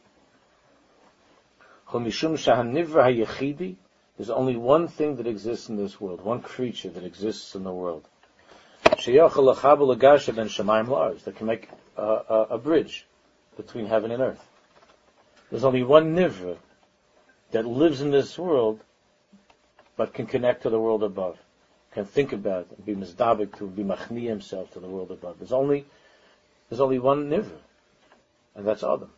Chomishum 1.89 2.33
shahanivra 2.33 3.03
ha'yechidi 3.03 3.75
there's 4.17 4.29
only 4.29 4.55
one 4.55 4.87
thing 4.87 5.15
that 5.15 5.25
exists 5.25 5.69
in 5.69 5.75
this 5.75 5.99
world, 5.99 6.21
one 6.21 6.41
creature 6.41 6.89
that 6.89 7.03
exists 7.03 7.55
in 7.55 7.63
the 7.63 7.73
world. 7.73 8.07
That 8.83 8.99
can 11.35 11.47
make 11.47 11.67
a, 11.97 12.01
a, 12.01 12.47
a 12.51 12.59
bridge 12.59 13.07
between 13.57 13.87
heaven 13.87 14.11
and 14.11 14.21
earth. 14.21 14.45
There's 15.49 15.63
only 15.63 15.81
one 15.83 16.15
nivra 16.15 16.57
that 17.51 17.65
lives 17.65 18.01
in 18.01 18.11
this 18.11 18.37
world, 18.37 18.81
but 19.95 20.13
can 20.13 20.25
connect 20.25 20.63
to 20.63 20.69
the 20.69 20.79
world 20.79 21.03
above, 21.03 21.37
can 21.91 22.05
think 22.05 22.33
about 22.33 22.67
it, 22.71 22.85
be 22.85 22.95
mizdabik 22.95 23.57
to, 23.57 23.67
be 23.67 23.83
machni 23.83 24.27
himself 24.27 24.71
to 24.73 24.79
the 24.79 24.87
world 24.87 25.11
above. 25.11 25.37
There's 25.39 25.53
only, 25.53 25.85
there's 26.69 26.81
only 26.81 26.99
one 26.99 27.29
nivra, 27.29 27.59
and 28.55 28.65
that's 28.65 28.83
Adam. 28.83 29.09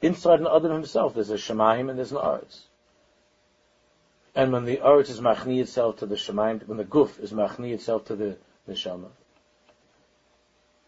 Inside 0.00 0.40
an 0.40 0.48
Adam 0.48 0.72
himself, 0.72 1.14
there's 1.14 1.30
a 1.30 1.36
Shemaim 1.36 1.88
and 1.88 1.96
there's 1.96 2.10
an 2.10 2.18
Aretz. 2.18 2.62
And 4.34 4.52
when 4.52 4.64
the 4.64 4.78
Aretz 4.78 5.10
is 5.10 5.20
machni 5.20 5.60
itself 5.60 5.98
to 5.98 6.06
the 6.06 6.16
Shemaim, 6.16 6.66
when 6.66 6.78
the 6.78 6.84
Guf 6.84 7.20
is 7.20 7.32
machni 7.32 7.72
itself 7.72 8.06
to 8.06 8.16
the 8.16 8.36
Neshama, 8.68 9.10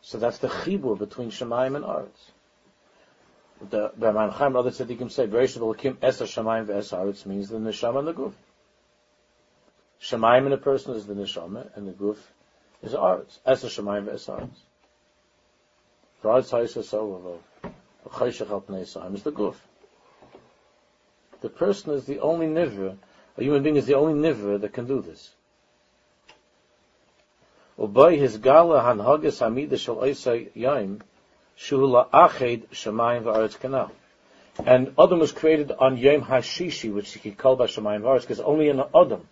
so 0.01 0.19
that's 0.19 0.39
the 0.39 0.49
chibur 0.49 0.99
between 0.99 1.31
Shemaim 1.31 1.77
and 1.77 1.85
Aretz. 1.85 2.34
The 3.71 3.93
Raman 3.99 4.31
Chaim, 4.31 4.57
other 4.57 4.71
tzaddikim 4.71 5.11
say, 5.11 5.27
Bereishit 5.27 5.59
Elokim 5.59 5.97
Esa 6.03 6.25
Shemaim 6.25 6.67
ve'es 6.67 6.97
Aretz 6.97 7.27
means 7.27 7.49
the 7.49 7.59
Neshama 7.59 8.01
and 8.01 8.09
the 8.09 8.15
Guf. 8.15 8.33
Shemaim 10.01 10.47
in 10.47 10.53
a 10.53 10.59
person 10.59 10.95
is 10.95 11.07
the 11.07 11.15
Neshama, 11.15 11.69
and 11.77 11.89
the 11.89 11.93
Guf 11.93 12.19
is 12.83 12.93
Aretz. 12.93 13.39
Esa 13.47 13.67
Shemaim 13.67 14.07
ve'es 14.07 14.29
Aretz. 14.29 14.57
Ra'ad 16.25 16.49
Saisa 16.49 16.83
Sovavov 16.83 17.41
is 19.15 19.23
the 19.23 19.33
guf. 19.33 19.57
The 21.41 21.49
person 21.49 21.93
is 21.93 22.07
the 22.07 22.21
only 22.21 22.47
nivra, 22.47 22.97
a 23.37 23.43
human 23.43 23.63
being 23.63 23.77
is 23.77 23.87
the 23.87 23.95
only 23.95 24.15
nivra 24.15 24.61
that 24.61 24.73
can 24.73 24.87
do 24.87 25.01
this. 25.03 25.31
Ubay 27.79 28.19
his 28.19 28.39
gala 28.39 28.81
hanhagas 28.81 29.41
hamida 29.41 29.79
shal 29.79 29.97
oisay 29.97 30.51
yaim 30.55 31.01
shuhula 31.59 32.09
ached 32.13 32.71
shemayim 32.73 33.23
v'aretz 33.25 33.59
kanal. 33.59 33.91
And 34.65 34.95
Adam 34.99 35.19
was 35.19 35.33
created 35.33 35.73
on 35.73 35.97
Yom 35.97 36.23
Hashishi, 36.23 36.93
which 36.93 37.13
he 37.15 37.33
called 37.33 37.59
by 37.59 37.67
Shemayim 37.67 38.03
V'aretz, 38.03 38.21
because 38.21 38.39
only 38.39 38.69
an 38.69 38.81
Adam, 38.95 39.27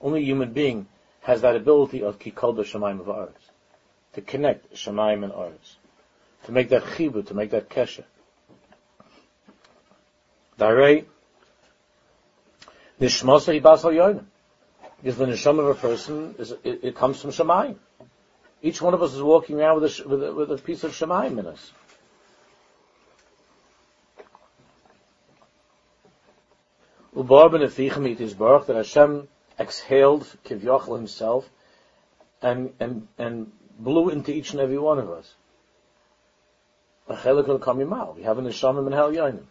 only 0.00 0.20
a 0.20 0.24
human 0.24 0.52
being, 0.52 0.86
has 1.22 1.40
that 1.40 1.56
ability 1.56 2.04
of 2.04 2.20
Kikol 2.20 2.54
Shemayim 2.54 3.04
V'aretz, 3.04 3.32
to 4.12 4.20
connect 4.20 4.72
Shemayim 4.74 5.24
and 5.24 5.32
Aretz 5.32 5.74
to 6.44 6.52
make 6.52 6.70
that 6.70 6.82
chibur, 6.82 7.26
to 7.26 7.34
make 7.34 7.50
that 7.50 7.68
kesher. 7.68 8.04
Darei, 10.58 11.04
nishmasa 13.00 13.60
ibasal 13.60 13.92
yoinim. 13.94 14.24
Because 15.02 15.16
the 15.16 15.26
nisham 15.26 15.58
of 15.58 15.66
a 15.66 15.74
person, 15.74 16.34
is, 16.38 16.52
it, 16.64 16.80
it, 16.82 16.94
comes 16.94 17.20
from 17.20 17.30
Shemayim. 17.30 17.76
Each 18.62 18.80
one 18.82 18.94
of 18.94 19.02
us 19.02 19.14
is 19.14 19.22
walking 19.22 19.60
around 19.60 19.80
with 19.80 20.00
a, 20.00 20.08
with 20.08 20.24
a, 20.24 20.34
with 20.34 20.52
a 20.52 20.58
piece 20.58 20.84
of 20.84 20.92
Shemayim 20.92 21.38
in 21.38 21.46
us. 21.46 21.72
Ubar 27.16 27.50
ben 27.50 27.62
Efichem 27.62 28.16
his 28.16 28.34
baruch 28.34 28.66
that 28.66 28.76
Hashem 28.76 29.28
exhaled 29.58 30.26
Kivyachal 30.44 30.96
himself 30.96 31.48
and, 32.40 32.72
and, 32.78 33.08
and 33.18 33.52
blew 33.78 34.10
into 34.10 34.32
each 34.32 34.52
and 34.52 34.60
every 34.60 34.78
one 34.78 34.98
of 34.98 35.10
us. 35.10 35.34
We 37.08 37.16
have 37.16 37.36
an 37.36 37.44
neshamim 38.44 38.86
and 38.86 38.94
hell 38.94 39.10
yoinim. 39.10 39.44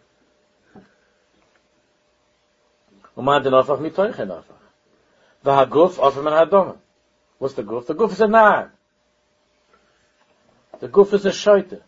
Umad 3.18 3.44
denafach 3.44 3.80
mitoich 3.80 4.16
enafach. 4.16 4.44
V'haguf 5.44 5.96
ofem 5.96 6.28
and 6.28 6.52
hadoma. 6.52 6.78
What's 7.38 7.56
the 7.56 7.64
guf? 7.64 7.88
The 7.88 7.96
guf 7.96 8.12
is 8.12 8.22
a 8.22 8.28
nar. 8.28 8.72
The 10.80 10.88
goof 10.88 11.14
is 11.14 11.26
a 11.26 11.32
shaita. 11.32 11.82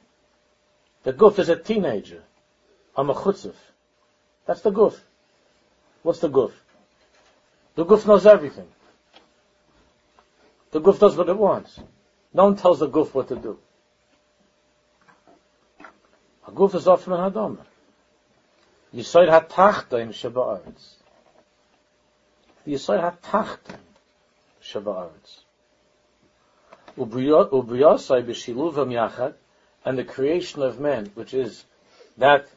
The 1.03 1.13
goof 1.13 1.39
is 1.39 1.49
a 1.49 1.55
teenager. 1.55 2.21
I'm 2.95 3.09
a 3.09 3.13
chutzuf. 3.13 3.55
That's 4.45 4.61
the 4.61 4.71
goof. 4.71 5.01
What's 6.03 6.19
the 6.19 6.29
goof? 6.29 6.51
The 7.75 7.85
goof 7.85 8.05
knows 8.05 8.25
everything. 8.25 8.67
The 10.71 10.79
goof 10.79 10.99
does 10.99 11.15
what 11.15 11.29
it 11.29 11.37
wants. 11.37 11.79
No 12.33 12.45
one 12.45 12.55
tells 12.55 12.79
the 12.79 12.87
goof 12.87 13.13
what 13.13 13.27
to 13.29 13.35
do. 13.35 13.57
A 16.47 16.51
goof 16.51 16.75
is 16.75 16.87
often 16.87 17.13
an 17.13 17.31
adomer. 17.31 17.65
Yisoid 18.93 19.29
ha-tachtain 19.29 20.13
sheba 20.13 20.61
You 22.65 22.77
say 22.77 22.97
ha-tachtain 22.97 23.79
sheba 24.59 24.91
aretz. 24.91 25.40
And 26.97 27.11
the 29.97 30.03
creation 30.07 30.61
of 30.61 30.79
man, 30.79 31.11
which 31.15 31.33
is 31.33 31.65
that 32.17 32.47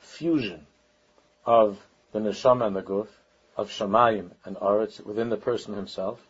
fusion 0.00 0.66
of 1.44 1.78
the 2.12 2.18
neshama 2.18 2.66
and 2.66 2.76
the 2.76 2.82
guf, 2.82 3.08
of 3.56 3.70
shamayim 3.70 4.30
and 4.44 4.56
aretz 4.56 5.04
within 5.04 5.28
the 5.30 5.36
person 5.36 5.74
himself, 5.74 6.20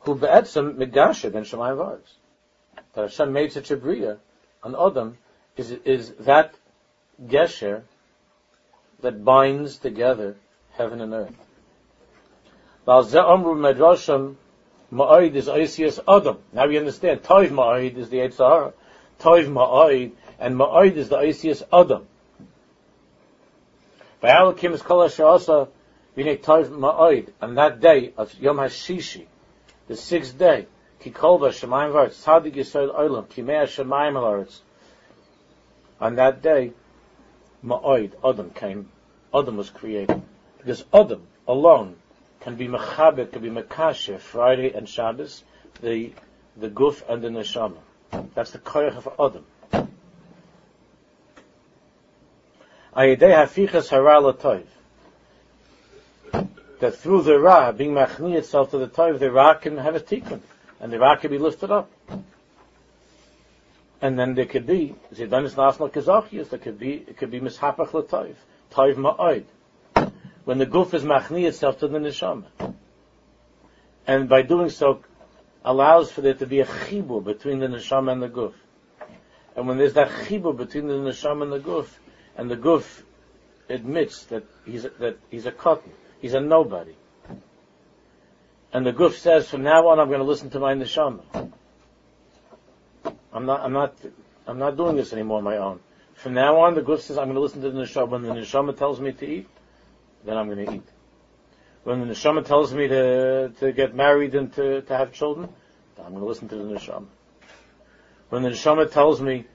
who 0.00 0.14
be'etzem 0.14 0.74
migashe 0.76 1.32
ben 1.32 1.44
shamayim 1.44 1.76
v'aretz. 1.76 2.14
That 2.94 3.02
Hashem 3.02 3.32
made 3.32 3.52
such 3.52 3.70
a 3.70 3.76
bria 3.76 4.18
an 4.62 4.74
Adam 4.74 5.18
is, 5.56 5.70
is 5.70 6.12
that 6.20 6.54
gesher 7.24 7.82
that 9.00 9.24
binds 9.24 9.78
together 9.78 10.36
heaven 10.72 11.00
and 11.00 11.14
earth. 11.14 11.36
Ma'id 14.92 15.34
is 15.34 15.46
Isias 15.46 16.00
Adam. 16.08 16.38
Now 16.52 16.66
we 16.66 16.78
understand. 16.78 17.22
Toiv 17.22 17.50
Ma'id 17.50 17.96
is 17.96 18.10
the 18.10 18.18
Eitzahara. 18.18 18.72
Toiv 19.20 19.46
Ma'id, 19.48 20.12
and 20.38 20.56
Ma'id 20.56 20.96
is 20.96 21.08
the 21.08 21.16
Isias 21.16 21.62
Adam. 21.72 22.06
Va'alakim 24.22 24.72
is 24.72 24.82
Kol 24.82 25.06
Hasha'asa 25.06 25.68
V'nei 26.16 26.40
Toiv 26.40 26.68
Ma'id. 26.70 27.28
On 27.40 27.54
that 27.54 27.80
day 27.80 28.12
of 28.16 28.34
Yom 28.40 28.56
HaShishi, 28.56 29.26
the 29.88 29.96
sixth 29.96 30.38
day, 30.38 30.66
Ki 31.00 31.10
kolva 31.10 31.48
shemayim 31.48 31.92
v'aretz, 31.92 32.22
tzadik 32.22 32.54
yisrael 32.56 32.94
olam, 32.94 33.26
ki 33.28 33.40
mea 33.40 33.64
shemayim 33.64 34.14
v'aretz. 34.14 34.60
On 35.98 36.14
that 36.16 36.42
day, 36.42 36.72
Ma'oid, 37.64 38.12
Adam 38.22 38.50
came, 38.50 38.90
Adam 39.34 39.56
was 39.56 39.70
created. 39.70 40.22
Because 40.58 40.84
Adam 40.92 41.26
alone 41.48 41.96
can 42.40 42.56
be 42.56 42.68
Mechabit, 42.68 43.32
can 43.32 43.42
be 43.42 43.50
Mekashe, 43.50 44.18
Friday 44.18 44.72
and 44.72 44.88
Shabbos, 44.88 45.42
the, 45.80 46.12
the 46.56 46.68
Guf 46.68 47.02
and 47.08 47.22
the 47.22 47.28
Neshama. 47.28 47.78
That's 48.34 48.50
the 48.52 48.58
Koyach 48.58 48.96
of 48.96 49.08
Adam. 49.18 49.44
Ayedei 52.96 53.34
hafichas 53.34 53.88
hara 53.88 54.20
l'toiv. 54.20 54.66
That 56.80 56.96
through 56.96 57.22
the 57.22 57.38
Ra, 57.38 57.72
being 57.72 57.92
machni 57.92 58.36
itself 58.36 58.70
to 58.70 58.78
the 58.78 58.88
Toiv, 58.88 59.18
the 59.18 59.30
Ra 59.30 59.54
can 59.54 59.76
have 59.76 59.94
a 59.94 60.00
tikkun 60.00 60.40
and 60.80 60.92
the 60.92 60.98
rock 60.98 61.20
could 61.20 61.30
be 61.30 61.38
lifted 61.38 61.70
up. 61.70 61.90
And 64.02 64.18
then 64.18 64.34
there 64.34 64.46
could 64.46 64.66
be 64.66 64.94
Zidanis 65.14 65.54
Nasmal 65.54 65.92
Kazachias, 65.92 66.48
there 66.48 66.58
could 66.58 66.78
be 66.78 66.94
it 67.06 67.18
could 67.18 67.30
be 67.30 67.38
Mishapach 67.38 67.90
Latayv, 67.90 68.34
Tayv 68.72 68.96
Ma'oid. 68.96 69.44
When 70.50 70.58
the 70.58 70.66
goof 70.66 70.94
is 70.94 71.04
machni 71.04 71.46
itself 71.46 71.78
to 71.78 71.86
the 71.86 71.98
neshama. 71.98 72.74
And 74.04 74.28
by 74.28 74.42
doing 74.42 74.68
so 74.68 75.04
allows 75.64 76.10
for 76.10 76.22
there 76.22 76.34
to 76.34 76.44
be 76.44 76.58
a 76.58 76.66
chibur 76.66 77.22
between 77.22 77.60
the 77.60 77.68
neshama 77.68 78.10
and 78.10 78.20
the 78.20 78.28
goof. 78.28 78.54
And 79.54 79.68
when 79.68 79.78
there's 79.78 79.92
that 79.92 80.08
chibur 80.08 80.56
between 80.56 80.88
the 80.88 80.94
neshama 80.94 81.44
and 81.44 81.52
the 81.52 81.60
goof, 81.60 82.00
and 82.36 82.50
the 82.50 82.56
goof 82.56 83.04
admits 83.68 84.24
that 84.24 84.42
he's 84.66 84.84
a, 84.84 84.88
that 84.98 85.18
he's 85.30 85.46
a 85.46 85.52
katan, 85.52 85.92
he's 86.20 86.34
a 86.34 86.40
nobody, 86.40 86.96
And 88.72 88.84
the 88.84 88.92
guf 88.92 89.12
says, 89.12 89.48
from 89.48 89.62
now 89.62 89.86
on, 89.86 90.00
I'm 90.00 90.08
going 90.08 90.18
to 90.18 90.26
listen 90.26 90.50
to 90.50 90.58
my 90.58 90.74
neshama. 90.74 91.52
I'm 93.32 93.46
not, 93.46 93.60
I'm 93.60 93.72
not, 93.72 93.94
I'm 94.48 94.58
not 94.58 94.76
doing 94.76 94.96
this 94.96 95.12
anymore 95.12 95.38
on 95.38 95.44
my 95.44 95.58
own. 95.58 95.78
From 96.14 96.34
now 96.34 96.58
on, 96.62 96.74
the 96.74 96.82
guf 96.82 97.02
says, 97.02 97.18
I'm 97.18 97.26
going 97.26 97.36
to 97.36 97.40
listen 97.40 97.62
to 97.62 97.70
the 97.70 97.78
neshama. 97.78 98.08
When 98.08 98.22
the 98.22 98.30
neshama 98.30 98.76
tells 98.76 98.98
me 98.98 99.12
to 99.12 99.24
eat, 99.24 99.48
then 100.24 100.36
I'm 100.36 100.48
going 100.48 100.66
to 100.66 100.74
eat. 100.74 100.88
When 101.84 102.06
the 102.06 102.14
neshama 102.14 102.44
tells 102.44 102.74
me 102.74 102.88
to, 102.88 103.52
to 103.60 103.72
get 103.72 103.94
married 103.94 104.34
and 104.34 104.52
to, 104.54 104.82
to 104.82 104.96
have 104.96 105.12
children, 105.12 105.48
then 105.96 106.06
I'm 106.06 106.12
going 106.12 106.22
to 106.22 106.28
listen 106.28 106.48
to 106.48 106.56
the 106.56 106.64
neshama. 106.64 107.06
When 108.28 108.42
the 108.42 108.50
neshama 108.50 108.90
tells 108.90 109.20
me, 109.20 109.46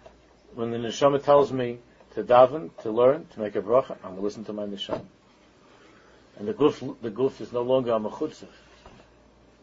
when 0.53 0.72
the 0.72 0.78
neshama 0.78 1.24
tells 1.24 1.51
me 1.51 1.80
to 2.16 2.24
daven, 2.24 2.72
to 2.82 2.91
learn, 2.91 3.28
to 3.34 3.39
make 3.39 3.55
a 3.55 3.61
bracha, 3.61 3.91
I'm 4.03 4.11
going 4.11 4.16
to 4.18 4.22
listen 4.22 4.43
to 4.45 4.53
my 4.53 4.63
neshama. 4.63 5.05
And 6.38 6.47
the 6.47 6.53
guf, 6.53 6.95
the 7.01 7.11
guf 7.11 7.39
is 7.41 7.53
no 7.53 7.61
longer 7.61 7.91
a 7.91 7.99
mechutzah. 7.99 8.47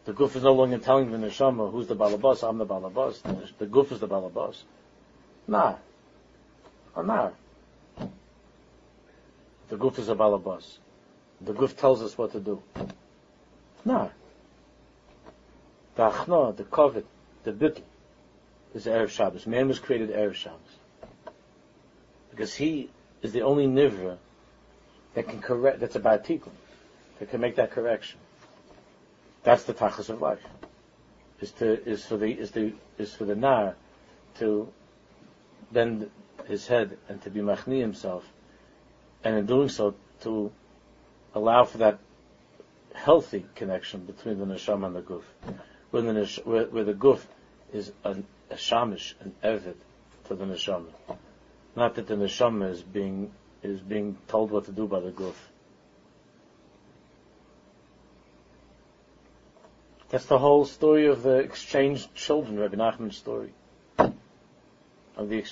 The 0.05 0.13
guf 0.13 0.35
is 0.35 0.43
no 0.43 0.53
longer 0.53 0.77
telling 0.79 1.11
the 1.11 1.17
neshama 1.17 1.71
who's 1.71 1.87
the 1.87 1.95
balabas, 1.95 2.47
I'm 2.47 2.57
the 2.57 2.65
balabas. 2.65 3.21
The, 3.57 3.65
guf 3.65 3.91
is 3.91 3.99
the 3.99 4.07
balabas. 4.07 4.63
Nah. 5.47 5.75
Oh, 6.95 7.01
nah. 7.01 7.31
The 9.69 9.77
guf 9.77 9.99
is 9.99 10.09
a 10.09 10.15
balabas. 10.15 10.77
The 11.43 11.53
guf 11.53 11.75
tells 11.75 12.01
us 12.01 12.17
what 12.17 12.31
to 12.31 12.39
do. 12.39 12.61
Nah. 13.83 14.09
The 15.95 16.09
achna, 16.09 16.55
the 16.55 16.63
kavod, 16.63 17.03
the 17.43 17.51
bitl 17.51 17.81
is 18.73 18.85
Erev 18.85 19.09
Shabbos. 19.09 19.45
Man 19.45 19.67
was 19.67 19.79
created 19.79 20.09
Erev 20.11 20.35
Shabbos. 20.35 20.59
Because 22.31 22.55
he 22.55 22.89
is 23.21 23.33
the 23.33 23.41
only 23.41 23.67
nivra 23.67 24.17
that 25.13 25.27
can 25.27 25.41
correct, 25.41 25.79
that's 25.79 25.95
about 25.95 26.23
tikkun, 26.23 26.51
that 27.19 27.29
can 27.29 27.41
make 27.41 27.57
that 27.57 27.71
correction. 27.71 28.19
That's 29.43 29.63
the 29.63 29.73
tachas 29.73 30.09
of 30.09 30.21
life. 30.21 30.41
Is 31.41 31.51
to 31.53 31.83
is 31.87 32.05
for 32.05 32.15
the 32.15 32.31
is 32.31 32.51
the 32.51 32.73
is 32.97 33.13
for 33.13 33.25
the 33.25 33.35
nar 33.35 33.75
to 34.39 34.69
bend 35.71 36.09
his 36.47 36.67
head 36.67 36.97
and 37.09 37.21
to 37.23 37.29
be 37.29 37.41
machni 37.41 37.81
himself, 37.81 38.23
and 39.25 39.35
in 39.35 39.45
doing 39.45 39.67
so 39.67 39.93
to 40.21 40.51
allow 41.33 41.63
for 41.65 41.79
that 41.79 41.99
healthy 42.93 43.45
connection 43.55 44.05
between 44.05 44.39
the 44.39 44.45
neshama 44.45 44.87
and 44.87 44.95
the 44.95 45.01
guf, 45.01 45.23
where 45.91 46.03
the 46.03 46.13
nesh, 46.13 46.39
where, 46.43 46.65
where 46.65 46.83
the 46.83 46.93
guf 46.93 47.21
is 47.71 47.91
an, 48.03 48.25
a 48.49 48.55
shamish, 48.55 49.13
an 49.21 49.33
evid 49.43 49.75
to 50.25 50.35
the 50.35 50.45
neshama, 50.45 50.87
not 51.75 51.95
that 51.95 52.07
the 52.07 52.15
neshama 52.15 52.69
is 52.69 52.81
being 52.81 53.31
is 53.63 53.79
being 53.79 54.17
told 54.27 54.51
what 54.51 54.65
to 54.65 54.71
do 54.71 54.87
by 54.87 54.99
the 54.99 55.11
guf. 55.11 55.35
That's 60.09 60.25
the 60.25 60.37
whole 60.37 60.65
story 60.65 61.07
of 61.07 61.23
the 61.23 61.37
exchanged 61.37 62.13
children, 62.13 62.59
Rabbi 62.59 62.75
Nachman's 62.75 63.17
story. 63.17 63.51
Of 63.97 65.29
the, 65.29 65.43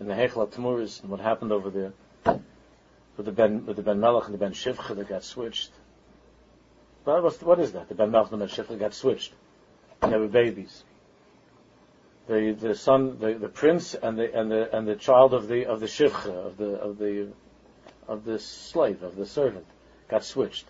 in 0.00 0.08
the 0.08 0.14
Hechel 0.14 0.48
Tamuris, 0.48 1.02
and 1.02 1.10
what 1.10 1.20
happened 1.20 1.52
over 1.52 1.70
there, 1.70 1.92
with 3.18 3.26
the 3.26 3.32
Ben, 3.32 3.66
with 3.66 3.76
the 3.76 3.82
Ben 3.82 4.00
Melech 4.00 4.26
and 4.26 4.34
the 4.34 4.38
Ben 4.38 4.52
Shivcha 4.52 4.96
that 4.96 5.08
got 5.08 5.24
switched. 5.24 5.72
What, 7.02 7.42
what 7.42 7.58
is 7.58 7.72
that? 7.72 7.88
The 7.88 7.94
Ben 7.94 8.12
Melech 8.12 8.30
and 8.32 8.40
the 8.40 8.46
Ben 8.46 8.54
Shivcha 8.54 8.78
got 8.78 8.94
switched. 8.94 9.32
And 10.00 10.12
they 10.12 10.16
were 10.16 10.28
babies. 10.28 10.84
The, 12.28 12.52
the 12.58 12.74
son, 12.76 13.18
the, 13.18 13.34
the 13.34 13.48
prince 13.48 13.94
and 13.94 14.16
the, 14.16 14.32
and 14.38 14.50
the, 14.50 14.74
and 14.74 14.86
the 14.86 14.94
child 14.94 15.34
of 15.34 15.48
the, 15.48 15.66
of 15.66 15.80
the 15.80 15.86
Shivcha, 15.86 16.28
of 16.28 16.56
the, 16.56 16.74
of 16.76 16.98
the, 16.98 17.32
of 18.06 18.24
the 18.24 18.38
slave, 18.38 19.02
of 19.02 19.16
the 19.16 19.26
servant, 19.26 19.66
got 20.08 20.24
switched. 20.24 20.66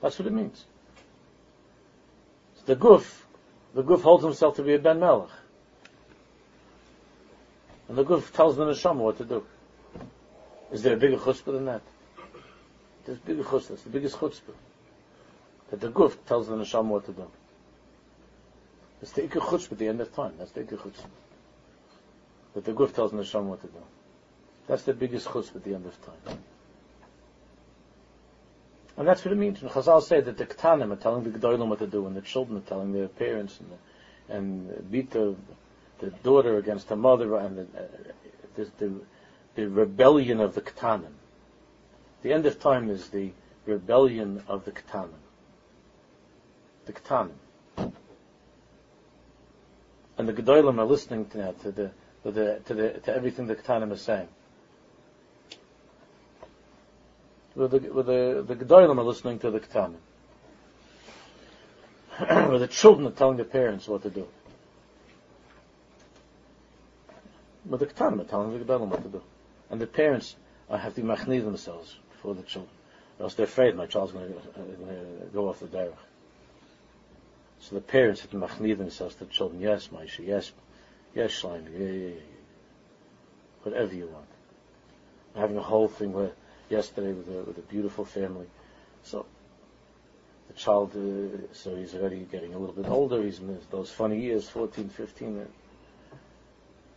That's 0.00 0.18
what 0.18 0.26
it 0.26 0.32
means. 0.32 0.64
The 2.66 2.74
guf, 2.74 3.22
the 3.74 3.84
guf 3.84 4.02
holds 4.02 4.24
himself 4.24 4.56
to 4.56 4.62
be 4.62 4.74
a 4.74 4.78
ben 4.78 4.98
melech, 4.98 5.30
and 7.88 7.98
the 7.98 8.04
guf 8.04 8.32
tells 8.32 8.56
the 8.56 8.64
neshama 8.64 8.96
what 8.96 9.18
to 9.18 9.24
do. 9.24 9.44
Is 10.72 10.82
there 10.82 10.94
a 10.94 10.96
bigger 10.96 11.18
chutzpah 11.18 11.52
than 11.52 11.66
that? 11.66 11.82
There's 13.04 13.18
bigger 13.18 13.44
chutzpah. 13.44 13.72
It's 13.72 13.82
the 13.82 13.90
biggest 13.90 14.16
chutzpah 14.16 14.54
that 15.70 15.80
the 15.80 15.90
guf 15.90 16.16
tells 16.26 16.48
the 16.48 16.54
neshama 16.54 16.86
what 16.86 17.06
to 17.06 17.12
do. 17.12 17.30
It's 19.00 19.12
the 19.12 19.22
ikar 19.22 19.42
chutzpah 19.42 19.72
at 19.72 19.78
the 19.78 19.88
end 19.88 20.00
of 20.00 20.14
time. 20.14 20.34
That's 20.38 20.52
the 20.52 20.62
ikar 20.62 20.78
chutzpah. 20.78 21.06
That 22.54 22.64
the 22.64 22.72
guf 22.72 22.94
tells 22.94 23.12
the 23.12 23.18
neshama 23.18 23.44
what 23.44 23.60
to 23.60 23.66
do. 23.66 23.82
That's 24.66 24.84
the 24.84 24.94
biggest 24.94 25.28
chutzpah 25.28 25.56
at 25.56 25.64
the 25.64 25.74
end 25.74 25.86
of 25.86 25.96
time. 26.04 26.38
And 28.96 29.08
that's 29.08 29.24
what 29.24 29.32
it 29.32 29.36
means. 29.36 29.62
When 29.62 29.70
Chazal 29.70 30.02
say 30.02 30.20
that 30.20 30.36
the 30.36 30.44
Ketanim 30.44 30.92
are 30.92 30.96
telling 30.96 31.24
the 31.24 31.30
Gedolim 31.30 31.68
what 31.68 31.78
to 31.78 31.86
do, 31.86 32.06
and 32.06 32.14
the 32.14 32.20
children 32.20 32.58
are 32.58 32.68
telling 32.68 32.92
their 32.92 33.08
parents, 33.08 33.58
and 33.58 33.70
the, 33.70 34.34
and 34.34 34.92
Bita, 34.92 35.34
the 35.98 36.10
daughter 36.22 36.58
against 36.58 36.88
the 36.88 36.96
mother, 36.96 37.36
and 37.36 37.58
the, 37.58 37.62
uh, 37.62 37.86
the, 38.56 38.70
the, 38.78 39.00
the 39.54 39.66
rebellion 39.66 40.40
of 40.40 40.54
the 40.54 40.60
Ketanim. 40.60 41.12
The 42.22 42.32
end 42.32 42.46
of 42.46 42.60
time 42.60 42.88
is 42.90 43.08
the 43.08 43.32
rebellion 43.66 44.42
of 44.48 44.64
the 44.64 44.72
Ketanim. 44.72 45.10
The 46.86 46.92
Ketanim. 46.92 47.92
And 50.18 50.28
the 50.28 50.32
Gedolim 50.32 50.78
are 50.78 50.84
listening 50.84 51.26
to 51.30 51.38
that, 51.38 51.62
to 51.62 51.72
the, 51.72 51.90
to 52.22 52.30
the, 52.30 52.60
to 52.66 52.74
the, 52.74 52.90
to 53.00 53.14
everything 53.14 53.46
the 53.46 53.56
Ketanim 53.56 53.92
is 53.92 54.02
saying. 54.02 54.28
where 57.54 57.68
the 57.68 57.78
where 57.78 58.04
the 58.04 58.42
the 58.46 58.56
gedolim 58.56 58.98
are 58.98 59.04
listening 59.04 59.38
to 59.38 59.50
the 59.50 59.60
ketanim, 59.60 59.96
where 62.48 62.58
the 62.58 62.68
children 62.68 63.06
are 63.06 63.10
telling 63.10 63.36
the 63.36 63.44
parents 63.44 63.86
what 63.88 64.02
to 64.02 64.10
do, 64.10 64.26
where 67.64 67.78
the 67.78 67.86
ketanim 67.86 68.20
are 68.20 68.24
telling 68.24 68.58
the 68.58 68.64
gedolim 68.64 68.88
what 68.88 69.02
to 69.02 69.08
do, 69.08 69.22
and 69.72 69.80
the 69.80 69.86
parents 69.86 70.36
have 70.70 70.94
to 70.94 71.00
machni 71.00 71.42
themselves 71.42 71.96
for 72.20 72.34
the 72.34 72.42
children, 72.42 72.70
or 73.18 73.24
else 73.24 73.34
they're 73.34 73.46
afraid 73.46 73.74
my 73.74 73.86
child's 73.86 74.12
going 74.12 74.30
to, 74.30 74.38
uh, 74.38 75.26
go 75.32 75.48
off 75.48 75.60
the 75.60 75.66
derech. 75.66 75.94
So 77.58 77.74
the 77.76 77.80
parents 77.80 78.20
have 78.20 78.30
to 78.30 78.36
machni 78.36 78.76
themselves 78.76 79.14
to 79.16 79.24
the 79.24 79.30
children. 79.30 79.60
Yes, 79.60 79.88
Maisha. 79.88 80.26
Yes, 80.26 80.52
yes, 81.14 81.30
Shlomo. 81.30 81.64
Yeah, 81.72 81.86
yeah, 81.86 82.08
yeah. 82.08 82.20
Whatever 83.62 83.94
you 83.94 84.06
want. 84.08 84.26
i 85.36 85.40
Having 85.40 85.56
a 85.56 85.62
whole 85.62 85.88
thing 85.88 86.12
where 86.12 86.32
yesterday 86.68 87.12
with 87.12 87.28
a, 87.28 87.42
with 87.42 87.58
a 87.58 87.62
beautiful 87.62 88.04
family. 88.04 88.46
So 89.04 89.24
the 90.48 90.54
child, 90.54 90.92
uh, 90.94 91.54
so 91.54 91.76
he's 91.76 91.94
already 91.94 92.26
getting 92.30 92.52
a 92.54 92.58
little 92.58 92.74
bit 92.74 92.88
older. 92.88 93.22
He's 93.22 93.38
in 93.38 93.58
those 93.70 93.90
funny 93.90 94.20
years, 94.20 94.48
14, 94.48 94.90
15. 94.90 95.46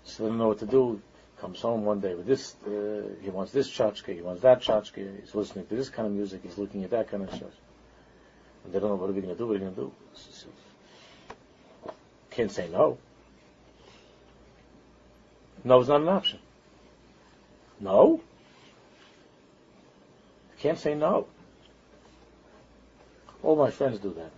So 0.03 0.23
they 0.23 0.29
don't 0.29 0.37
know 0.39 0.49
what 0.49 0.59
to 0.59 0.65
do. 0.65 1.01
Comes 1.39 1.59
home 1.59 1.83
one 1.83 1.99
day 1.99 2.15
with 2.15 2.25
this, 2.25 2.55
uh, 2.65 3.01
he 3.21 3.29
wants 3.29 3.51
this 3.51 3.69
chachka, 3.69 4.15
he 4.15 4.21
wants 4.21 4.41
that 4.43 4.61
chachka, 4.61 5.19
he's 5.19 5.35
listening 5.35 5.65
to 5.67 5.75
this 5.75 5.89
kind 5.89 6.07
of 6.07 6.13
music, 6.13 6.41
he's 6.43 6.57
looking 6.57 6.83
at 6.83 6.91
that 6.91 7.09
kind 7.09 7.23
of 7.23 7.29
stuff. 7.29 7.51
And 8.63 8.73
they 8.73 8.79
don't 8.79 8.89
know 8.89 8.95
what 8.95 9.09
are 9.09 9.13
we 9.13 9.21
going 9.21 9.33
to 9.33 9.37
do, 9.37 9.47
what 9.47 9.57
are 9.57 9.59
we 9.59 9.65
going 9.65 9.75
to 9.75 9.81
do? 9.81 9.91
So, 10.13 10.47
can't 12.31 12.51
say 12.51 12.69
no. 12.69 12.97
No 15.63 15.81
is 15.81 15.89
not 15.89 16.01
an 16.01 16.07
option. 16.07 16.39
No? 17.79 18.21
Can't 20.59 20.79
say 20.79 20.95
no. 20.95 21.27
All 23.43 23.55
my 23.55 23.71
friends 23.71 23.99
do 23.99 24.13
that. 24.13 24.31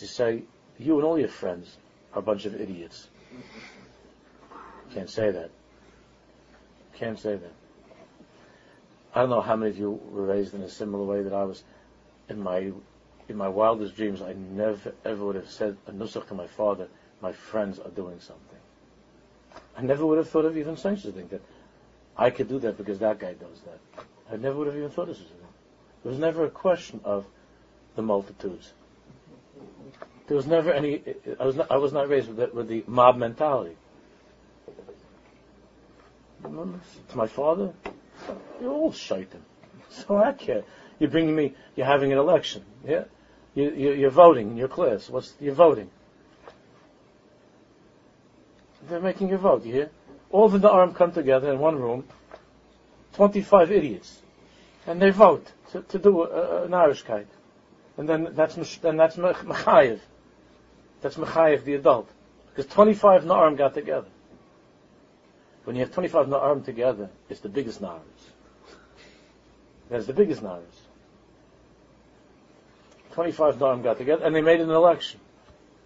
They 0.00 0.06
say, 0.06 0.42
you 0.78 0.96
and 0.96 1.04
all 1.04 1.18
your 1.18 1.28
friends 1.28 1.76
are 2.12 2.18
a 2.18 2.22
bunch 2.22 2.44
of 2.44 2.60
idiots. 2.60 3.08
Can't 4.94 5.10
say 5.10 5.30
that. 5.30 5.50
Can't 6.94 7.18
say 7.18 7.36
that. 7.36 7.52
I 9.14 9.20
don't 9.20 9.30
know 9.30 9.40
how 9.40 9.56
many 9.56 9.70
of 9.70 9.78
you 9.78 9.90
were 10.10 10.26
raised 10.26 10.54
in 10.54 10.62
a 10.62 10.68
similar 10.68 11.04
way 11.04 11.22
that 11.22 11.32
I 11.32 11.44
was. 11.44 11.62
In 12.28 12.40
my 12.42 12.72
in 13.28 13.36
my 13.36 13.48
wildest 13.48 13.96
dreams, 13.96 14.22
I 14.22 14.32
never 14.32 14.94
ever 15.04 15.24
would 15.24 15.36
have 15.36 15.50
said 15.50 15.76
a 15.86 15.92
nusach 15.92 16.28
to 16.28 16.34
my 16.34 16.46
father. 16.46 16.88
My 17.20 17.32
friends 17.32 17.78
are 17.78 17.90
doing 17.90 18.20
something. 18.20 18.58
I 19.76 19.82
never 19.82 20.04
would 20.06 20.18
have 20.18 20.28
thought 20.28 20.44
of 20.44 20.56
even 20.56 20.76
saying 20.76 20.98
something 20.98 21.28
that 21.28 21.42
I 22.16 22.30
could 22.30 22.48
do 22.48 22.58
that 22.60 22.76
because 22.76 22.98
that 22.98 23.18
guy 23.18 23.34
does 23.34 23.60
that. 23.62 24.04
I 24.30 24.36
never 24.36 24.56
would 24.58 24.66
have 24.66 24.76
even 24.76 24.90
thought 24.90 25.08
of 25.08 25.16
such 25.16 25.26
a 25.26 25.28
thing. 25.28 25.38
There 26.02 26.10
was 26.10 26.18
never 26.18 26.44
a 26.44 26.50
question 26.50 27.00
of 27.04 27.24
the 27.96 28.02
multitudes. 28.02 28.72
There 30.26 30.36
was 30.36 30.46
never 30.46 30.72
any. 30.72 31.02
I 31.38 31.44
was 31.44 31.56
not, 31.56 31.70
I 31.70 31.76
was 31.76 31.92
not 31.92 32.08
raised 32.08 32.28
with 32.28 32.36
the, 32.36 32.50
with 32.54 32.68
the 32.68 32.84
mob 32.86 33.16
mentality. 33.16 33.76
To 36.42 37.16
my 37.16 37.26
father, 37.26 37.72
you're 38.60 38.70
all 38.70 38.92
shaitan. 38.92 39.42
So 39.90 40.16
I 40.16 40.32
care. 40.32 40.62
You're 40.98 41.10
bringing 41.10 41.36
me. 41.36 41.54
You're 41.76 41.86
having 41.86 42.12
an 42.12 42.18
election. 42.18 42.64
Yeah, 42.82 43.04
you, 43.54 43.70
you, 43.72 43.92
you're 43.92 44.10
voting 44.10 44.52
in 44.52 44.56
your 44.56 44.68
class. 44.68 45.10
What's 45.10 45.34
you're 45.38 45.54
voting? 45.54 45.90
They're 48.88 49.00
making 49.00 49.28
your 49.28 49.38
vote. 49.38 49.66
You 49.66 49.72
hear? 49.72 49.90
all 50.32 50.52
of 50.52 50.60
the 50.60 50.70
arm 50.70 50.94
come 50.94 51.12
together 51.12 51.52
in 51.52 51.58
one 51.58 51.76
room, 51.76 52.04
25 53.14 53.70
idiots, 53.70 54.20
and 54.86 55.00
they 55.00 55.10
vote. 55.10 55.46
to, 55.72 55.82
to 55.82 55.98
do 55.98 56.22
a, 56.24 56.64
an 56.64 56.70
Irishkeit. 56.70 57.26
And 57.98 58.08
then 58.08 58.28
that's, 58.32 58.54
then 58.78 58.96
that's 58.96 59.16
Mechayev. 59.16 60.00
That's 61.02 61.16
Mechayev, 61.16 61.64
the 61.64 61.74
adult. 61.74 62.08
Because 62.50 62.72
25 62.72 63.24
Na'arim 63.24 63.56
got 63.56 63.74
together. 63.74 64.08
When 65.64 65.76
you 65.76 65.82
have 65.82 65.92
25 65.92 66.26
Na'arim 66.26 66.64
together, 66.64 67.10
it's 67.28 67.40
the 67.40 67.48
biggest 67.48 67.82
Na'arim. 67.82 68.00
That's 69.90 70.06
the 70.06 70.12
biggest 70.12 70.42
Na'arim. 70.42 70.62
25 73.12 73.56
Na'arim 73.56 73.82
got 73.82 73.98
together, 73.98 74.24
and 74.24 74.34
they 74.34 74.40
made 74.40 74.60
an 74.60 74.70
election. 74.70 75.20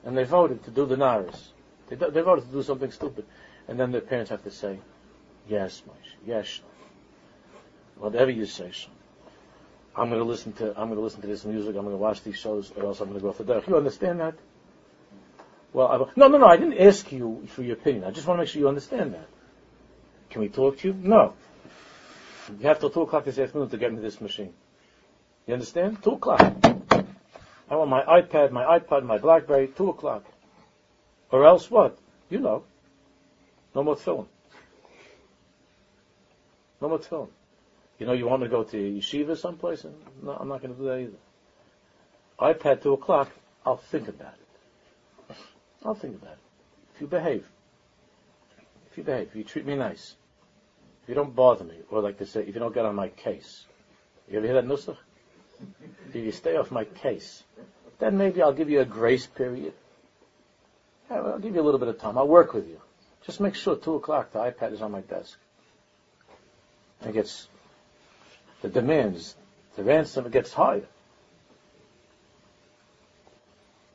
And 0.04 0.16
they 0.16 0.24
voted 0.24 0.62
to 0.64 0.70
do 0.70 0.86
the 0.86 0.96
Naris. 0.96 1.48
They, 1.88 1.96
they 1.96 2.20
voted 2.20 2.46
to 2.46 2.52
do 2.52 2.62
something 2.62 2.92
stupid. 2.92 3.24
And 3.66 3.78
then 3.78 3.90
the 3.90 4.00
parents 4.00 4.30
have 4.30 4.44
to 4.44 4.52
say, 4.52 4.78
yes, 5.48 5.82
Moshe, 5.88 6.12
yes, 6.24 6.60
whatever 7.98 8.30
you 8.30 8.46
say, 8.46 8.70
son. 8.70 8.92
I'm 9.96 10.08
going 10.08 10.20
to 10.20 10.26
listen 10.26 10.52
to 10.54 10.68
I'm 10.78 10.88
going 10.88 10.96
to 10.96 11.00
listen 11.00 11.22
to 11.22 11.26
this 11.26 11.44
music. 11.44 11.74
I'm 11.74 11.82
going 11.82 11.90
to 11.90 11.96
watch 11.96 12.22
these 12.22 12.36
shows, 12.36 12.70
or 12.76 12.84
else 12.84 13.00
I'm 13.00 13.08
going 13.08 13.18
to 13.18 13.22
go 13.22 13.30
off 13.30 13.38
the 13.38 13.44
derech. 13.44 13.66
You 13.66 13.76
understand 13.76 14.20
that? 14.20 14.34
Well, 15.76 16.10
no, 16.16 16.28
no, 16.28 16.38
no. 16.38 16.46
I 16.46 16.56
didn't 16.56 16.78
ask 16.78 17.12
you 17.12 17.46
for 17.48 17.62
your 17.62 17.76
opinion. 17.76 18.04
I 18.04 18.10
just 18.10 18.26
want 18.26 18.38
to 18.38 18.44
make 18.44 18.48
sure 18.48 18.60
you 18.60 18.68
understand 18.68 19.12
that. 19.12 19.28
Can 20.30 20.40
we 20.40 20.48
talk 20.48 20.78
to 20.78 20.88
you? 20.88 20.94
No. 20.94 21.34
You 22.58 22.66
have 22.66 22.80
till 22.80 22.88
two 22.88 23.02
o'clock 23.02 23.26
this 23.26 23.38
afternoon 23.38 23.68
to 23.68 23.76
get 23.76 23.92
me 23.92 24.00
this 24.00 24.18
machine. 24.22 24.54
You 25.46 25.52
understand? 25.52 26.02
Two 26.02 26.12
o'clock. 26.12 26.40
I 27.68 27.76
want 27.76 27.90
my 27.90 28.02
iPad, 28.04 28.52
my 28.52 28.78
iPod, 28.78 29.04
my 29.04 29.18
BlackBerry. 29.18 29.68
Two 29.68 29.90
o'clock. 29.90 30.24
Or 31.30 31.44
else 31.44 31.70
what? 31.70 31.98
You 32.30 32.40
know. 32.40 32.64
No 33.74 33.82
more 33.82 33.96
film. 33.96 34.28
No 36.80 36.88
more 36.88 37.00
film. 37.00 37.28
You 37.98 38.06
know, 38.06 38.14
you 38.14 38.26
want 38.26 38.42
to 38.44 38.48
go 38.48 38.64
to 38.64 38.76
yeshiva 38.78 39.36
someplace? 39.36 39.84
No, 40.22 40.32
I'm 40.32 40.48
not 40.48 40.62
going 40.62 40.74
to 40.74 40.80
do 40.80 40.86
that 40.86 41.00
either. 41.00 42.54
iPad 42.54 42.82
two 42.82 42.94
o'clock. 42.94 43.28
I'll 43.66 43.76
think 43.76 44.08
about 44.08 44.32
it. 44.40 44.45
I'll 45.84 45.94
think 45.94 46.16
about 46.20 46.32
it. 46.32 46.38
If 46.94 47.00
you 47.00 47.06
behave, 47.06 47.46
if 48.90 48.98
you 48.98 49.04
behave, 49.04 49.28
if 49.28 49.36
you 49.36 49.44
treat 49.44 49.66
me 49.66 49.76
nice, 49.76 50.16
if 51.02 51.08
you 51.08 51.14
don't 51.14 51.34
bother 51.34 51.64
me, 51.64 51.76
or 51.90 52.00
like 52.00 52.18
they 52.18 52.24
say, 52.24 52.40
if 52.40 52.54
you 52.54 52.60
don't 52.60 52.74
get 52.74 52.84
on 52.84 52.94
my 52.94 53.08
case. 53.08 53.66
You 54.28 54.38
ever 54.38 54.46
hear 54.46 54.54
that 54.54 54.66
nusach? 54.66 54.96
If 56.08 56.16
you 56.16 56.32
stay 56.32 56.56
off 56.56 56.70
my 56.70 56.84
case, 56.84 57.44
then 57.98 58.18
maybe 58.18 58.42
I'll 58.42 58.52
give 58.52 58.70
you 58.70 58.80
a 58.80 58.84
grace 58.84 59.26
period. 59.26 59.72
Yeah, 61.10 61.20
well, 61.20 61.32
I'll 61.34 61.38
give 61.38 61.54
you 61.54 61.60
a 61.60 61.62
little 61.62 61.78
bit 61.78 61.88
of 61.88 62.00
time. 62.00 62.18
I'll 62.18 62.26
work 62.26 62.54
with 62.54 62.66
you. 62.66 62.80
Just 63.24 63.40
make 63.40 63.54
sure 63.54 63.76
two 63.76 63.94
o'clock 63.94 64.32
the 64.32 64.38
iPad 64.40 64.72
is 64.72 64.82
on 64.82 64.92
my 64.92 65.00
desk. 65.00 65.38
It 67.04 67.12
gets 67.12 67.48
the 68.62 68.68
demands, 68.68 69.36
the 69.76 69.84
ransom 69.84 70.28
gets 70.30 70.52
higher. 70.52 70.86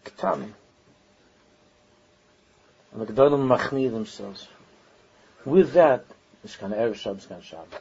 Ketanim. 0.06 0.54
And 2.92 3.02
the 3.02 3.12
Gedolim 3.12 3.48
machmir 3.48 3.92
themselves. 3.92 4.48
With 5.46 5.74
that, 5.74 6.06
it's 6.44 6.56
kind 6.56 6.74
of 6.74 6.80
Erev 6.80 6.96
Shabbos, 6.96 7.26
kind 7.26 7.40
of 7.40 7.46
Shabbos. 7.46 7.80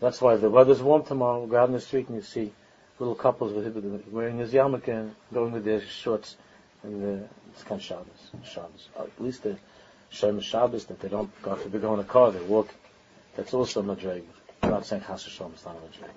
That's 0.00 0.20
why 0.20 0.36
the 0.36 0.50
weather's 0.50 0.82
warm 0.82 1.04
tomorrow, 1.04 1.38
we'll 1.38 1.48
go 1.48 1.58
out 1.58 1.68
in 1.68 1.74
the 1.74 1.80
street 1.80 2.08
and 2.08 2.16
you 2.16 2.22
see 2.22 2.52
little 2.98 3.14
couples 3.14 3.52
with 3.52 4.06
wearing 4.10 4.38
his 4.38 4.52
yarmulke 4.52 4.88
and 4.88 5.14
going 5.32 5.52
with 5.52 5.64
their 5.64 5.80
shorts 5.80 6.36
and 6.82 7.02
the, 7.02 7.28
it's 7.52 7.62
kind 7.62 7.80
of 7.80 7.84
Shabbos. 7.84 8.30
Shabbos. 8.44 8.88
At 8.98 9.20
least 9.20 9.44
the 9.44 9.56
Shem 10.10 10.40
Shabbos 10.40 10.86
that 10.86 11.00
they 11.00 11.08
don't, 11.08 11.30
God 11.42 11.60
forbid, 11.60 11.80
go 11.80 11.94
in 11.94 12.00
a 12.00 12.04
car, 12.04 12.32
they 12.32 12.40
walk. 12.40 12.68
That's 13.36 13.54
also 13.54 13.82
Madreg. 13.82 14.24
I'm 14.62 14.70
not 14.70 14.86
saying 14.86 15.02
Chas 15.06 15.24
Hashem 15.24 15.52
is 15.54 15.64
not 15.64 15.76
a 15.76 15.78
Madreg. 15.78 16.10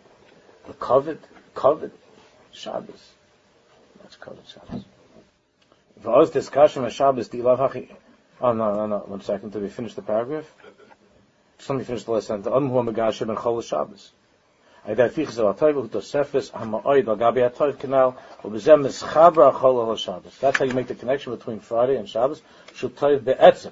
But 0.67 0.79
kavod, 0.79 1.19
kavod, 1.55 1.91
Shabbos. 2.51 3.13
That's 4.01 4.17
kavod 4.17 4.47
Shabbos. 4.51 4.83
For 6.01 6.21
us, 6.21 6.29
discussion 6.29 6.85
of 6.85 6.93
Shabbos, 6.93 7.29
the 7.29 7.41
love 7.41 7.59
hachi. 7.59 7.89
Oh 8.41 8.53
no, 8.53 8.73
no, 8.73 8.85
no. 8.87 8.97
One 8.99 9.21
second. 9.21 9.51
Did 9.53 9.61
we 9.61 9.69
finish 9.69 9.93
the 9.93 10.01
paragraph? 10.01 10.45
Just 11.57 11.69
let 11.69 11.79
me 11.79 11.85
finish 11.85 12.03
the 12.03 12.11
last 12.11 12.27
sentence. 12.27 12.53
Am 12.53 12.69
hu 12.69 12.83
megashem 12.83 13.27
ben 13.27 13.35
chol 13.37 13.63
Shabbos. 13.63 14.11
Ayda 14.85 15.09
fichs 15.09 15.39
al 15.39 15.53
toiv 15.53 15.73
hu 15.73 15.87
tosefes 15.87 16.51
ha'ma'oid 16.51 17.07
al 17.07 17.15
gabi 17.15 17.41
ha'toiv 17.41 17.77
kanal 17.77 18.15
u'bezem 18.43 18.83
mischabra 18.85 19.53
chol 19.53 19.87
al 19.87 19.95
Shabbos. 19.95 20.37
That's 20.39 20.59
how 20.59 20.65
you 20.65 20.73
make 20.73 20.87
the 20.87 20.95
connection 20.95 21.35
between 21.35 21.59
Friday 21.59 21.95
and 21.95 22.09
Shabbos. 22.09 22.41
Shul 22.75 22.89
toiv 22.89 23.23
be'etzem. 23.23 23.71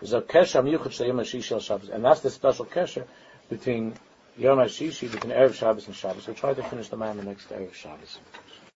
There's 0.00 0.12
a 0.12 0.20
kesher 0.20 0.62
miyuchot 0.62 0.92
shel 0.92 1.06
yom 1.06 1.18
HaShishi 1.18 1.60
Shabbos. 1.60 1.88
And 1.88 2.04
that's 2.04 2.20
the 2.20 2.30
special 2.30 2.66
kesher 2.66 3.06
between 3.48 3.94
Yom 4.36 4.58
HaShishi, 4.58 5.12
between 5.12 5.32
Erev 5.32 5.54
Shabbos 5.54 5.86
and 5.86 5.94
Shabbos. 5.94 6.26
We'll 6.26 6.34
try 6.34 6.54
to 6.54 6.62
finish 6.64 6.88
the 6.88 6.96
man 6.96 7.16
the 7.16 7.22
next 7.22 7.48
Erev 7.50 7.72
Shabbos. 7.72 8.18